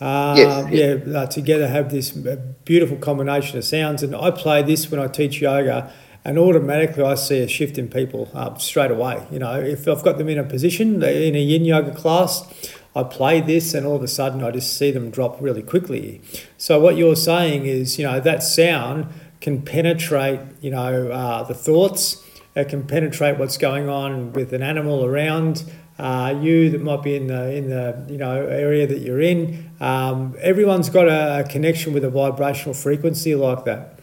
uh, 0.00 0.34
yes, 0.36 0.72
yes. 0.72 1.02
yeah, 1.06 1.18
uh, 1.18 1.26
together 1.26 1.68
have 1.68 1.90
this 1.90 2.16
uh, 2.16 2.36
beautiful 2.64 2.96
combination 2.96 3.58
of 3.58 3.64
sounds. 3.64 4.02
And 4.02 4.16
I 4.16 4.30
play 4.30 4.62
this 4.62 4.90
when 4.90 5.00
I 5.00 5.08
teach 5.08 5.40
yoga, 5.42 5.92
and 6.24 6.38
automatically 6.38 7.04
I 7.04 7.14
see 7.16 7.40
a 7.40 7.48
shift 7.48 7.76
in 7.76 7.88
people 7.88 8.30
uh, 8.32 8.56
straight 8.56 8.90
away. 8.90 9.26
You 9.30 9.40
know, 9.40 9.60
if 9.60 9.86
I've 9.86 10.02
got 10.02 10.16
them 10.16 10.28
in 10.28 10.38
a 10.38 10.44
position 10.44 11.02
in 11.02 11.34
a 11.34 11.40
Yin 11.40 11.64
yoga 11.64 11.94
class. 11.94 12.46
I 12.94 13.04
play 13.04 13.40
this 13.40 13.74
and 13.74 13.86
all 13.86 13.96
of 13.96 14.02
a 14.02 14.08
sudden 14.08 14.42
I 14.42 14.50
just 14.50 14.76
see 14.76 14.90
them 14.90 15.10
drop 15.10 15.40
really 15.40 15.62
quickly. 15.62 16.20
So 16.58 16.80
what 16.80 16.96
you're 16.96 17.16
saying 17.16 17.66
is, 17.66 17.98
you 17.98 18.04
know, 18.04 18.20
that 18.20 18.42
sound 18.42 19.06
can 19.40 19.62
penetrate, 19.62 20.40
you 20.60 20.70
know, 20.70 21.10
uh, 21.10 21.44
the 21.44 21.54
thoughts, 21.54 22.24
it 22.54 22.68
can 22.68 22.86
penetrate 22.86 23.38
what's 23.38 23.56
going 23.56 23.88
on 23.88 24.32
with 24.32 24.52
an 24.52 24.62
animal 24.62 25.04
around 25.04 25.64
uh, 26.00 26.34
you 26.40 26.70
that 26.70 26.80
might 26.80 27.02
be 27.02 27.14
in 27.14 27.26
the 27.26 27.54
in 27.54 27.68
the 27.68 28.06
you 28.08 28.16
know 28.16 28.46
area 28.46 28.86
that 28.86 29.00
you're 29.00 29.20
in. 29.20 29.70
Um, 29.80 30.34
everyone's 30.40 30.88
got 30.88 31.06
a, 31.08 31.40
a, 31.40 31.44
connection 31.44 31.92
with 31.92 32.04
a 32.04 32.10
vibrational 32.10 32.74
frequency 32.74 33.34
like 33.34 33.64
that. 33.66 33.98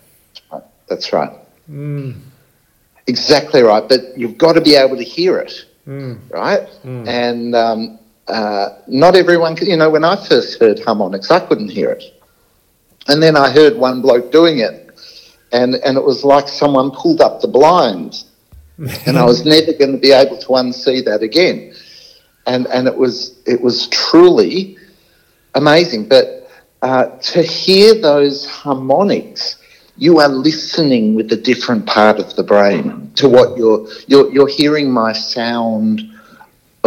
That's 0.87 1.11
right. 1.11 1.31
Mm. 1.69 2.21
Exactly 3.07 3.63
right. 3.63 3.87
But 3.87 4.17
you've 4.17 4.37
got 4.37 4.53
to 4.53 4.61
be 4.61 4.75
able 4.75 4.95
to 4.97 5.03
hear 5.03 5.39
it, 5.39 5.65
mm. 5.87 6.19
right? 6.29 6.67
Mm. 6.85 7.07
And 7.07 7.55
um, 7.55 7.99
uh, 8.27 8.79
not 8.87 9.15
everyone. 9.15 9.55
You 9.61 9.77
know, 9.77 9.89
when 9.89 10.03
I 10.03 10.15
first 10.27 10.59
heard 10.59 10.79
harmonics, 10.83 11.31
I 11.31 11.39
couldn't 11.39 11.69
hear 11.69 11.91
it, 11.91 12.03
and 13.07 13.21
then 13.21 13.35
I 13.35 13.51
heard 13.51 13.75
one 13.77 14.01
bloke 14.01 14.31
doing 14.31 14.59
it, 14.59 14.91
and 15.51 15.75
and 15.75 15.97
it 15.97 16.03
was 16.03 16.23
like 16.23 16.47
someone 16.47 16.91
pulled 16.91 17.21
up 17.21 17.41
the 17.41 17.47
blinds 17.47 18.27
and 19.05 19.17
I 19.17 19.23
was 19.23 19.45
never 19.45 19.73
going 19.73 19.91
to 19.91 19.97
be 19.97 20.11
able 20.11 20.37
to 20.37 20.47
unsee 20.47 21.03
that 21.05 21.21
again. 21.21 21.73
And 22.45 22.67
and 22.67 22.87
it 22.87 22.95
was 22.95 23.37
it 23.45 23.61
was 23.61 23.87
truly 23.89 24.77
amazing. 25.55 26.07
But 26.07 26.49
uh, 26.81 27.07
to 27.17 27.41
hear 27.41 27.95
those 27.95 28.45
harmonics, 28.45 29.57
you 29.97 30.19
are 30.19 30.29
listening 30.29 31.15
with 31.15 31.31
a 31.33 31.35
different 31.35 31.85
part 31.85 32.19
of 32.19 32.35
the 32.35 32.43
brain 32.43 33.11
to 33.15 33.27
what 33.27 33.57
you're 33.57 33.87
you're 34.07 34.31
you're 34.31 34.47
hearing 34.47 34.89
my 34.91 35.11
sound 35.11 36.01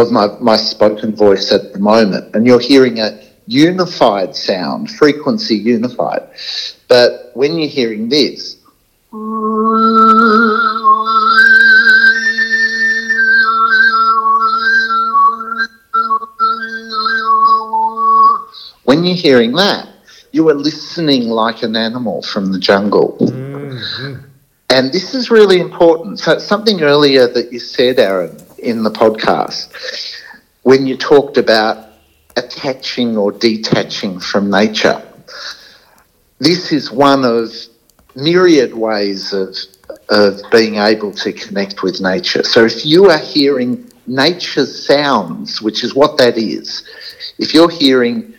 of 0.01 0.11
my 0.11 0.27
my 0.39 0.57
spoken 0.57 1.15
voice 1.15 1.51
at 1.51 1.73
the 1.73 1.79
moment, 1.79 2.35
and 2.35 2.45
you're 2.45 2.59
hearing 2.59 2.99
a 2.99 3.21
unified 3.47 4.35
sound, 4.35 4.89
frequency 4.91 5.55
unified. 5.55 6.27
But 6.87 7.31
when 7.33 7.57
you're 7.57 7.69
hearing 7.69 8.09
this. 8.09 8.57
when 18.85 19.03
you're 19.05 19.15
hearing 19.15 19.53
that, 19.53 19.87
you 20.31 20.47
are 20.49 20.53
listening 20.53 21.29
like 21.29 21.63
an 21.63 21.75
animal 21.75 22.21
from 22.21 22.51
the 22.51 22.59
jungle. 22.59 23.17
Mm-hmm. 23.19 24.25
And 24.69 24.91
this 24.93 25.13
is 25.13 25.29
really 25.29 25.59
important. 25.59 26.19
So, 26.19 26.39
something 26.39 26.81
earlier 26.81 27.27
that 27.27 27.51
you 27.51 27.59
said, 27.59 27.99
Aaron, 27.99 28.37
in 28.61 28.83
the 28.83 28.91
podcast, 28.91 29.71
when 30.63 30.85
you 30.85 30.95
talked 30.97 31.37
about 31.37 31.89
attaching 32.37 33.17
or 33.17 33.31
detaching 33.31 34.19
from 34.19 34.49
nature, 34.49 35.01
this 36.39 36.71
is 36.71 36.91
one 36.91 37.25
of 37.25 37.51
myriad 38.15 38.73
ways 38.73 39.33
of, 39.33 39.55
of 40.09 40.41
being 40.51 40.75
able 40.75 41.11
to 41.11 41.33
connect 41.33 41.83
with 41.83 42.01
nature. 42.01 42.43
So, 42.43 42.65
if 42.65 42.85
you 42.85 43.09
are 43.09 43.19
hearing 43.19 43.91
nature's 44.07 44.85
sounds, 44.85 45.61
which 45.61 45.83
is 45.83 45.95
what 45.95 46.17
that 46.17 46.37
is, 46.37 46.83
if 47.37 47.53
you're 47.53 47.69
hearing 47.69 48.33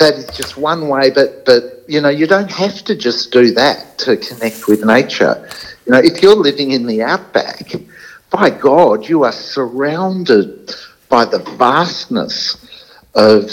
that 0.00 0.14
is 0.14 0.26
just 0.36 0.56
one 0.56 0.88
way, 0.88 1.10
but 1.10 1.44
but 1.44 1.84
you 1.86 2.00
know 2.00 2.08
you 2.08 2.26
don't 2.26 2.50
have 2.50 2.82
to 2.84 2.96
just 2.96 3.30
do 3.30 3.52
that 3.52 3.98
to 3.98 4.16
connect 4.16 4.66
with 4.66 4.84
nature. 4.84 5.48
You 5.86 5.92
know, 5.92 5.98
if 5.98 6.22
you're 6.22 6.34
living 6.34 6.72
in 6.72 6.86
the 6.86 7.02
outback, 7.02 7.72
by 8.30 8.50
God, 8.50 9.08
you 9.08 9.24
are 9.24 9.32
surrounded 9.32 10.72
by 11.08 11.24
the 11.24 11.40
vastness 11.58 12.56
of 13.14 13.50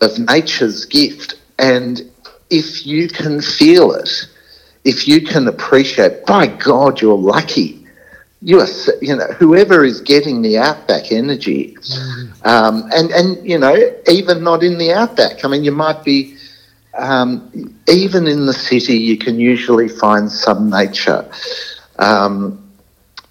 of 0.00 0.18
nature's 0.18 0.84
gift, 0.84 1.34
and 1.58 2.02
if 2.48 2.86
you 2.86 3.08
can 3.08 3.40
feel 3.40 3.92
it, 3.92 4.10
if 4.84 5.06
you 5.06 5.20
can 5.20 5.46
appreciate, 5.48 6.24
by 6.26 6.46
God, 6.46 7.00
you're 7.00 7.18
lucky 7.18 7.80
you 8.42 8.60
are, 8.60 8.66
you 9.02 9.16
know, 9.16 9.26
whoever 9.38 9.84
is 9.84 10.00
getting 10.00 10.40
the 10.40 10.58
outback 10.58 11.12
energy, 11.12 11.76
um, 12.44 12.88
and 12.94 13.10
and 13.10 13.46
you 13.46 13.58
know, 13.58 13.76
even 14.08 14.42
not 14.42 14.62
in 14.62 14.78
the 14.78 14.92
outback. 14.92 15.44
I 15.44 15.48
mean, 15.48 15.62
you 15.62 15.72
might 15.72 16.02
be, 16.04 16.36
um, 16.96 17.74
even 17.86 18.26
in 18.26 18.46
the 18.46 18.54
city, 18.54 18.96
you 18.96 19.18
can 19.18 19.38
usually 19.38 19.88
find 19.88 20.30
some 20.32 20.70
nature, 20.70 21.30
um, 21.98 22.66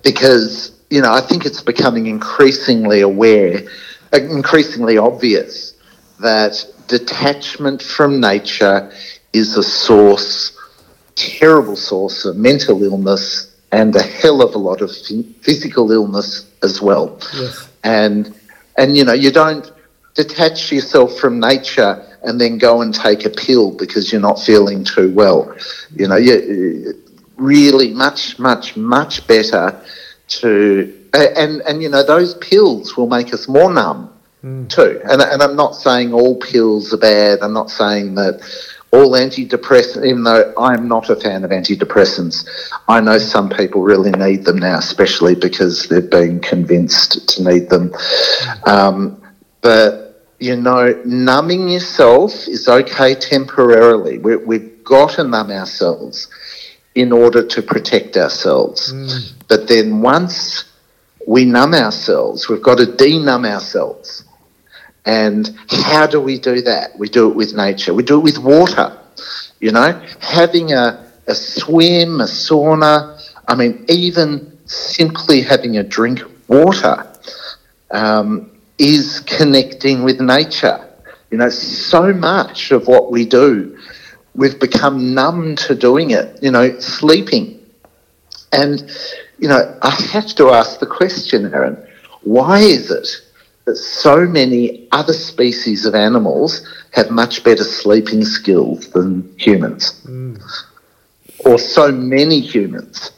because 0.04 0.79
you 0.89 1.02
know, 1.02 1.12
I 1.12 1.21
think 1.21 1.45
it's 1.45 1.62
becoming 1.62 2.08
increasingly 2.08 3.02
aware, 3.02 3.62
uh, 4.13 4.17
increasingly 4.17 4.97
obvious 4.97 5.74
that 6.20 6.66
detachment 6.88 7.82
from 7.82 8.20
nature 8.20 8.91
is 9.34 9.55
a 9.55 9.64
source, 9.64 10.57
terrible 11.16 11.76
source 11.76 12.26
of 12.26 12.36
mental 12.36 12.82
illness 12.84 13.55
and 13.72 13.95
a 13.95 14.01
hell 14.01 14.41
of 14.41 14.55
a 14.55 14.57
lot 14.57 14.82
of 14.82 14.91
physical 15.41 15.91
illness 15.91 16.45
as 16.64 16.82
well. 16.82 17.20
Yes. 17.36 17.70
and 17.84 18.36
and 18.78 18.97
you 18.97 19.05
know 19.05 19.14
you 19.14 19.32
don't 19.32 19.72
detach 20.16 20.72
yourself 20.72 21.18
from 21.18 21.39
nature 21.39 22.05
and 22.24 22.41
then 22.41 22.57
go 22.57 22.82
and 22.82 22.93
take 22.93 23.26
a 23.26 23.30
pill 23.30 23.72
because 23.72 24.11
you're 24.11 24.22
not 24.22 24.39
feeling 24.39 24.84
too 24.84 25.11
well. 25.14 25.55
You 25.95 26.07
know, 26.07 26.18
you 26.18 26.93
really 27.38 27.93
much, 27.93 28.38
much, 28.38 28.76
much 28.76 29.26
better 29.28 29.82
to 30.30 30.95
and 31.13 31.61
and 31.61 31.82
you 31.82 31.89
know 31.89 32.03
those 32.03 32.36
pills 32.36 32.95
will 32.95 33.07
make 33.07 33.34
us 33.34 33.47
more 33.47 33.71
numb 33.73 34.13
mm. 34.43 34.69
too. 34.69 35.01
And 35.03 35.21
and 35.21 35.41
I'm 35.41 35.55
not 35.55 35.75
saying 35.75 36.13
all 36.13 36.36
pills 36.38 36.93
are 36.93 36.97
bad. 36.97 37.39
I'm 37.41 37.53
not 37.53 37.69
saying 37.69 38.15
that 38.15 38.41
all 38.91 39.11
antidepressants, 39.11 40.05
even 40.05 40.23
though 40.23 40.53
I'm 40.57 40.88
not 40.88 41.09
a 41.09 41.15
fan 41.15 41.43
of 41.43 41.51
antidepressants, 41.51 42.47
I 42.88 42.99
know 42.99 43.17
some 43.19 43.49
people 43.49 43.84
really 43.84 44.11
need 44.11 44.45
them 44.45 44.57
now, 44.57 44.80
especially 44.80 45.36
because 45.36 45.88
they've 45.88 46.09
been 46.09 46.39
convinced 46.39 47.30
to 47.30 47.43
need 47.43 47.69
them. 47.69 47.93
Um, 48.65 49.21
but, 49.61 50.25
you 50.39 50.55
know, 50.55 50.99
numbing 51.05 51.69
yourself 51.69 52.32
is 52.47 52.67
okay 52.67 53.13
temporarily. 53.13 54.17
We, 54.17 54.38
we've 54.38 54.84
got 54.84 55.11
to 55.11 55.23
numb 55.23 55.51
ourselves 55.51 56.27
in 56.96 57.12
order 57.12 57.46
to 57.46 57.62
protect 57.62 58.18
ourselves. 58.18 58.94
Mm. 58.94 59.34
But 59.48 59.68
then 59.68 60.02
once 60.02 60.66
we 61.28 61.46
numb 61.46 61.74
ourselves, 61.74 62.50
we've 62.50 62.62
got 62.62 62.78
to 62.80 62.86
denumb 62.86 63.46
ourselves. 63.46 64.24
And 65.06 65.58
how 65.70 66.08
do 66.08 66.20
we 66.20 66.40
do 66.40 66.62
that? 66.62 66.98
We 66.98 67.10
do 67.10 67.30
it 67.30 67.36
with 67.36 67.56
nature. 67.56 67.94
We 67.94 68.04
do 68.04 68.20
it 68.20 68.24
with 68.24 68.38
water. 68.38 68.98
You 69.60 69.72
know, 69.72 70.02
having 70.20 70.74
a, 70.74 71.12
a 71.28 71.36
swim, 71.36 72.22
a 72.22 72.26
sauna. 72.26 73.20
I 73.48 73.56
mean, 73.56 73.86
even 73.88 74.58
simply 74.66 75.42
having 75.42 75.78
a 75.78 75.84
drink 75.84 76.22
of 76.22 76.50
water 76.50 77.12
um, 77.92 78.52
is 78.78 79.22
connecting 79.22 80.04
with 80.04 80.22
nature. 80.22 80.86
You 81.32 81.38
know, 81.38 81.50
so 81.50 82.14
much 82.14 82.72
of 82.72 82.88
what 82.88 83.12
we 83.12 83.26
do, 83.26 83.78
we've 84.40 84.60
become 84.60 85.14
numb 85.14 85.58
to 85.58 85.76
doing 85.76 86.12
it. 86.12 86.42
You 86.42 86.52
know, 86.52 86.80
sleeping. 86.80 87.60
And, 88.54 88.90
you 89.38 89.50
know, 89.50 89.78
I 89.82 89.92
have 90.14 90.34
to 90.36 90.50
ask 90.50 90.80
the 90.80 90.88
question, 90.88 91.54
Aaron, 91.54 91.78
why 92.24 92.60
is 92.60 92.90
it 92.90 93.08
that 93.66 93.76
so 93.76 94.26
many 94.26 94.88
other 94.92 95.14
species 95.14 95.86
of 95.86 95.94
animals 95.94 96.66
have 96.94 97.12
much 97.12 97.44
better 97.44 97.66
sleeping 97.66 98.24
skills 98.24 98.90
than 98.92 99.32
humans, 99.38 100.02
mm. 100.08 100.42
or 101.46 101.60
so 101.60 101.92
many 101.92 102.40
humans. 102.40 103.12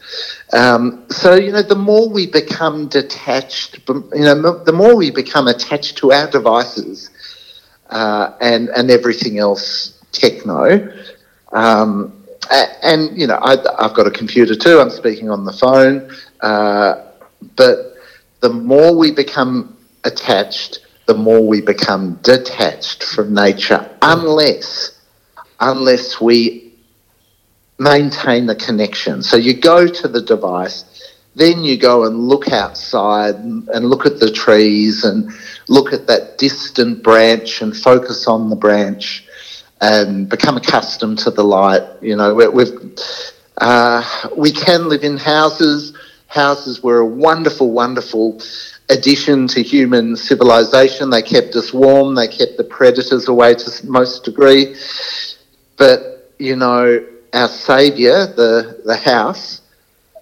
Um, 0.51 1.05
so 1.09 1.35
you 1.35 1.53
know, 1.53 1.61
the 1.61 1.75
more 1.75 2.09
we 2.09 2.27
become 2.27 2.89
detached, 2.89 3.79
you 3.87 4.25
know, 4.27 4.61
the 4.65 4.73
more 4.73 4.97
we 4.97 5.09
become 5.11 5.47
attached 5.47 5.97
to 5.99 6.11
our 6.11 6.29
devices 6.29 7.09
uh, 7.89 8.33
and 8.41 8.67
and 8.69 8.91
everything 8.91 9.39
else 9.39 10.00
techno. 10.11 10.91
Um, 11.51 12.21
and 12.83 13.17
you 13.17 13.27
know, 13.27 13.39
I, 13.41 13.51
have 13.81 13.93
got 13.93 14.07
a 14.07 14.11
computer 14.11 14.55
too. 14.55 14.79
I'm 14.79 14.89
speaking 14.89 15.29
on 15.29 15.45
the 15.45 15.53
phone, 15.53 16.11
uh, 16.41 17.11
but 17.55 17.95
the 18.41 18.49
more 18.49 18.97
we 18.97 19.11
become 19.11 19.77
attached, 20.03 20.79
the 21.05 21.13
more 21.13 21.45
we 21.45 21.61
become 21.61 22.19
detached 22.23 23.03
from 23.03 23.33
nature, 23.33 23.89
unless 24.01 24.99
unless 25.59 26.19
we 26.19 26.73
maintain 27.77 28.47
the 28.47 28.55
connection. 28.55 29.21
So 29.23 29.37
you 29.37 29.59
go 29.59 29.87
to 29.87 30.07
the 30.07 30.21
device, 30.21 30.83
then 31.35 31.63
you 31.63 31.77
go 31.77 32.05
and 32.05 32.27
look 32.27 32.51
outside 32.51 33.35
and, 33.35 33.67
and 33.69 33.85
look 33.85 34.05
at 34.05 34.19
the 34.19 34.31
trees 34.31 35.03
and 35.03 35.31
look 35.67 35.93
at 35.93 36.07
that 36.07 36.37
distant 36.37 37.03
branch 37.03 37.61
and 37.61 37.75
focus 37.75 38.27
on 38.27 38.49
the 38.49 38.55
branch 38.55 39.27
and 39.81 40.29
become 40.29 40.57
accustomed 40.57 41.19
to 41.19 41.31
the 41.31 41.43
light. 41.43 41.81
You 42.01 42.15
know, 42.15 42.33
we've 42.33 42.95
uh, 43.57 44.29
we 44.35 44.51
can 44.51 44.87
live 44.87 45.03
in 45.03 45.17
houses. 45.17 45.93
Houses 46.27 46.81
were 46.81 46.99
a 46.99 47.05
wonderful, 47.05 47.71
wonderful 47.71 48.41
addition 48.89 49.47
to 49.47 49.61
human 49.61 50.15
civilization. 50.15 51.09
They 51.09 51.21
kept 51.21 51.55
us 51.55 51.73
warm, 51.73 52.15
they 52.15 52.27
kept 52.27 52.57
the 52.57 52.63
predators 52.63 53.27
away 53.27 53.55
to 53.55 53.85
most 53.87 54.23
degree. 54.23 54.75
But, 55.77 56.31
you 56.37 56.55
know, 56.55 57.05
our 57.33 57.47
saviour, 57.47 58.27
the, 58.27 58.81
the 58.85 58.95
house, 58.95 59.61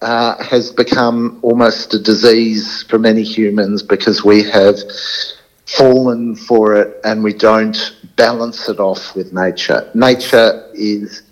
uh, 0.01 0.41
has 0.43 0.71
become 0.71 1.39
almost 1.41 1.93
a 1.93 1.99
disease 1.99 2.83
for 2.83 2.97
many 2.97 3.23
humans 3.23 3.83
because 3.83 4.23
we 4.23 4.43
have 4.43 4.77
fallen 5.77 6.35
for 6.35 6.75
it 6.75 6.99
and 7.03 7.23
we 7.23 7.33
don't 7.33 7.95
balance 8.15 8.67
it 8.69 8.79
off 8.79 9.15
with 9.15 9.33
nature. 9.33 9.89
Nature 9.93 10.69
is, 10.73 11.23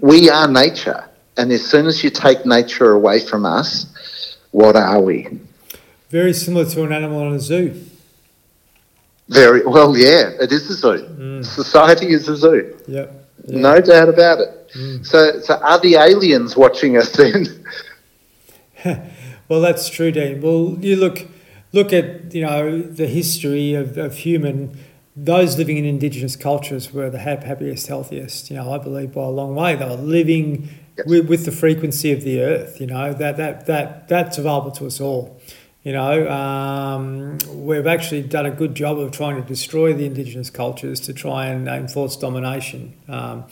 we 0.00 0.28
are 0.28 0.48
nature. 0.48 1.04
And 1.36 1.50
as 1.52 1.64
soon 1.64 1.86
as 1.86 2.04
you 2.04 2.10
take 2.10 2.44
nature 2.44 2.92
away 2.92 3.20
from 3.20 3.46
us, 3.46 4.36
what 4.50 4.76
are 4.76 5.00
we? 5.00 5.28
Very 6.10 6.32
similar 6.32 6.66
to 6.66 6.84
an 6.84 6.92
animal 6.92 7.26
in 7.28 7.34
a 7.34 7.40
zoo. 7.40 7.82
Very 9.28 9.64
well, 9.64 9.96
yeah, 9.96 10.30
it 10.40 10.50
is 10.50 10.68
a 10.70 10.74
zoo. 10.74 11.06
Mm. 11.18 11.44
Society 11.44 12.08
is 12.08 12.28
a 12.28 12.36
zoo. 12.36 12.76
Yep. 12.88 13.28
Yeah. 13.46 13.60
No 13.60 13.80
doubt 13.80 14.08
about 14.08 14.40
it. 14.40 14.70
Mm. 14.76 15.06
So, 15.06 15.40
so 15.40 15.54
are 15.58 15.78
the 15.78 15.94
aliens 15.94 16.56
watching 16.56 16.96
us 16.96 17.12
then? 17.12 17.64
well, 19.48 19.60
that's 19.60 19.88
true, 19.88 20.10
Dean. 20.10 20.40
Well, 20.40 20.76
you 20.80 20.96
look 20.96 21.26
look 21.72 21.92
at 21.92 22.34
you 22.34 22.42
know 22.42 22.80
the 22.82 23.06
history 23.06 23.74
of, 23.74 23.96
of 23.96 24.16
human 24.16 24.76
those 25.16 25.58
living 25.58 25.76
in 25.76 25.84
indigenous 25.84 26.36
cultures 26.36 26.92
were 26.92 27.10
the 27.10 27.18
happiest, 27.18 27.88
healthiest. 27.88 28.48
You 28.48 28.56
know, 28.56 28.72
I 28.72 28.78
believe 28.78 29.12
by 29.12 29.22
a 29.22 29.28
long 29.28 29.54
way 29.54 29.76
they 29.76 29.84
were 29.84 29.96
living 29.96 30.70
yes. 30.96 31.06
with, 31.06 31.28
with 31.28 31.44
the 31.44 31.52
frequency 31.52 32.12
of 32.12 32.22
the 32.22 32.40
earth. 32.40 32.80
You 32.80 32.86
know 32.86 33.12
that 33.12 33.36
that 33.36 33.66
that 33.66 34.08
that's 34.08 34.38
available 34.38 34.70
to 34.72 34.86
us 34.86 35.00
all. 35.00 35.40
You 35.82 35.92
know, 35.94 36.28
um, 36.28 37.38
we've 37.48 37.86
actually 37.86 38.22
done 38.22 38.44
a 38.44 38.50
good 38.50 38.74
job 38.74 38.98
of 38.98 39.12
trying 39.12 39.40
to 39.40 39.48
destroy 39.48 39.94
the 39.94 40.04
indigenous 40.04 40.50
cultures 40.50 41.00
to 41.00 41.14
try 41.14 41.46
and 41.46 41.68
enforce 41.68 42.16
domination. 42.16 42.94
Um, 43.08 43.44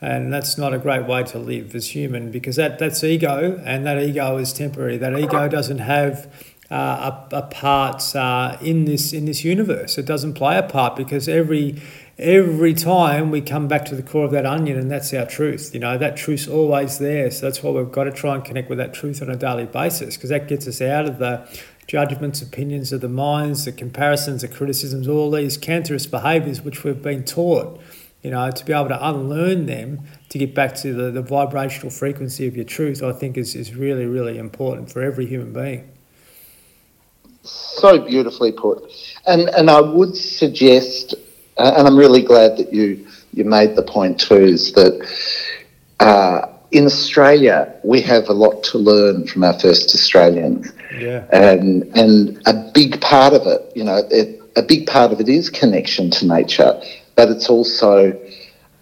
and 0.00 0.32
that's 0.32 0.56
not 0.56 0.74
a 0.74 0.78
great 0.78 1.06
way 1.06 1.24
to 1.24 1.38
live 1.38 1.74
as 1.74 1.88
human 1.88 2.30
because 2.30 2.56
that, 2.56 2.78
that's 2.78 3.02
ego, 3.02 3.60
and 3.64 3.84
that 3.84 4.00
ego 4.00 4.36
is 4.36 4.52
temporary. 4.52 4.96
That 4.96 5.18
ego 5.18 5.48
doesn't 5.48 5.78
have 5.78 6.51
a, 6.72 7.28
a, 7.32 7.42
part 7.42 8.16
uh, 8.16 8.56
in 8.62 8.86
this 8.86 9.12
in 9.12 9.26
this 9.26 9.44
universe. 9.44 9.98
It 9.98 10.06
doesn't 10.06 10.34
play 10.34 10.56
a 10.56 10.62
part 10.62 10.96
because 10.96 11.28
every 11.28 11.82
every 12.18 12.72
time 12.72 13.30
we 13.30 13.40
come 13.40 13.68
back 13.68 13.84
to 13.86 13.94
the 13.94 14.02
core 14.02 14.24
of 14.24 14.30
that 14.30 14.46
onion, 14.46 14.78
and 14.78 14.90
that's 14.90 15.12
our 15.12 15.26
truth. 15.26 15.74
You 15.74 15.80
know, 15.80 15.98
that 15.98 16.16
truth's 16.16 16.48
always 16.48 16.98
there. 16.98 17.30
So 17.30 17.46
that's 17.46 17.62
why 17.62 17.72
we've 17.72 17.92
got 17.92 18.04
to 18.04 18.12
try 18.12 18.34
and 18.34 18.44
connect 18.44 18.70
with 18.70 18.78
that 18.78 18.94
truth 18.94 19.20
on 19.20 19.28
a 19.28 19.36
daily 19.36 19.66
basis 19.66 20.16
because 20.16 20.30
that 20.30 20.48
gets 20.48 20.66
us 20.66 20.80
out 20.80 21.06
of 21.06 21.18
the 21.18 21.46
judgments, 21.86 22.40
opinions 22.40 22.92
of 22.92 23.02
the 23.02 23.08
minds, 23.08 23.66
the 23.66 23.72
comparisons, 23.72 24.40
the 24.40 24.48
criticisms, 24.48 25.06
all 25.08 25.30
these 25.30 25.58
cancerous 25.58 26.06
behaviours 26.06 26.62
which 26.62 26.84
we've 26.84 27.02
been 27.02 27.24
taught, 27.24 27.78
you 28.22 28.30
know, 28.30 28.50
to 28.50 28.64
be 28.64 28.72
able 28.72 28.88
to 28.88 29.08
unlearn 29.08 29.66
them 29.66 30.00
to 30.30 30.38
get 30.38 30.54
back 30.54 30.74
to 30.76 30.94
the, 30.94 31.10
the 31.10 31.22
vibrational 31.22 31.90
frequency 31.90 32.46
of 32.46 32.56
your 32.56 32.64
truth, 32.64 33.02
I 33.02 33.12
think 33.12 33.36
is, 33.36 33.54
is 33.54 33.74
really, 33.74 34.06
really 34.06 34.38
important 34.38 34.90
for 34.90 35.02
every 35.02 35.26
human 35.26 35.52
being. 35.52 35.91
So 37.42 37.98
beautifully 37.98 38.52
put. 38.52 38.90
And, 39.26 39.48
and 39.50 39.68
I 39.68 39.80
would 39.80 40.16
suggest, 40.16 41.14
uh, 41.56 41.74
and 41.76 41.86
I'm 41.86 41.96
really 41.96 42.22
glad 42.22 42.56
that 42.58 42.72
you, 42.72 43.06
you 43.32 43.44
made 43.44 43.76
the 43.76 43.82
point 43.82 44.20
too, 44.20 44.36
is 44.36 44.72
that 44.74 45.08
uh, 46.00 46.46
in 46.70 46.86
Australia, 46.86 47.74
we 47.84 48.00
have 48.02 48.28
a 48.28 48.32
lot 48.32 48.62
to 48.64 48.78
learn 48.78 49.26
from 49.26 49.44
our 49.44 49.58
first 49.58 49.94
Australians. 49.94 50.72
Yeah. 50.98 51.26
And, 51.32 51.84
and 51.96 52.40
a 52.46 52.70
big 52.74 53.00
part 53.00 53.34
of 53.34 53.46
it, 53.46 53.72
you 53.74 53.84
know, 53.84 54.02
it, 54.10 54.40
a 54.56 54.62
big 54.62 54.86
part 54.86 55.12
of 55.12 55.20
it 55.20 55.28
is 55.28 55.50
connection 55.50 56.10
to 56.10 56.26
nature, 56.26 56.80
but 57.16 57.28
it's 57.30 57.48
also 57.48 58.12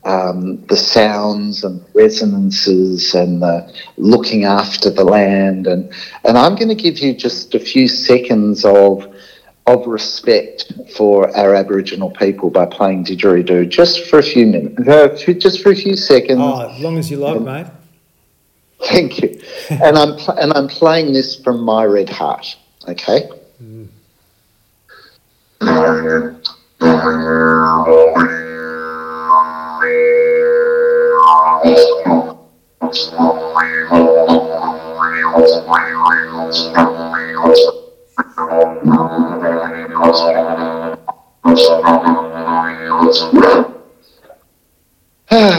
um, 0.05 0.64
the 0.66 0.76
sounds 0.76 1.64
and 1.64 1.84
resonances 1.94 3.14
and 3.14 3.42
the 3.42 3.72
looking 3.96 4.44
after 4.44 4.90
the 4.90 5.05
land. 5.05 5.66
And, 5.66 5.92
and 6.24 6.38
I'm 6.38 6.55
going 6.55 6.68
to 6.68 6.74
give 6.74 6.98
you 6.98 7.14
just 7.14 7.55
a 7.55 7.61
few 7.61 7.88
seconds 7.88 8.64
of 8.64 9.07
of 9.66 9.86
respect 9.86 10.72
for 10.96 11.34
our 11.36 11.55
Aboriginal 11.55 12.11
people 12.11 12.51
by 12.51 12.66
playing 12.66 13.05
didgeridoo 13.05 13.68
just 13.68 14.09
for 14.09 14.18
a 14.18 14.22
few 14.22 14.46
minutes, 14.46 15.24
just 15.38 15.62
for 15.62 15.70
a 15.70 15.76
few 15.76 15.96
seconds. 15.96 16.40
Oh, 16.42 16.68
as 16.68 16.80
long 16.80 16.98
as 16.98 17.11
you 17.11 17.18
like, 17.18 17.40
mate. 17.40 17.66
Thank 18.84 19.22
you. 19.22 19.40
and 19.70 19.96
I'm 19.96 20.16
pl- 20.16 20.38
and 20.38 20.53
I'm 20.55 20.66
playing 20.68 21.12
this 21.12 21.40
from 21.40 21.61
my 21.62 21.84
red 21.84 22.09
heart. 22.09 22.57
Okay. 22.88 23.28
Mm. 23.62 23.88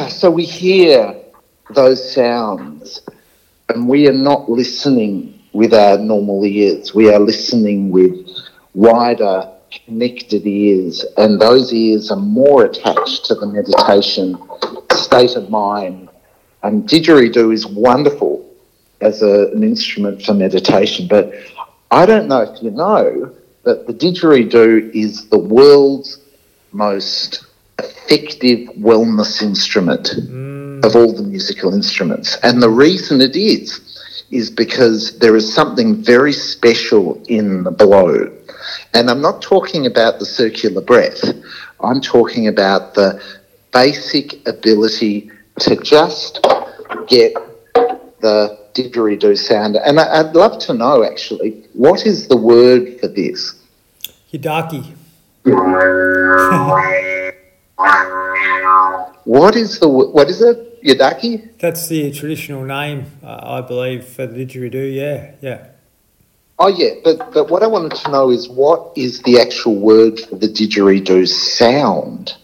so 0.10 0.30
we 0.30 0.46
hear 0.46 1.16
those 1.72 2.14
sounds 2.14 3.02
and 3.70 3.88
we 3.88 4.08
are 4.08 4.14
not 4.14 4.50
listening 4.50 5.40
with 5.54 5.74
our 5.74 5.98
normal 5.98 6.46
ears. 6.46 6.94
We 6.94 7.12
are 7.12 7.20
listening 7.20 7.90
with 7.90 8.28
wider, 8.74 9.52
connected 9.72 10.46
ears, 10.46 11.06
and 11.18 11.40
those 11.40 11.74
ears 11.74 12.12
are 12.12 12.20
more 12.20 12.66
attached 12.66 13.26
to 13.26 13.36
the 13.36 13.46
meditation 13.46 14.38
state 14.92 15.36
of 15.36 15.50
mind. 15.50 16.10
And 16.64 16.88
didgeridoo 16.88 17.54
is 17.54 17.66
wonderful 17.66 18.48
as 19.02 19.22
a, 19.22 19.52
an 19.52 19.64
instrument 19.64 20.22
for 20.24 20.34
meditation, 20.34 21.08
but 21.08 21.34
I 21.90 22.06
don't 22.06 22.28
know 22.28 22.42
if 22.42 22.62
you 22.62 22.72
know 22.72 23.36
that 23.64 23.88
the 23.88 23.94
didgeridoo 23.94 24.94
is 24.94 25.28
the 25.30 25.38
world's 25.38 26.20
most 26.72 27.46
effective 27.80 28.70
wellness 28.76 29.42
instrument 29.42 30.12
mm. 30.16 30.86
of 30.86 30.96
all 30.96 31.14
the 31.14 31.24
musical 31.24 31.74
instruments. 31.74 32.38
And 32.44 32.62
the 32.62 32.70
reason 32.70 33.22
it 33.22 33.36
is, 33.36 34.01
is 34.32 34.50
because 34.50 35.20
there 35.20 35.36
is 35.36 35.54
something 35.54 36.02
very 36.02 36.34
special 36.34 37.22
in 37.28 37.64
the 37.64 37.72
blow. 37.72 38.32
And 38.94 39.10
I'm 39.10 39.22
not 39.22 39.42
talking 39.42 39.86
about 39.86 40.20
the 40.20 40.26
circular 40.26 40.82
breath, 40.82 41.24
I'm 41.82 42.02
talking 42.02 42.48
about 42.48 42.94
the 42.94 43.22
basic 43.74 44.48
ability 44.48 45.32
to 45.60 45.76
just 45.78 46.46
get 47.08 47.34
the 48.22 48.60
didgeridoo 48.74 49.38
sound. 49.38 49.76
And 49.76 50.00
I'd 50.00 50.36
love 50.36 50.60
to 50.60 50.74
know 50.74 51.04
actually, 51.04 51.64
what 51.74 52.06
is 52.06 52.28
the 52.28 52.38
word 52.38 53.00
for 53.00 53.08
this? 53.08 53.56
Yidaki. 54.32 54.96
what 59.26 59.56
is 59.56 59.80
the 59.80 59.88
what 59.88 60.30
is 60.30 60.42
it? 60.42 60.71
Yidaki? 60.84 61.58
That's 61.60 61.88
the 61.88 62.12
traditional 62.12 62.64
name, 62.64 63.06
uh, 63.24 63.40
I 63.44 63.62
believe, 63.62 64.06
for 64.06 64.26
the 64.26 64.46
didgeridoo. 64.46 64.94
Yeah, 64.94 65.32
yeah. 65.42 65.68
Oh 66.64 66.68
yeah, 66.68 66.92
but 67.04 67.34
but 67.34 67.50
what 67.50 67.64
I 67.64 67.68
wanted 67.68 67.98
to 67.98 68.12
know 68.12 68.30
is 68.30 68.48
what 68.48 68.92
is 68.96 69.22
the 69.24 69.40
actual 69.40 69.76
word 69.76 70.20
for 70.20 70.36
the 70.36 70.48
didgeridoo 70.48 71.28
sound? 71.28 72.36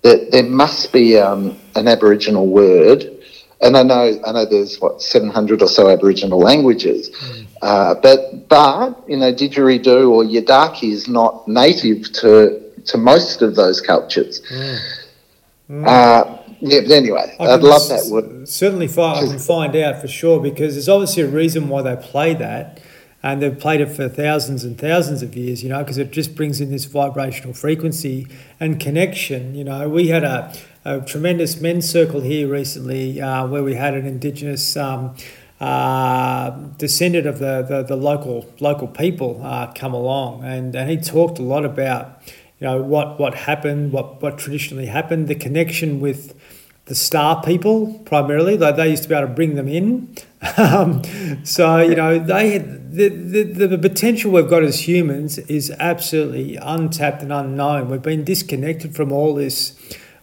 That 0.00 0.30
there 0.30 0.44
must 0.44 0.92
be 0.92 1.18
um, 1.18 1.58
an 1.74 1.86
Aboriginal 1.86 2.46
word, 2.46 3.04
and 3.60 3.76
I 3.76 3.82
know 3.82 4.18
I 4.26 4.32
know 4.32 4.46
there's 4.46 4.80
what 4.80 5.02
700 5.02 5.60
or 5.60 5.68
so 5.68 5.90
Aboriginal 5.90 6.38
languages, 6.38 7.10
mm. 7.10 7.46
uh, 7.60 7.94
but 7.96 8.48
but 8.48 9.04
you 9.08 9.18
know 9.18 9.32
didgeridoo 9.32 10.10
or 10.10 10.24
yidaki 10.24 10.90
is 10.92 11.06
not 11.06 11.46
native 11.46 12.10
to 12.12 12.62
to 12.86 12.96
most 12.98 13.42
of 13.42 13.56
those 13.56 13.80
cultures. 13.80 14.40
Mm. 14.50 14.78
Mm. 15.70 15.86
Uh, 15.86 16.38
yeah, 16.66 16.80
but 16.80 16.92
anyway, 16.92 17.36
I 17.38 17.56
would 17.56 17.62
love 17.62 17.88
that 17.90 18.06
word. 18.10 18.48
Certainly, 18.48 18.86
I 18.86 19.26
can 19.26 19.38
find 19.38 19.76
out 19.76 20.00
for 20.00 20.08
sure 20.08 20.40
because 20.40 20.74
there's 20.74 20.88
obviously 20.88 21.22
a 21.22 21.28
reason 21.28 21.68
why 21.68 21.82
they 21.82 21.94
play 21.94 22.32
that, 22.32 22.80
and 23.22 23.42
they've 23.42 23.58
played 23.58 23.82
it 23.82 23.90
for 23.90 24.08
thousands 24.08 24.64
and 24.64 24.78
thousands 24.78 25.22
of 25.22 25.36
years. 25.36 25.62
You 25.62 25.68
know, 25.68 25.80
because 25.80 25.98
it 25.98 26.10
just 26.10 26.34
brings 26.34 26.62
in 26.62 26.70
this 26.70 26.86
vibrational 26.86 27.52
frequency 27.52 28.26
and 28.58 28.80
connection. 28.80 29.54
You 29.54 29.64
know, 29.64 29.90
we 29.90 30.08
had 30.08 30.24
a, 30.24 30.56
a 30.86 31.02
tremendous 31.02 31.60
men's 31.60 31.86
circle 31.86 32.22
here 32.22 32.48
recently 32.48 33.20
uh, 33.20 33.46
where 33.46 33.62
we 33.62 33.74
had 33.74 33.92
an 33.92 34.06
Indigenous. 34.06 34.74
Um, 34.76 35.14
uh, 35.60 36.50
descendant 36.78 37.26
of 37.26 37.38
the, 37.38 37.62
the, 37.62 37.82
the, 37.84 37.96
local 37.96 38.52
local 38.58 38.88
people 38.88 39.40
uh, 39.42 39.72
come 39.72 39.94
along 39.94 40.42
and, 40.44 40.74
and 40.74 40.90
he 40.90 40.96
talked 40.96 41.38
a 41.38 41.42
lot 41.42 41.64
about 41.64 42.20
you 42.58 42.66
know 42.66 42.82
what 42.82 43.18
what 43.18 43.34
happened, 43.34 43.92
what 43.92 44.22
what 44.22 44.38
traditionally 44.38 44.86
happened, 44.86 45.28
the 45.28 45.34
connection 45.34 46.00
with 46.00 46.34
the 46.86 46.94
star 46.94 47.42
people 47.42 47.98
primarily. 48.04 48.58
Like 48.58 48.76
they 48.76 48.90
used 48.90 49.04
to 49.04 49.08
be 49.08 49.14
able 49.14 49.28
to 49.28 49.34
bring 49.34 49.54
them 49.54 49.68
in. 49.68 50.14
Um, 50.58 51.02
so 51.42 51.78
you 51.78 51.94
know 51.94 52.18
they 52.18 52.58
the, 52.58 53.08
the 53.08 53.66
the 53.66 53.78
potential 53.78 54.30
we've 54.30 54.46
got 54.46 54.62
as 54.62 54.86
humans 54.86 55.38
is 55.38 55.70
absolutely 55.78 56.56
untapped 56.56 57.22
and 57.22 57.32
unknown. 57.32 57.88
We've 57.88 58.02
been 58.02 58.24
disconnected 58.24 58.94
from 58.94 59.10
all 59.10 59.34
this. 59.34 59.74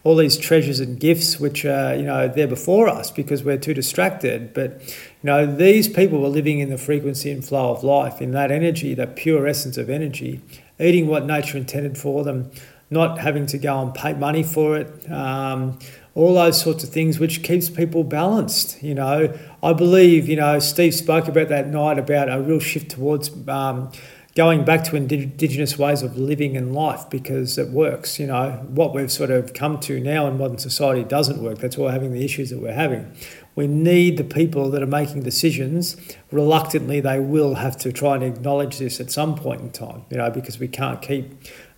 All 0.04 0.16
these 0.16 0.36
treasures 0.36 0.80
and 0.80 0.98
gifts, 0.98 1.40
which 1.40 1.64
are 1.64 1.96
you 1.96 2.04
know 2.04 2.28
they're 2.28 2.46
before 2.46 2.88
us 2.88 3.10
because 3.10 3.42
we're 3.42 3.56
too 3.56 3.74
distracted. 3.74 4.54
But 4.54 4.80
you 5.22 5.24
know 5.24 5.44
these 5.44 5.88
people 5.88 6.20
were 6.20 6.28
living 6.28 6.60
in 6.60 6.70
the 6.70 6.78
frequency 6.78 7.32
and 7.32 7.44
flow 7.44 7.72
of 7.72 7.82
life, 7.82 8.22
in 8.22 8.30
that 8.30 8.52
energy, 8.52 8.94
that 8.94 9.16
pure 9.16 9.46
essence 9.48 9.76
of 9.76 9.90
energy, 9.90 10.40
eating 10.78 11.08
what 11.08 11.26
nature 11.26 11.58
intended 11.58 11.98
for 11.98 12.22
them, 12.22 12.52
not 12.90 13.18
having 13.18 13.46
to 13.46 13.58
go 13.58 13.80
and 13.80 13.94
pay 13.94 14.12
money 14.12 14.42
for 14.42 14.76
it, 14.76 15.10
um, 15.10 15.78
all 16.14 16.34
those 16.34 16.60
sorts 16.60 16.84
of 16.84 16.90
things, 16.90 17.18
which 17.18 17.42
keeps 17.42 17.70
people 17.70 18.04
balanced. 18.04 18.82
You 18.82 18.94
know, 18.94 19.38
I 19.62 19.72
believe, 19.72 20.28
you 20.28 20.36
know, 20.36 20.58
Steve 20.58 20.94
spoke 20.94 21.26
about 21.28 21.48
that 21.48 21.68
night 21.68 21.98
about 21.98 22.30
a 22.30 22.40
real 22.40 22.60
shift 22.60 22.90
towards 22.90 23.30
um, 23.48 23.90
going 24.34 24.64
back 24.64 24.84
to 24.84 24.96
indigenous 24.96 25.78
ways 25.78 26.02
of 26.02 26.16
living 26.16 26.56
and 26.56 26.74
life 26.74 27.08
because 27.10 27.56
it 27.58 27.68
works. 27.68 28.18
You 28.18 28.26
know, 28.26 28.50
what 28.68 28.94
we've 28.94 29.12
sort 29.12 29.30
of 29.30 29.54
come 29.54 29.78
to 29.80 30.00
now 30.00 30.26
in 30.26 30.36
modern 30.36 30.58
society 30.58 31.04
doesn't 31.04 31.42
work. 31.42 31.58
That's 31.58 31.76
why 31.76 31.86
we're 31.86 31.92
having 31.92 32.12
the 32.12 32.24
issues 32.24 32.50
that 32.50 32.60
we're 32.60 32.72
having. 32.72 33.10
We 33.54 33.66
need 33.66 34.16
the 34.16 34.24
people 34.24 34.70
that 34.70 34.82
are 34.82 34.86
making 34.86 35.22
decisions. 35.22 35.96
Reluctantly, 36.30 37.00
they 37.00 37.20
will 37.20 37.56
have 37.56 37.76
to 37.78 37.92
try 37.92 38.14
and 38.14 38.24
acknowledge 38.24 38.78
this 38.78 38.98
at 39.00 39.10
some 39.10 39.34
point 39.34 39.60
in 39.60 39.70
time, 39.70 40.04
you 40.10 40.16
know, 40.16 40.30
because 40.30 40.58
we 40.58 40.68
can't 40.68 41.02
keep 41.02 41.30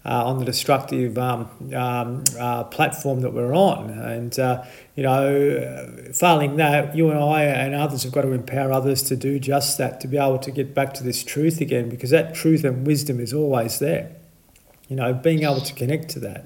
uh, 0.04 0.26
on 0.26 0.38
the 0.38 0.44
destructive 0.44 1.16
um, 1.16 1.48
um, 1.74 2.24
uh, 2.38 2.64
platform 2.64 3.20
that 3.20 3.32
we're 3.32 3.54
on. 3.54 3.88
And, 3.90 4.38
uh, 4.38 4.64
you 4.94 5.02
know, 5.02 6.10
failing 6.12 6.56
that, 6.56 6.94
you 6.94 7.10
and 7.10 7.18
I 7.18 7.44
and 7.44 7.74
others 7.74 8.02
have 8.02 8.12
got 8.12 8.22
to 8.22 8.32
empower 8.32 8.70
others 8.70 9.02
to 9.04 9.16
do 9.16 9.38
just 9.38 9.78
that, 9.78 10.00
to 10.00 10.08
be 10.08 10.18
able 10.18 10.38
to 10.38 10.50
get 10.50 10.74
back 10.74 10.92
to 10.94 11.04
this 11.04 11.24
truth 11.24 11.60
again, 11.60 11.88
because 11.88 12.10
that 12.10 12.34
truth 12.34 12.64
and 12.64 12.86
wisdom 12.86 13.18
is 13.18 13.32
always 13.32 13.78
there. 13.78 14.10
You 14.88 14.96
know, 14.96 15.14
being 15.14 15.42
able 15.42 15.62
to 15.62 15.72
connect 15.72 16.10
to 16.10 16.20
that 16.20 16.44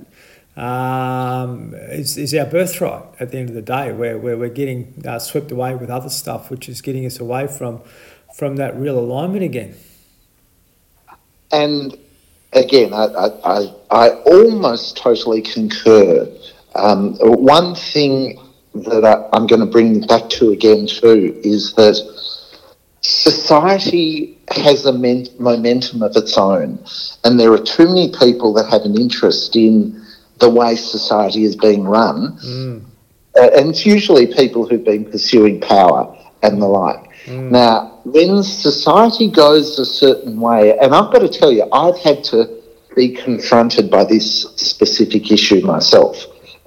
um, 0.56 1.74
is, 1.74 2.16
is 2.16 2.32
our 2.34 2.46
birthright 2.46 3.02
at 3.18 3.32
the 3.32 3.38
end 3.38 3.48
of 3.48 3.56
the 3.56 3.62
day, 3.62 3.92
where, 3.92 4.18
where 4.18 4.36
we're 4.36 4.48
getting 4.48 5.02
uh, 5.04 5.18
swept 5.18 5.50
away 5.50 5.74
with 5.74 5.90
other 5.90 6.10
stuff, 6.10 6.48
which 6.48 6.68
is 6.68 6.80
getting 6.80 7.04
us 7.04 7.18
away 7.18 7.48
from, 7.48 7.80
from 8.36 8.54
that 8.56 8.76
real 8.76 8.96
alignment 8.96 9.42
again. 9.42 9.74
And 11.50 11.98
again, 12.58 12.92
I, 12.92 13.06
I, 13.44 13.74
I 13.90 14.10
almost 14.26 14.96
totally 14.96 15.42
concur. 15.42 16.28
Um, 16.74 17.16
one 17.20 17.74
thing 17.74 18.38
that 18.74 19.04
I, 19.04 19.28
I'm 19.32 19.46
going 19.46 19.60
to 19.60 19.66
bring 19.66 20.00
back 20.06 20.28
to 20.30 20.50
again, 20.50 20.86
too, 20.86 21.40
is 21.42 21.74
that 21.74 21.96
society 23.00 24.38
has 24.50 24.86
a 24.86 24.92
men- 24.92 25.28
momentum 25.38 26.02
of 26.02 26.16
its 26.16 26.36
own, 26.36 26.78
and 27.24 27.38
there 27.38 27.52
are 27.52 27.62
too 27.62 27.86
many 27.86 28.12
people 28.18 28.52
that 28.54 28.68
have 28.68 28.82
an 28.82 29.00
interest 29.00 29.56
in 29.56 30.04
the 30.38 30.48
way 30.48 30.76
society 30.76 31.44
is 31.44 31.56
being 31.56 31.84
run. 31.84 32.38
Mm. 32.44 32.84
Uh, 33.36 33.50
and 33.56 33.70
it's 33.70 33.86
usually 33.86 34.26
people 34.26 34.66
who've 34.66 34.84
been 34.84 35.04
pursuing 35.10 35.60
power 35.60 36.16
and 36.42 36.60
the 36.60 36.66
like. 36.66 37.08
Mm. 37.24 37.50
Now, 37.50 37.97
when 38.12 38.42
society 38.42 39.30
goes 39.30 39.78
a 39.78 39.84
certain 39.84 40.40
way, 40.40 40.78
and 40.78 40.94
I've 40.94 41.12
got 41.12 41.20
to 41.20 41.28
tell 41.28 41.52
you, 41.52 41.68
I've 41.72 41.98
had 41.98 42.24
to 42.24 42.62
be 42.94 43.10
confronted 43.14 43.90
by 43.90 44.04
this 44.04 44.42
specific 44.56 45.30
issue 45.30 45.60
myself. 45.64 46.16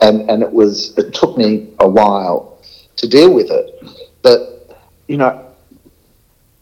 And, 0.02 0.30
and 0.30 0.42
it 0.42 0.52
was 0.52 0.98
it 0.98 1.14
took 1.14 1.38
me 1.38 1.74
a 1.80 1.88
while 1.88 2.60
to 2.96 3.08
deal 3.08 3.34
with 3.34 3.52
it. 3.52 3.84
But 4.22 4.78
you 5.08 5.18
know, 5.18 5.46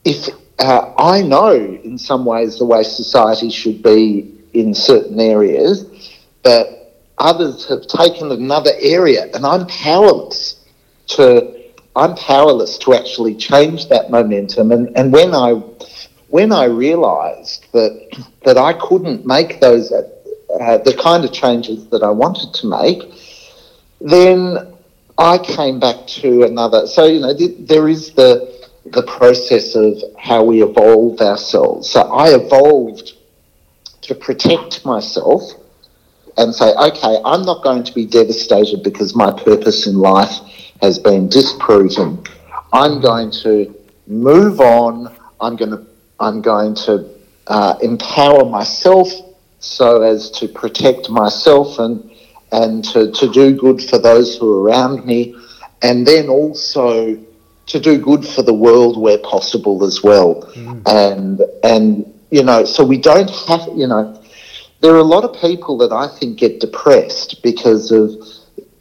if 0.03 0.27
uh, 0.57 0.93
I 0.97 1.21
know 1.21 1.53
in 1.53 1.97
some 1.97 2.25
ways 2.25 2.57
the 2.57 2.65
way 2.65 2.83
society 2.83 3.49
should 3.49 3.81
be 3.81 4.33
in 4.53 4.73
certain 4.73 5.19
areas, 5.19 5.85
but 6.43 6.97
others 7.17 7.67
have 7.69 7.87
taken 7.87 8.31
another 8.31 8.71
area, 8.79 9.29
and 9.33 9.45
I'm 9.45 9.67
powerless 9.67 10.65
to. 11.07 11.58
I'm 11.99 12.15
powerless 12.15 12.77
to 12.79 12.93
actually 12.93 13.35
change 13.35 13.89
that 13.89 14.09
momentum. 14.09 14.71
And, 14.71 14.95
and 14.97 15.11
when 15.11 15.35
I 15.35 15.61
when 16.29 16.51
I 16.53 16.65
realised 16.65 17.65
that 17.73 18.23
that 18.45 18.57
I 18.57 18.73
couldn't 18.73 19.25
make 19.25 19.59
those 19.59 19.91
uh, 19.91 20.77
the 20.77 20.97
kind 21.01 21.25
of 21.25 21.33
changes 21.33 21.87
that 21.89 22.01
I 22.01 22.09
wanted 22.09 22.53
to 22.53 22.67
make, 22.67 23.01
then 23.99 24.73
I 25.17 25.37
came 25.37 25.79
back 25.79 26.07
to 26.21 26.43
another. 26.43 26.87
So 26.87 27.05
you 27.05 27.19
know, 27.19 27.35
th- 27.35 27.57
there 27.59 27.89
is 27.89 28.13
the 28.13 28.59
the 28.85 29.03
process 29.03 29.75
of 29.75 30.01
how 30.17 30.43
we 30.43 30.63
evolve 30.63 31.19
ourselves. 31.19 31.89
So 31.89 32.01
I 32.01 32.29
evolved 32.29 33.13
to 34.03 34.15
protect 34.15 34.85
myself 34.85 35.43
and 36.37 36.55
say, 36.55 36.73
okay, 36.73 37.19
I'm 37.25 37.43
not 37.43 37.63
going 37.63 37.83
to 37.83 37.93
be 37.93 38.05
devastated 38.05 38.81
because 38.83 39.13
my 39.15 39.31
purpose 39.31 39.85
in 39.85 39.97
life 39.97 40.31
has 40.81 40.99
been 40.99 41.27
disproven. 41.29 42.23
I'm 42.73 43.01
going 43.01 43.31
to 43.43 43.75
move 44.07 44.59
on. 44.59 45.15
I'm 45.41 45.55
going 45.55 45.71
to 45.71 45.85
I'm 46.19 46.41
going 46.41 46.75
to 46.75 47.09
uh, 47.47 47.77
empower 47.81 48.45
myself 48.45 49.07
so 49.59 50.01
as 50.01 50.29
to 50.31 50.47
protect 50.47 51.09
myself 51.09 51.79
and 51.79 52.09
and 52.51 52.83
to, 52.83 53.11
to 53.11 53.29
do 53.31 53.55
good 53.55 53.81
for 53.81 53.99
those 53.99 54.35
who 54.35 54.51
are 54.51 54.63
around 54.63 55.05
me, 55.05 55.35
and 55.83 56.05
then 56.05 56.29
also 56.29 57.15
to 57.67 57.79
do 57.79 57.99
good 57.99 58.25
for 58.25 58.41
the 58.41 58.53
world 58.53 58.99
where 58.99 59.19
possible 59.19 59.83
as 59.83 60.01
well. 60.03 60.41
Mm. 60.55 60.81
And 60.87 61.41
and 61.63 62.13
you 62.31 62.43
know, 62.43 62.65
so 62.65 62.83
we 62.83 62.97
don't 62.97 63.29
have 63.47 63.67
you 63.75 63.87
know, 63.87 64.21
there 64.81 64.93
are 64.93 64.99
a 64.99 65.03
lot 65.03 65.23
of 65.23 65.39
people 65.39 65.77
that 65.79 65.91
I 65.91 66.07
think 66.07 66.39
get 66.39 66.59
depressed 66.59 67.43
because 67.43 67.91
of 67.91 68.11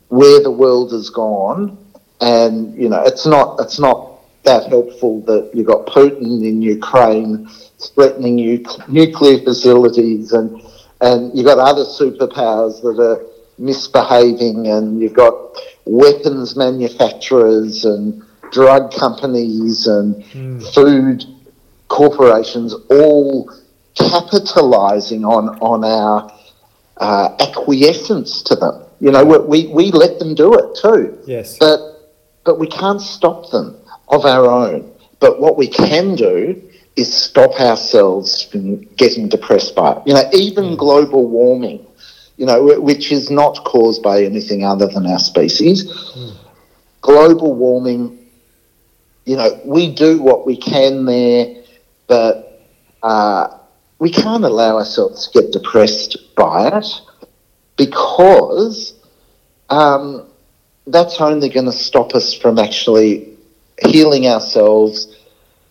where 0.08 0.42
the 0.42 0.50
world 0.50 0.92
has 0.92 1.10
gone, 1.10 1.76
and 2.20 2.76
you 2.76 2.88
know, 2.88 3.02
it's 3.04 3.26
not 3.26 3.60
it's 3.60 3.78
not 3.78 4.20
that 4.44 4.68
helpful 4.68 5.20
that 5.22 5.50
you've 5.54 5.66
got 5.66 5.86
Putin 5.86 6.46
in 6.46 6.62
Ukraine 6.62 7.48
threatening 7.94 8.64
nuclear 8.88 9.38
facilities 9.42 10.32
and 10.32 10.60
and 11.00 11.36
you've 11.36 11.46
got 11.46 11.58
other 11.58 11.84
superpowers 11.84 12.82
that 12.82 13.00
are 13.00 13.24
misbehaving 13.58 14.66
and 14.66 15.00
you've 15.00 15.14
got 15.14 15.34
weapons 15.84 16.56
manufacturers 16.56 17.84
and 17.84 18.22
drug 18.52 18.92
companies 18.92 19.86
and 19.86 20.16
mm. 20.24 20.74
food 20.74 21.24
corporations 21.88 22.74
all 22.90 23.50
capitalizing 23.94 25.24
on 25.24 25.50
on 25.60 25.84
our 25.84 26.32
uh, 26.98 27.36
acquiescence 27.40 28.42
to 28.42 28.56
them. 28.56 28.84
You 29.00 29.12
know, 29.12 29.24
we, 29.24 29.66
we 29.68 29.92
let 29.92 30.18
them 30.18 30.34
do 30.34 30.54
it 30.54 30.78
too. 30.80 31.18
Yes. 31.26 31.56
But 31.58 31.97
but 32.48 32.58
we 32.58 32.66
can't 32.66 33.02
stop 33.02 33.50
them 33.50 33.76
of 34.08 34.24
our 34.24 34.46
own. 34.46 34.90
But 35.20 35.38
what 35.38 35.58
we 35.58 35.68
can 35.68 36.14
do 36.14 36.58
is 36.96 37.14
stop 37.14 37.60
ourselves 37.60 38.42
from 38.42 38.84
getting 38.94 39.28
depressed 39.28 39.74
by 39.76 39.92
it. 39.92 39.98
You 40.06 40.14
know, 40.14 40.24
even 40.32 40.64
mm. 40.64 40.78
global 40.78 41.28
warming, 41.28 41.86
you 42.38 42.46
know, 42.46 42.80
which 42.80 43.12
is 43.12 43.30
not 43.30 43.62
caused 43.64 44.02
by 44.02 44.24
anything 44.24 44.64
other 44.64 44.86
than 44.86 45.06
our 45.06 45.18
species. 45.18 45.92
Mm. 46.16 46.36
Global 47.02 47.54
warming, 47.54 48.18
you 49.26 49.36
know, 49.36 49.60
we 49.66 49.94
do 49.94 50.22
what 50.22 50.46
we 50.46 50.56
can 50.56 51.04
there, 51.04 51.54
but 52.06 52.64
uh, 53.02 53.58
we 53.98 54.10
can't 54.10 54.44
allow 54.44 54.78
ourselves 54.78 55.28
to 55.28 55.42
get 55.42 55.52
depressed 55.52 56.16
by 56.34 56.68
it 56.68 56.86
because 57.76 58.94
um, 59.68 60.27
that's 60.90 61.20
only 61.20 61.48
going 61.48 61.66
to 61.66 61.72
stop 61.72 62.14
us 62.14 62.34
from 62.34 62.58
actually 62.58 63.36
healing 63.86 64.26
ourselves 64.26 65.16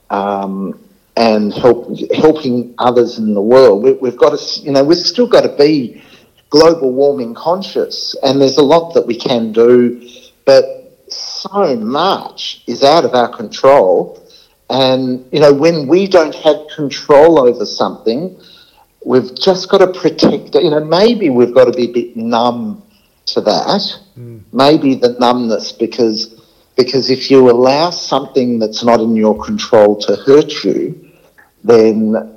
um, 0.09 0.79
and 1.15 1.53
help, 1.53 1.97
helping 2.13 2.73
others 2.77 3.17
in 3.17 3.33
the 3.33 3.41
world. 3.41 3.83
We, 3.83 4.09
have 4.09 4.17
got 4.17 4.37
to, 4.37 4.61
you 4.61 4.71
know, 4.71 4.83
we've 4.83 4.97
still 4.97 5.27
got 5.27 5.41
to 5.41 5.55
be 5.57 6.01
global 6.49 6.93
warming 6.93 7.33
conscious, 7.33 8.15
and 8.23 8.41
there's 8.41 8.57
a 8.57 8.63
lot 8.63 8.93
that 8.93 9.05
we 9.05 9.17
can 9.17 9.51
do, 9.51 10.09
but 10.45 11.05
so 11.09 11.75
much 11.75 12.63
is 12.67 12.83
out 12.83 13.05
of 13.05 13.13
our 13.13 13.29
control. 13.35 14.23
And, 14.69 15.27
you 15.31 15.39
know, 15.39 15.53
when 15.53 15.87
we 15.87 16.07
don't 16.07 16.35
have 16.35 16.67
control 16.75 17.39
over 17.39 17.65
something, 17.65 18.37
we've 19.05 19.33
just 19.39 19.69
got 19.69 19.77
to 19.79 19.99
protect 19.99 20.55
it. 20.55 20.63
You 20.63 20.71
know, 20.71 20.83
maybe 20.83 21.29
we've 21.29 21.53
got 21.53 21.65
to 21.65 21.71
be 21.71 21.85
a 21.85 21.93
bit 21.93 22.17
numb 22.17 22.83
to 23.27 23.41
that. 23.41 23.81
Mm. 24.17 24.41
Maybe 24.51 24.95
the 24.95 25.15
numbness 25.19 25.71
because 25.71 26.33
because 26.75 27.09
if 27.09 27.31
you 27.31 27.49
allow 27.49 27.89
something 27.89 28.59
that's 28.59 28.83
not 28.83 28.99
in 28.99 29.15
your 29.15 29.43
control 29.43 29.99
to 30.01 30.15
hurt 30.15 30.63
you, 30.63 31.11
then 31.63 32.33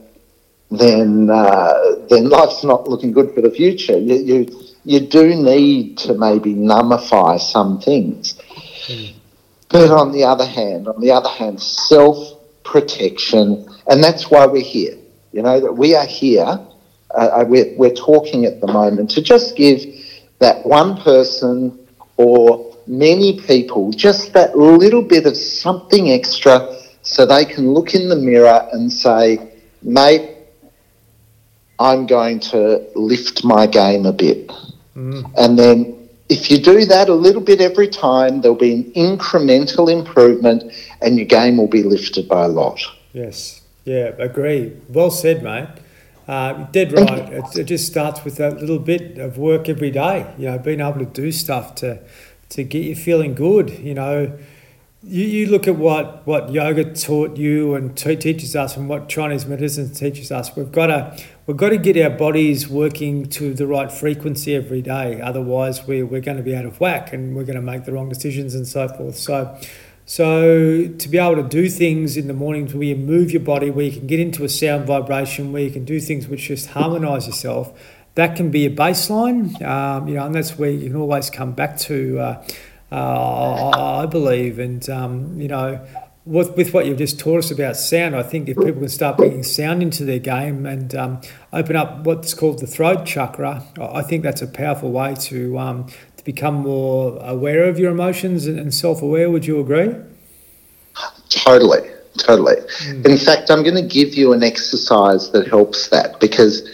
then 0.70 1.30
uh, 1.30 1.96
then 2.08 2.28
life's 2.28 2.64
not 2.64 2.88
looking 2.88 3.12
good 3.12 3.34
for 3.34 3.40
the 3.40 3.50
future. 3.50 3.98
You, 3.98 4.16
you 4.16 4.66
you 4.84 5.00
do 5.00 5.34
need 5.34 5.98
to 5.98 6.14
maybe 6.14 6.54
numbify 6.54 7.40
some 7.40 7.80
things. 7.80 8.34
Mm. 8.86 9.14
But 9.68 9.90
on 9.90 10.10
the 10.12 10.24
other 10.24 10.46
hand, 10.46 10.88
on 10.88 11.00
the 11.00 11.12
other 11.12 11.28
hand, 11.28 11.62
self 11.62 12.16
protection, 12.64 13.68
and 13.86 14.02
that's 14.02 14.30
why 14.30 14.46
we're 14.46 14.62
here. 14.62 14.96
You 15.32 15.42
know 15.42 15.60
that 15.60 15.72
we 15.72 15.94
are 15.94 16.06
here. 16.06 16.58
Uh, 17.12 17.40
uh, 17.40 17.44
we're, 17.44 17.76
we're 17.76 17.94
talking 17.94 18.44
at 18.44 18.60
the 18.60 18.68
moment 18.68 19.10
to 19.10 19.20
just 19.20 19.56
give 19.56 19.80
that 20.40 20.66
one 20.66 21.00
person 21.00 21.78
or 22.16 22.76
many 22.86 23.40
people 23.40 23.92
just 23.92 24.32
that 24.32 24.58
little 24.58 25.02
bit 25.02 25.26
of 25.26 25.36
something 25.36 26.10
extra 26.10 26.76
so 27.02 27.24
they 27.24 27.44
can 27.44 27.72
look 27.72 27.94
in 27.94 28.08
the 28.08 28.16
mirror 28.16 28.68
and 28.72 28.92
say, 28.92 29.52
mate, 29.82 30.36
I'm 31.78 32.06
going 32.06 32.40
to 32.40 32.86
lift 32.94 33.42
my 33.44 33.66
game 33.66 34.04
a 34.04 34.12
bit. 34.12 34.48
Mm. 34.94 35.32
And 35.38 35.58
then 35.58 36.08
if 36.28 36.50
you 36.50 36.58
do 36.58 36.84
that 36.84 37.08
a 37.08 37.14
little 37.14 37.40
bit 37.40 37.60
every 37.60 37.88
time, 37.88 38.40
there'll 38.40 38.56
be 38.56 38.74
an 38.74 38.92
incremental 38.92 39.90
improvement 39.90 40.72
and 41.00 41.16
your 41.16 41.26
game 41.26 41.56
will 41.56 41.68
be 41.68 41.82
lifted 41.82 42.28
by 42.28 42.44
a 42.44 42.48
lot. 42.48 42.80
Yes, 43.12 43.62
yeah, 43.84 44.12
agree. 44.18 44.76
Well 44.88 45.10
said, 45.10 45.42
mate. 45.42 45.68
Uh, 46.30 46.62
dead 46.70 46.92
right. 46.92 47.28
It, 47.32 47.56
it, 47.56 47.64
just 47.64 47.88
starts 47.88 48.24
with 48.24 48.38
a 48.38 48.50
little 48.50 48.78
bit 48.78 49.18
of 49.18 49.36
work 49.36 49.68
every 49.68 49.90
day. 49.90 50.32
You 50.38 50.46
know, 50.46 50.58
being 50.60 50.80
able 50.80 51.00
to 51.00 51.04
do 51.04 51.32
stuff 51.32 51.74
to 51.76 52.00
to 52.50 52.62
get 52.62 52.84
you 52.84 52.94
feeling 52.94 53.34
good. 53.34 53.70
You 53.70 53.94
know, 53.94 54.38
you, 55.02 55.24
you 55.24 55.46
look 55.46 55.66
at 55.66 55.74
what, 55.74 56.24
what 56.28 56.52
yoga 56.52 56.94
taught 56.94 57.36
you 57.36 57.74
and 57.74 57.96
t- 57.96 58.14
teaches 58.14 58.54
us, 58.54 58.76
and 58.76 58.88
what 58.88 59.08
Chinese 59.08 59.44
medicine 59.44 59.92
teaches 59.92 60.30
us. 60.30 60.54
We've 60.54 60.70
got 60.70 60.86
to 60.86 61.20
we've 61.48 61.56
got 61.56 61.70
to 61.70 61.78
get 61.78 61.96
our 61.96 62.16
bodies 62.16 62.68
working 62.68 63.26
to 63.30 63.52
the 63.52 63.66
right 63.66 63.90
frequency 63.90 64.54
every 64.54 64.82
day. 64.82 65.20
Otherwise, 65.20 65.84
we 65.88 66.04
we're 66.04 66.20
going 66.20 66.36
to 66.36 66.44
be 66.44 66.54
out 66.54 66.64
of 66.64 66.78
whack, 66.78 67.12
and 67.12 67.34
we're 67.34 67.42
going 67.42 67.56
to 67.56 67.60
make 67.62 67.86
the 67.86 67.92
wrong 67.92 68.08
decisions 68.08 68.54
and 68.54 68.68
so 68.68 68.86
forth. 68.86 69.16
So. 69.16 69.58
So 70.10 70.88
to 70.88 71.08
be 71.08 71.18
able 71.18 71.40
to 71.40 71.48
do 71.48 71.68
things 71.68 72.16
in 72.16 72.26
the 72.26 72.34
mornings 72.34 72.74
where 72.74 72.82
you 72.82 72.96
move 72.96 73.30
your 73.30 73.42
body, 73.42 73.70
where 73.70 73.84
you 73.84 73.92
can 73.92 74.08
get 74.08 74.18
into 74.18 74.42
a 74.42 74.48
sound 74.48 74.84
vibration, 74.84 75.52
where 75.52 75.62
you 75.62 75.70
can 75.70 75.84
do 75.84 76.00
things 76.00 76.26
which 76.26 76.48
just 76.48 76.70
harmonize 76.70 77.28
yourself, 77.28 77.72
that 78.16 78.34
can 78.34 78.50
be 78.50 78.66
a 78.66 78.70
baseline, 78.74 79.62
um, 79.62 80.08
you 80.08 80.14
know, 80.14 80.26
and 80.26 80.34
that's 80.34 80.58
where 80.58 80.68
you 80.68 80.88
can 80.88 80.96
always 80.96 81.30
come 81.30 81.52
back 81.52 81.78
to. 81.78 82.18
Uh, 82.18 82.44
uh, 82.90 84.00
I 84.02 84.06
believe, 84.06 84.58
and 84.58 84.90
um, 84.90 85.40
you 85.40 85.46
know, 85.46 85.80
with, 86.26 86.56
with 86.56 86.74
what 86.74 86.86
you've 86.86 86.98
just 86.98 87.18
taught 87.18 87.38
us 87.38 87.50
about 87.50 87.76
sound, 87.76 88.14
I 88.14 88.22
think 88.22 88.48
if 88.48 88.56
people 88.56 88.80
can 88.80 88.88
start 88.88 89.16
bringing 89.16 89.42
sound 89.42 89.82
into 89.82 90.04
their 90.04 90.18
game 90.18 90.66
and 90.66 90.94
um, 90.94 91.20
open 91.52 91.76
up 91.76 92.04
what's 92.04 92.34
called 92.34 92.58
the 92.58 92.66
throat 92.66 93.06
chakra, 93.06 93.64
I 93.80 94.02
think 94.02 94.22
that's 94.22 94.42
a 94.42 94.46
powerful 94.46 94.90
way 94.90 95.14
to 95.14 95.58
um, 95.58 95.86
to 96.20 96.24
become 96.24 96.54
more 96.54 97.18
aware 97.22 97.64
of 97.64 97.78
your 97.78 97.90
emotions 97.90 98.46
and, 98.46 98.58
and 98.58 98.74
self-aware. 98.74 99.30
Would 99.30 99.46
you 99.46 99.58
agree? 99.58 99.94
Totally, 101.30 101.88
totally. 102.18 102.56
Mm. 102.56 103.06
In 103.06 103.16
fact, 103.16 103.50
I'm 103.50 103.62
going 103.62 103.76
to 103.76 103.94
give 103.94 104.14
you 104.14 104.34
an 104.34 104.42
exercise 104.42 105.30
that 105.32 105.48
helps 105.48 105.88
that 105.88 106.20
because 106.20 106.68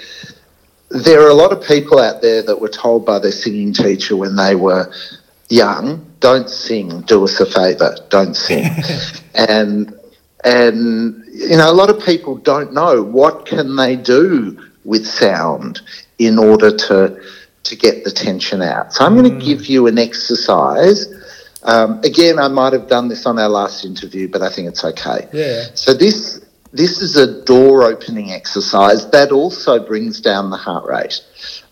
there 0.90 1.20
are 1.20 1.28
a 1.28 1.34
lot 1.34 1.52
of 1.52 1.62
people 1.64 2.00
out 2.00 2.22
there 2.22 2.42
that 2.42 2.60
were 2.60 2.68
told 2.68 3.06
by 3.06 3.20
their 3.20 3.30
singing 3.30 3.72
teacher 3.72 4.16
when 4.16 4.34
they 4.34 4.56
were 4.56 4.92
young, 5.48 6.04
don't 6.18 6.50
sing, 6.50 7.02
do 7.02 7.22
us 7.22 7.38
a 7.38 7.46
favour, 7.46 7.96
don't 8.08 8.34
sing. 8.34 8.68
and 9.34 9.96
and 10.42 11.24
you 11.32 11.56
know, 11.56 11.70
a 11.70 11.72
lot 11.72 11.90
of 11.90 12.04
people 12.04 12.36
don't 12.36 12.72
know 12.72 13.00
what 13.00 13.46
can 13.46 13.76
they 13.76 13.94
do 13.94 14.60
with 14.84 15.06
sound 15.06 15.82
in 16.18 16.36
order 16.36 16.76
to 16.76 17.20
to 17.68 17.76
get 17.76 18.04
the 18.04 18.10
tension 18.10 18.62
out. 18.62 18.92
So 18.92 19.04
I'm 19.04 19.14
mm. 19.14 19.22
going 19.22 19.38
to 19.38 19.44
give 19.44 19.66
you 19.66 19.86
an 19.86 19.98
exercise. 19.98 21.06
Um, 21.62 22.00
again, 22.04 22.38
I 22.38 22.48
might 22.48 22.72
have 22.72 22.88
done 22.88 23.08
this 23.08 23.26
on 23.26 23.38
our 23.38 23.48
last 23.48 23.84
interview, 23.84 24.28
but 24.28 24.42
I 24.42 24.50
think 24.50 24.68
it's 24.68 24.84
okay. 24.84 25.28
Yeah. 25.32 25.64
So 25.74 25.94
this 25.94 26.40
this 26.72 27.00
is 27.00 27.16
a 27.16 27.42
door 27.44 27.84
opening 27.84 28.32
exercise 28.32 29.10
that 29.10 29.32
also 29.32 29.84
brings 29.84 30.20
down 30.20 30.50
the 30.50 30.56
heart 30.56 30.84
rate. 30.86 31.22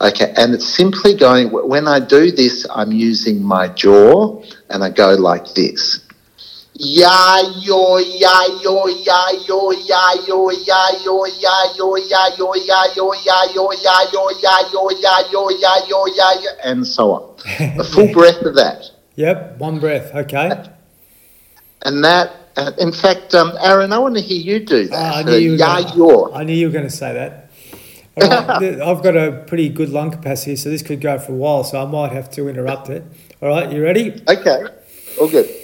Okay, 0.01 0.33
and 0.37 0.55
it's 0.55 0.67
simply 0.67 1.15
going, 1.15 1.51
when 1.51 1.87
I 1.87 2.01
do 2.01 2.31
this, 2.31 2.67
I'm 2.71 2.91
using 2.91 3.43
my 3.43 3.69
jaw 3.69 4.43
and 4.71 4.83
I 4.83 4.91
go 4.91 5.15
like 5.15 5.53
this. 5.55 6.04
Ya 6.77 7.39
yo 7.63 7.99
ya 7.99 8.43
yo 8.61 8.89
ya 8.89 9.31
yo 9.47 9.71
ya 9.71 10.11
yo 10.27 10.51
ya 10.51 10.83
yo 11.05 11.25
ya 11.31 11.55
yo 11.87 12.05
ya 12.05 12.25
yo 12.35 12.55
ya 12.57 12.75
yo 12.75 13.03
ya 13.05 13.35
yo 13.55 13.71
ya 13.73 13.97
yo 14.03 14.31
ya 14.43 14.59
yo 14.73 14.91
ya 14.91 15.15
yo 15.31 15.51
ya 15.51 15.75
yo 15.89 16.07
ya 16.17 16.51
and 16.65 16.85
so 16.85 17.13
on. 17.13 17.37
A 17.79 17.85
full 17.85 18.13
breath 18.13 18.43
of 18.43 18.57
that. 18.57 18.91
Yep, 19.15 19.59
one 19.59 19.79
breath. 19.79 20.13
Okay. 20.13 20.51
And 21.83 22.03
that 22.03 22.33
uh, 22.57 22.73
in 22.79 22.91
fact, 22.91 23.35
um, 23.35 23.53
Aaron, 23.61 23.93
I 23.93 23.99
want 23.99 24.17
to 24.17 24.21
hear 24.21 24.41
you 24.41 24.65
do 24.65 24.89
that. 24.89 24.97
Uh, 24.97 25.19
I, 25.19 25.23
knew 25.23 25.37
you 25.37 25.53
were 25.53 25.59
gonna, 25.59 26.33
I 26.33 26.43
knew 26.43 26.55
you 26.55 26.67
were 26.67 26.73
going 26.73 26.85
to 26.85 26.91
say 26.91 27.13
that. 27.15 27.51
Right, 28.17 28.81
I've 28.81 29.03
got 29.03 29.17
a 29.17 29.45
pretty 29.47 29.69
good 29.69 29.91
lung 29.91 30.13
capacity, 30.13 30.57
so 30.57 30.71
this 30.71 30.83
could 30.83 31.01
go 31.01 31.19
for 31.19 31.33
a 31.33 31.37
while, 31.37 31.65
so 31.65 31.83
I 31.83 31.85
might 31.85 32.13
have 32.13 32.31
to 32.33 32.49
interrupt 32.49 32.89
it. 32.89 33.05
All 33.43 33.49
right, 33.49 33.71
you 33.73 33.83
ready? 33.83 34.23
Okay, 34.29 34.65
all 35.21 35.29
good. 35.29 35.64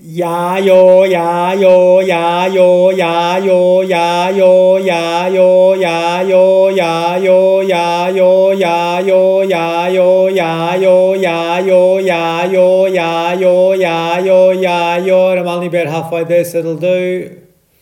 Ya 0.00 0.58
yo 0.58 1.02
ya 1.04 1.54
yo 1.54 2.00
ya 2.00 2.46
yo 2.46 2.90
ya 2.92 3.38
yo 3.40 3.82
ya 3.82 4.38
yo 4.38 4.78
ya 4.78 5.26
yo 5.28 5.74
ya 5.74 6.28
yo 6.28 6.70
ya 6.70 7.18
yo 7.18 7.62
ya 7.62 8.08
yo 8.10 8.52
ya 8.52 9.00
yo 9.00 9.42
ya 9.42 9.88
yo 9.90 10.22
ya 10.30 10.70
yo 10.78 11.14
ya 11.18 11.58
yo 11.66 11.98
ya 11.98 12.46
yo 12.46 12.86
ya 12.86 13.34
yo 13.34 13.72
ya 13.74 14.18
yo 14.20 14.52
ya 14.52 14.96
yo 14.98 15.30
and 15.32 15.40
I'm 15.40 15.48
only 15.48 15.66
about 15.66 15.88
halfway 15.88 16.22
there 16.22 16.44
so 16.44 16.58
it'll 16.58 16.76
do 16.76 17.34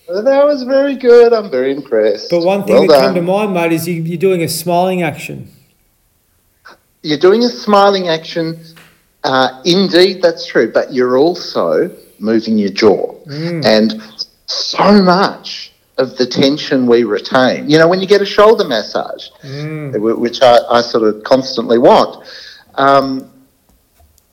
That 0.08 0.46
was 0.46 0.62
very 0.62 0.94
good. 0.96 1.34
I'm 1.34 1.50
very 1.50 1.72
impressed. 1.76 2.30
but 2.30 2.40
one 2.40 2.64
thing 2.64 2.76
Well 2.76 2.86
that 2.86 3.00
come 3.00 3.14
to 3.14 3.20
done. 3.20 3.26
mind 3.26 3.52
mate 3.52 3.72
is 3.72 3.86
you, 3.86 4.00
you're 4.00 4.16
doing 4.16 4.42
a 4.42 4.48
smiling 4.48 5.02
action 5.02 5.50
You're 7.02 7.18
doing 7.18 7.44
a 7.44 7.50
smiling 7.50 8.08
action. 8.08 8.58
Uh, 9.22 9.60
indeed, 9.66 10.22
that's 10.22 10.46
true. 10.46 10.72
But 10.72 10.94
you're 10.94 11.18
also 11.18 11.90
moving 12.18 12.58
your 12.58 12.70
jaw. 12.70 13.14
And 13.64 14.02
so 14.46 15.02
much 15.02 15.72
of 15.98 16.16
the 16.18 16.26
tension 16.26 16.86
we 16.86 17.04
retain, 17.04 17.68
you 17.70 17.78
know, 17.78 17.88
when 17.88 18.00
you 18.00 18.06
get 18.06 18.20
a 18.20 18.26
shoulder 18.26 18.64
massage, 18.64 19.28
wh- 19.92 20.18
which 20.20 20.42
I, 20.42 20.58
I 20.70 20.80
sort 20.82 21.04
of 21.04 21.22
constantly 21.24 21.78
want, 21.78 22.24
um, 22.74 23.30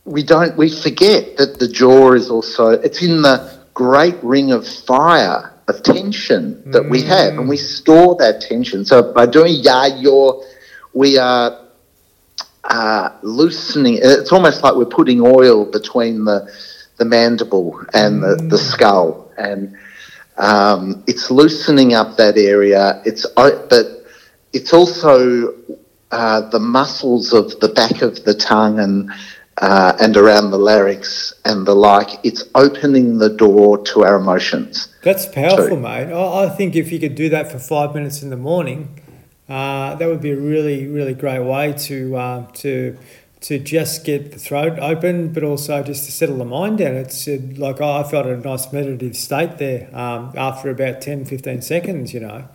we 0.05 0.23
don't, 0.23 0.57
we 0.57 0.69
forget 0.69 1.37
that 1.37 1.59
the 1.59 1.67
jaw 1.67 2.11
is 2.13 2.29
also, 2.29 2.69
it's 2.69 3.01
in 3.01 3.21
the 3.21 3.59
great 3.73 4.15
ring 4.21 4.51
of 4.51 4.67
fire 4.67 5.53
of 5.69 5.81
tension 5.81 6.61
that 6.71 6.83
we 6.89 7.01
have, 7.03 7.33
and 7.39 7.47
we 7.47 7.55
store 7.55 8.15
that 8.17 8.41
tension. 8.41 8.83
So 8.83 9.13
by 9.13 9.25
doing 9.25 9.55
ya, 9.55 9.85
yaw, 9.85 10.41
we 10.93 11.17
are 11.17 11.57
uh, 12.65 13.09
loosening. 13.21 13.99
It's 14.01 14.31
almost 14.33 14.61
like 14.61 14.75
we're 14.75 14.85
putting 14.85 15.21
oil 15.21 15.63
between 15.65 16.25
the 16.25 16.51
the 17.03 17.09
mandible 17.09 17.79
and 17.93 18.23
the, 18.23 18.35
the 18.49 18.57
skull, 18.57 19.31
and 19.37 19.75
um, 20.37 21.03
it's 21.07 21.29
loosening 21.29 21.93
up 21.93 22.17
that 22.17 22.37
area. 22.37 23.01
It's 23.05 23.25
but 23.35 24.05
it's 24.53 24.73
also 24.73 25.53
uh, 26.11 26.41
the 26.49 26.59
muscles 26.59 27.33
of 27.33 27.59
the 27.59 27.69
back 27.69 28.01
of 28.01 28.23
the 28.23 28.33
tongue 28.33 28.79
and 28.79 29.11
uh, 29.57 29.93
and 29.99 30.15
around 30.17 30.51
the 30.51 30.57
larynx 30.57 31.33
and 31.45 31.67
the 31.67 31.75
like. 31.75 32.19
It's 32.23 32.43
opening 32.55 33.17
the 33.17 33.29
door 33.29 33.83
to 33.89 34.03
our 34.03 34.15
emotions. 34.15 34.87
That's 35.03 35.25
powerful, 35.25 35.67
Sorry. 35.67 35.75
mate. 35.75 36.13
I, 36.13 36.45
I 36.45 36.49
think 36.49 36.75
if 36.75 36.91
you 36.91 36.99
could 36.99 37.15
do 37.15 37.29
that 37.29 37.51
for 37.51 37.59
five 37.59 37.93
minutes 37.93 38.23
in 38.23 38.29
the 38.29 38.37
morning, 38.37 39.01
uh, 39.49 39.95
that 39.95 40.07
would 40.07 40.21
be 40.21 40.31
a 40.31 40.37
really, 40.37 40.87
really 40.87 41.13
great 41.13 41.43
way 41.43 41.73
to 41.73 42.15
uh, 42.15 42.51
to 42.63 42.97
to 43.43 43.59
just 43.59 44.05
get 44.05 44.31
the 44.31 44.39
throat 44.39 44.79
open, 44.79 45.33
but 45.33 45.43
also 45.43 45.83
just 45.83 46.05
to 46.05 46.11
settle 46.13 46.37
the 46.37 46.45
mind 46.45 46.77
down. 46.77 46.95
It's 46.95 47.27
uh, 47.27 47.37
like 47.57 47.81
I 47.81 48.03
felt 48.03 48.25
a 48.25 48.37
nice 48.37 48.71
meditative 48.71 49.17
state 49.17 49.57
there 49.57 49.89
um, 49.93 50.33
after 50.37 50.69
about 50.69 51.01
10, 51.01 51.25
15 51.25 51.61
seconds, 51.61 52.13
you 52.13 52.21
know. 52.21 52.47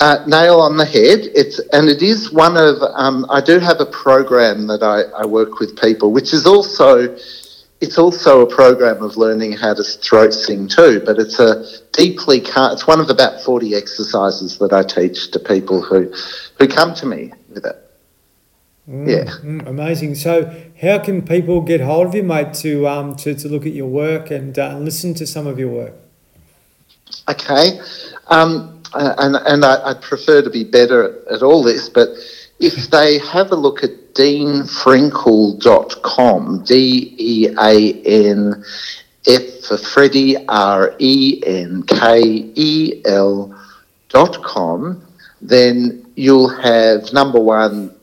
Uh, 0.00 0.24
nail 0.28 0.60
on 0.60 0.76
the 0.76 0.84
head. 0.84 1.20
It's 1.34 1.58
and 1.72 1.88
it 1.88 2.02
is 2.02 2.32
one 2.32 2.56
of. 2.56 2.76
Um, 2.94 3.26
I 3.30 3.40
do 3.40 3.58
have 3.58 3.80
a 3.80 3.86
program 3.86 4.66
that 4.68 4.82
I, 4.82 5.02
I 5.22 5.26
work 5.26 5.58
with 5.58 5.80
people, 5.80 6.12
which 6.12 6.32
is 6.32 6.46
also. 6.46 7.16
It's 7.80 7.98
also 7.98 8.40
a 8.40 8.46
program 8.46 9.02
of 9.02 9.16
learning 9.16 9.52
how 9.52 9.74
to 9.74 9.82
throat 9.82 10.32
sing 10.32 10.68
too, 10.68 11.02
but 11.04 11.18
it's 11.18 11.38
a 11.38 11.64
deeply. 11.92 12.42
It's 12.44 12.86
one 12.86 12.98
of 12.98 13.08
about 13.08 13.40
forty 13.42 13.74
exercises 13.74 14.58
that 14.58 14.72
I 14.72 14.82
teach 14.82 15.30
to 15.30 15.38
people 15.38 15.80
who, 15.80 16.12
who 16.58 16.66
come 16.66 16.94
to 16.94 17.06
me 17.06 17.32
with 17.50 17.64
it. 17.64 17.83
Yeah. 18.86 19.24
Mm, 19.42 19.66
amazing. 19.66 20.14
So, 20.14 20.54
how 20.80 20.98
can 20.98 21.22
people 21.22 21.62
get 21.62 21.80
hold 21.80 22.08
of 22.08 22.14
you, 22.14 22.22
mate, 22.22 22.52
to 22.54 22.86
um, 22.86 23.16
to, 23.16 23.34
to 23.34 23.48
look 23.48 23.64
at 23.64 23.72
your 23.72 23.88
work 23.88 24.30
and 24.30 24.58
uh, 24.58 24.76
listen 24.78 25.14
to 25.14 25.26
some 25.26 25.46
of 25.46 25.58
your 25.58 25.70
work? 25.70 25.94
Okay, 27.28 27.80
um, 28.26 28.82
and 28.92 29.36
and 29.36 29.64
I, 29.64 29.90
I'd 29.90 30.02
prefer 30.02 30.42
to 30.42 30.50
be 30.50 30.64
better 30.64 31.26
at 31.30 31.42
all 31.42 31.62
this, 31.62 31.88
but 31.88 32.10
if 32.60 32.74
they 32.90 33.18
have 33.20 33.52
a 33.52 33.56
look 33.56 33.82
at 33.82 34.12
deanfrenkel.com, 34.12 36.64
D 36.64 37.14
E 37.18 37.48
A 37.58 38.02
N 38.02 38.62
F 39.26 39.64
for 39.66 39.78
Freddie, 39.78 40.46
R 40.46 40.94
E 40.98 41.42
N 41.46 41.84
K 41.84 42.20
E 42.54 43.00
L 43.06 43.58
dot 44.10 44.42
com, 44.42 45.02
then 45.40 46.04
you'll 46.16 46.50
have 46.50 47.14
number 47.14 47.40
one 47.40 47.94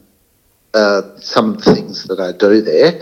uh, 0.73 1.19
some 1.19 1.53
of 1.53 1.63
the 1.63 1.75
things 1.75 2.05
that 2.05 2.19
I 2.19 2.31
do 2.31 2.61
there. 2.61 2.99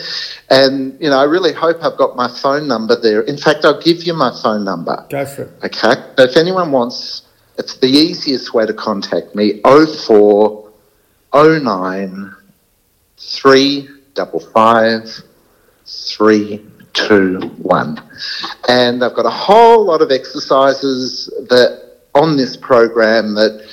And, 0.50 1.00
you 1.00 1.10
know, 1.10 1.20
I 1.20 1.26
really 1.26 1.54
hope 1.54 1.84
I've 1.84 1.98
got 1.98 2.16
my 2.16 2.28
phone 2.28 2.68
number 2.68 3.00
there. 3.00 3.22
In 3.22 3.38
fact, 3.38 3.66
I'll 3.66 3.82
give 3.82 4.04
you 4.04 4.14
my 4.14 4.32
phone 4.42 4.66
number. 4.66 5.06
Go 5.10 5.26
for 5.26 5.44
it. 5.44 5.52
Okay. 5.64 5.94
So 6.18 6.24
if 6.24 6.38
anyone 6.38 6.72
wants, 6.72 7.24
it's 7.58 7.78
the 7.78 7.88
easiest 7.88 8.54
way 8.54 8.66
to 8.66 8.74
contact 8.74 9.36
me 9.36 9.62
04 9.64 10.72
09 11.34 12.36
355 13.18 15.24
321. 15.86 18.02
And 18.68 19.04
I've 19.04 19.14
got 19.14 19.26
a 19.26 19.30
whole 19.30 19.86
lot 19.86 20.02
of 20.02 20.12
exercises 20.12 21.28
that 21.50 21.90
on 22.16 22.38
this 22.38 22.58
program 22.58 23.36
that 23.36 23.68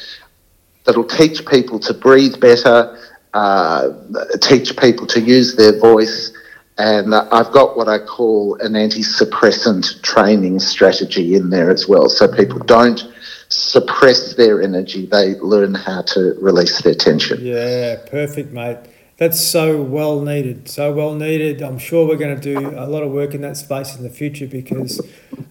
that'll 0.84 1.04
teach 1.04 1.46
people 1.46 1.78
to 1.80 1.94
breathe 1.94 2.38
better, 2.40 2.98
uh, 3.36 3.92
teach 4.40 4.74
people 4.78 5.06
to 5.06 5.20
use 5.20 5.56
their 5.56 5.78
voice. 5.78 6.32
And 6.78 7.14
I've 7.14 7.52
got 7.52 7.76
what 7.76 7.88
I 7.88 7.98
call 7.98 8.56
an 8.60 8.76
anti 8.76 9.02
suppressant 9.02 10.02
training 10.02 10.58
strategy 10.60 11.34
in 11.34 11.50
there 11.50 11.70
as 11.70 11.86
well. 11.86 12.08
So 12.08 12.26
people 12.28 12.58
don't 12.60 13.00
suppress 13.48 14.34
their 14.34 14.62
energy, 14.62 15.06
they 15.06 15.34
learn 15.36 15.74
how 15.74 16.02
to 16.02 16.34
release 16.40 16.82
their 16.82 16.94
tension. 16.94 17.38
Yeah, 17.40 17.96
perfect, 18.10 18.52
mate. 18.52 18.78
That's 19.18 19.40
so 19.40 19.82
well 19.82 20.20
needed. 20.20 20.68
So 20.68 20.92
well 20.92 21.14
needed. 21.14 21.62
I'm 21.62 21.78
sure 21.78 22.06
we're 22.08 22.16
going 22.16 22.38
to 22.38 22.54
do 22.54 22.70
a 22.76 22.86
lot 22.86 23.02
of 23.02 23.12
work 23.12 23.34
in 23.34 23.42
that 23.42 23.56
space 23.56 23.96
in 23.96 24.02
the 24.02 24.10
future 24.10 24.46
because 24.46 25.00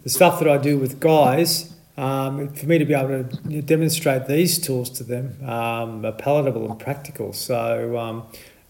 the 0.04 0.10
stuff 0.10 0.40
that 0.40 0.50
I 0.50 0.58
do 0.58 0.78
with 0.78 1.00
guys, 1.00 1.75
um, 1.98 2.50
for 2.54 2.66
me 2.66 2.78
to 2.78 2.86
be 2.86 2.94
able 2.94 3.24
to 3.24 3.62
demonstrate 3.62 4.28
these 4.28 4.60
tools 4.60 4.90
to 4.92 5.04
them, 5.04 5.38
um, 5.44 6.06
are 6.06 6.12
palatable 6.12 6.70
and 6.70 6.80
practical. 6.80 7.34
So 7.34 7.98
um, 7.98 8.24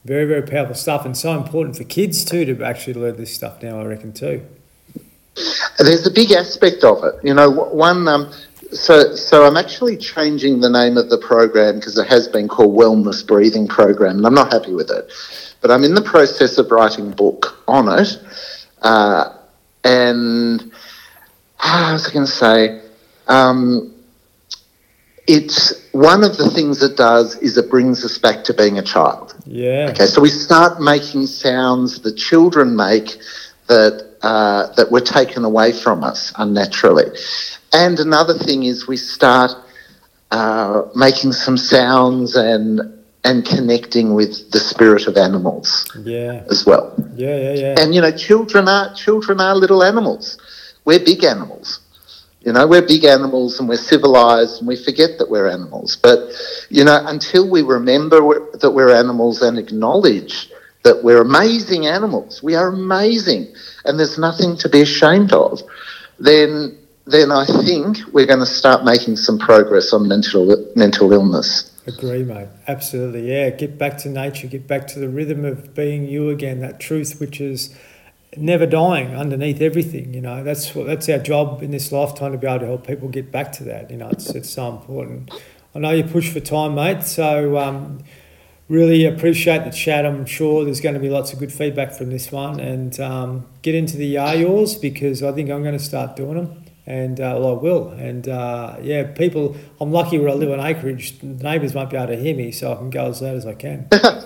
very, 0.04 0.26
very 0.26 0.44
powerful 0.44 0.76
stuff, 0.76 1.06
and 1.06 1.18
so 1.18 1.36
important 1.36 1.76
for 1.76 1.84
kids 1.84 2.24
too 2.24 2.46
to 2.46 2.64
actually 2.64 2.94
learn 2.94 3.18
this 3.18 3.34
stuff 3.34 3.64
now. 3.64 3.80
I 3.80 3.86
reckon 3.86 4.14
too. 4.14 4.46
There's 5.80 6.08
a 6.08 6.12
big 6.12 6.32
aspect 6.32 6.84
of 6.84 7.04
it. 7.04 7.16
You 7.24 7.34
know, 7.34 7.50
one. 7.50 8.08
Um, 8.08 8.32
so, 8.72 9.16
so 9.16 9.46
I'm 9.46 9.58
actually 9.58 9.96
changing 9.96 10.60
the 10.60 10.70
name 10.70 10.98
of 10.98 11.10
the 11.10 11.18
program 11.18 11.76
because 11.76 11.98
it 11.98 12.08
has 12.08 12.28
been 12.28 12.48
called 12.48 12.76
Wellness 12.76 13.26
Breathing 13.26 13.68
Program, 13.68 14.18
and 14.18 14.26
I'm 14.26 14.34
not 14.34 14.52
happy 14.52 14.74
with 14.74 14.92
it. 14.92 15.12
But 15.62 15.72
I'm 15.72 15.84
in 15.84 15.96
the 15.96 16.02
process 16.02 16.58
of 16.58 16.70
writing 16.72 17.12
a 17.12 17.16
book 17.16 17.64
on 17.68 17.88
it, 18.00 18.20
uh, 18.82 19.34
and 19.84 20.72
ah, 21.60 21.90
I 21.90 21.94
was 21.94 22.08
going 22.08 22.26
to 22.26 22.32
say, 22.32 22.82
um, 23.28 23.92
it's 25.28 25.90
one 25.92 26.24
of 26.24 26.38
the 26.38 26.50
things 26.50 26.84
it 26.84 26.98
does 26.98 27.36
is 27.38 27.58
it 27.58 27.70
brings 27.70 28.06
us 28.06 28.18
back 28.18 28.44
to 28.46 28.54
being 28.54 28.78
a 28.78 28.84
child. 28.84 29.34
Yeah. 29.46 29.90
Okay, 29.92 30.06
so 30.06 30.22
we 30.22 30.30
start 30.30 30.80
making 30.80 31.26
sounds 31.26 32.02
that 32.02 32.14
children 32.16 32.76
make 32.76 33.18
that 33.68 34.16
uh, 34.22 34.74
that 34.76 34.92
were 34.92 35.02
taken 35.02 35.44
away 35.44 35.72
from 35.72 36.04
us 36.04 36.32
unnaturally. 36.38 37.06
And 37.74 38.00
another 38.00 38.34
thing 38.38 38.64
is 38.64 38.88
we 38.88 38.98
start 38.98 39.52
uh, 40.32 40.84
making 40.96 41.32
some 41.34 41.58
sounds 41.58 42.36
and 42.36 42.82
and 43.24 43.44
connecting 43.44 44.14
with 44.14 44.52
the 44.52 44.60
spirit 44.60 45.08
of 45.08 45.18
animals 45.18 45.90
Yeah. 46.04 46.44
as 46.52 46.64
well. 46.68 46.94
Yeah. 47.16 47.36
Yeah. 47.36 47.54
Yeah. 47.54 47.76
And 47.80 47.96
you 47.96 48.02
know, 48.02 48.12
children 48.16 48.68
are 48.68 48.94
children 48.94 49.42
are 49.42 49.56
little 49.56 49.84
animals. 49.84 50.38
We're 50.86 51.00
big 51.04 51.24
animals. 51.24 51.80
You 52.46 52.54
know, 52.54 52.68
we're 52.68 52.86
big 52.86 53.06
animals 53.06 53.60
and 53.60 53.68
we're 53.68 53.76
civilized 53.78 54.60
and 54.60 54.68
we 54.68 54.76
forget 54.76 55.18
that 55.18 55.32
we're 55.32 55.50
animals. 55.50 55.96
But, 55.96 56.30
you 56.70 56.84
know, 56.84 57.04
until 57.08 57.50
we 57.50 57.64
remember 57.64 58.24
we're, 58.24 58.56
that 58.58 58.70
we're 58.70 58.96
animals 58.96 59.42
and 59.42 59.58
acknowledge 59.58 60.52
that 60.84 61.04
we're 61.04 61.22
amazing 61.22 61.88
animals, 61.88 62.44
we 62.44 62.54
are 62.54 62.68
amazing 62.68 63.52
and 63.84 63.98
there's 63.98 64.20
nothing 64.20 64.56
to 64.58 64.70
be 64.70 64.82
ashamed 64.82 65.34
of, 65.34 65.60
then, 66.20 66.78
then 67.06 67.32
I 67.32 67.48
think 67.48 67.98
we're 68.14 68.28
going 68.28 68.40
to 68.40 68.46
start 68.46 68.86
making 68.86 69.16
some 69.16 69.40
progress 69.40 69.92
on 69.92 70.08
mental, 70.08 70.72
mental 70.76 71.12
illness. 71.12 71.72
Agree, 71.88 72.24
mate. 72.24 72.48
Absolutely. 72.68 73.32
Yeah. 73.32 73.50
Get 73.50 73.80
back 73.80 73.98
to 74.00 74.10
nature. 74.10 74.48
Get 74.48 74.68
back 74.68 74.86
to 74.90 75.00
the 75.00 75.10
rhythm 75.10 75.46
of 75.46 75.74
being 75.74 76.06
you 76.06 76.30
again. 76.30 76.60
That 76.60 76.80
truth, 76.80 77.20
which 77.20 77.42
is 77.42 77.76
never 78.38 78.66
dying 78.66 79.16
underneath 79.16 79.62
everything. 79.62 80.14
You 80.14 80.22
know, 80.22 80.44
that's 80.44 80.72
that's 80.74 81.10
our 81.10 81.20
job 81.20 81.64
in 81.64 81.72
this 81.72 81.92
lifetime 81.92 82.32
to 82.32 82.38
be 82.38 82.48
able 82.48 82.60
to 82.60 82.66
help 82.66 82.88
people 82.88 83.10
get 83.10 83.32
back 83.32 83.52
to 83.54 83.64
that. 83.66 83.92
You 83.92 83.98
know, 83.98 84.10
it's 84.10 84.30
it's 84.32 84.50
so 84.50 84.70
important. 84.70 85.32
I 85.74 85.80
know 85.80 85.92
you 85.92 86.04
push 86.04 86.32
for 86.32 86.40
time, 86.40 86.76
mate. 86.76 87.04
So 87.04 87.58
um, 87.58 88.00
really 88.70 89.06
appreciate 89.06 89.64
the 89.64 89.72
chat. 89.72 90.06
I'm 90.06 90.26
sure 90.26 90.64
there's 90.64 90.82
going 90.82 90.96
to 90.96 91.02
be 91.02 91.10
lots 91.10 91.34
of 91.34 91.40
good 91.40 91.52
feedback 91.52 91.92
from 91.94 92.10
this 92.10 92.32
one, 92.32 92.60
and 92.60 93.00
um, 93.00 93.46
get 93.62 93.76
into 93.76 93.98
the 93.98 94.06
yours 94.06 94.76
because 94.76 95.22
I 95.22 95.32
think 95.32 95.50
I'm 95.50 95.62
going 95.62 95.78
to 95.78 95.84
start 95.84 96.16
doing 96.16 96.36
them, 96.36 96.64
and 96.86 97.20
uh, 97.20 97.38
well, 97.40 97.58
I 97.58 97.62
will. 97.62 97.90
And 97.90 98.28
uh, 98.28 98.78
yeah, 98.82 99.04
people, 99.12 99.56
I'm 99.80 99.92
lucky 99.92 100.18
where 100.18 100.30
I 100.30 100.34
live 100.34 100.52
on 100.52 100.66
acreage. 100.66 101.22
Neighbours 101.22 101.74
won't 101.74 101.90
be 101.90 101.98
able 101.98 102.08
to 102.08 102.18
hear 102.18 102.36
me, 102.36 102.52
so 102.52 102.72
I 102.72 102.76
can 102.76 102.90
go 102.90 103.08
as 103.08 103.22
loud 103.22 103.36
as 103.36 103.46
I 103.46 103.54
can. 103.54 103.90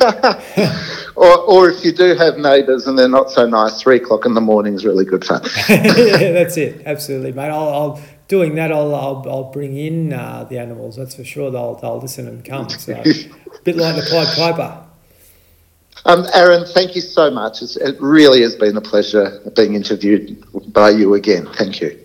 or, 1.16 1.38
or 1.38 1.70
if 1.70 1.84
you 1.84 1.92
do 1.92 2.14
have 2.14 2.36
neighbours 2.36 2.86
and 2.86 2.98
they're 2.98 3.08
not 3.08 3.30
so 3.30 3.46
nice, 3.46 3.80
three 3.80 3.96
o'clock 3.96 4.26
in 4.26 4.34
the 4.34 4.40
morning 4.40 4.74
is 4.74 4.84
really 4.84 5.04
good 5.04 5.24
fun. 5.24 5.42
yeah, 5.68 6.32
that's 6.32 6.56
it. 6.56 6.82
Absolutely, 6.86 7.32
mate. 7.32 7.50
I'll, 7.50 7.68
I'll 7.68 8.02
doing 8.28 8.54
that. 8.56 8.72
I'll, 8.72 8.94
I'll, 8.94 9.24
I'll 9.28 9.50
bring 9.52 9.76
in 9.76 10.12
uh, 10.12 10.44
the 10.44 10.58
animals. 10.58 10.96
That's 10.96 11.14
for 11.14 11.24
sure. 11.24 11.50
They'll, 11.50 11.76
they'll 11.76 12.00
listen 12.00 12.26
and 12.26 12.44
come. 12.44 12.68
So, 12.68 12.92
a 12.92 13.02
bit 13.64 13.76
like 13.76 13.96
the 13.96 14.06
Pied 14.10 14.36
Piper. 14.36 14.80
Um, 16.06 16.26
Aaron, 16.34 16.66
thank 16.66 16.94
you 16.94 17.00
so 17.00 17.30
much. 17.30 17.62
It's, 17.62 17.76
it 17.76 17.96
really 18.00 18.42
has 18.42 18.54
been 18.54 18.76
a 18.76 18.80
pleasure 18.80 19.40
being 19.56 19.74
interviewed 19.74 20.44
by 20.72 20.90
you 20.90 21.14
again. 21.14 21.46
Thank 21.54 21.80
you. 21.80 21.98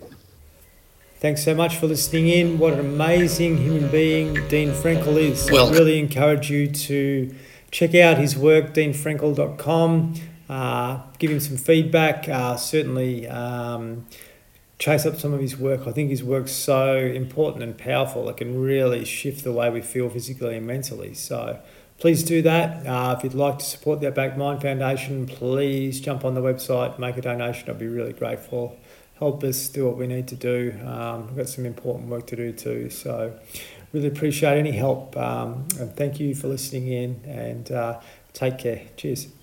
Thanks 1.20 1.44
so 1.44 1.54
much 1.54 1.76
for 1.76 1.88
listening 1.88 2.30
in. 2.30 2.60
What 2.60 2.74
an 2.74 2.80
amazing 2.80 3.58
human 3.58 3.92
being 3.92 4.36
Dean 4.48 4.70
Frenkel 4.70 5.18
is. 5.18 5.52
Well, 5.52 5.68
I 5.68 5.72
really 5.72 6.00
encourage 6.00 6.50
you 6.50 6.68
to 6.68 7.36
check 7.72 7.96
out 7.96 8.18
his 8.18 8.38
work, 8.38 8.74
deanfrenkel.com. 8.74 10.14
Uh, 10.48 11.02
give 11.20 11.32
him 11.32 11.40
some 11.40 11.58
feedback. 11.58 12.28
Uh, 12.28 12.56
certainly 12.56 13.28
um, 13.28 14.06
chase 14.80 15.06
up 15.06 15.16
some 15.18 15.34
of 15.34 15.40
his 15.40 15.58
work. 15.58 15.86
I 15.86 15.92
think 15.92 16.10
his 16.10 16.24
work's 16.24 16.52
so 16.52 16.98
important 16.98 17.64
and 17.64 17.78
powerful. 17.78 18.28
It 18.30 18.38
can 18.38 18.60
really 18.60 19.06
shift 19.06 19.44
the 19.44 19.52
way 19.52 19.70
we 19.70 19.82
feel 19.82 20.10
physically 20.10 20.58
and 20.58 20.66
mentally. 20.66 21.14
So 21.14 21.60
please 22.00 22.24
do 22.24 22.42
that. 22.42 22.86
Uh, 22.88 23.16
if 23.16 23.24
you'd 23.24 23.34
like 23.36 23.60
to 23.60 23.66
support 23.66 24.00
the 24.00 24.08
Outback 24.08 24.38
Mind 24.38 24.62
Foundation, 24.62 25.28
please 25.28 26.02
jump 26.02 26.26
on 26.26 26.34
the 26.34 26.42
website, 26.42 26.98
make 26.98 27.18
a 27.18 27.22
donation. 27.22 27.70
I'd 27.70 27.78
be 27.78 27.88
really 27.88 28.14
grateful. 28.14 28.80
Help 29.20 29.44
us 29.44 29.68
do 29.68 29.86
what 29.86 29.98
we 29.98 30.08
need 30.08 30.30
to 30.30 30.36
do. 30.36 30.74
Um, 30.86 31.28
we've 31.28 31.38
got 31.38 31.50
some 31.50 31.66
important 31.66 32.10
work 32.10 32.26
to 32.28 32.38
do 32.38 32.54
too. 32.54 32.90
So 32.90 33.38
really 33.94 34.08
appreciate 34.08 34.58
any 34.58 34.72
help. 34.72 35.16
Um, 35.18 35.68
and 35.80 35.96
thank 35.96 36.20
you 36.20 36.36
for 36.36 36.48
listening 36.48 36.88
in 36.88 37.22
and 37.26 37.72
uh, 37.72 38.00
take 38.34 38.58
care. 38.58 38.84
Cheers. 38.98 39.39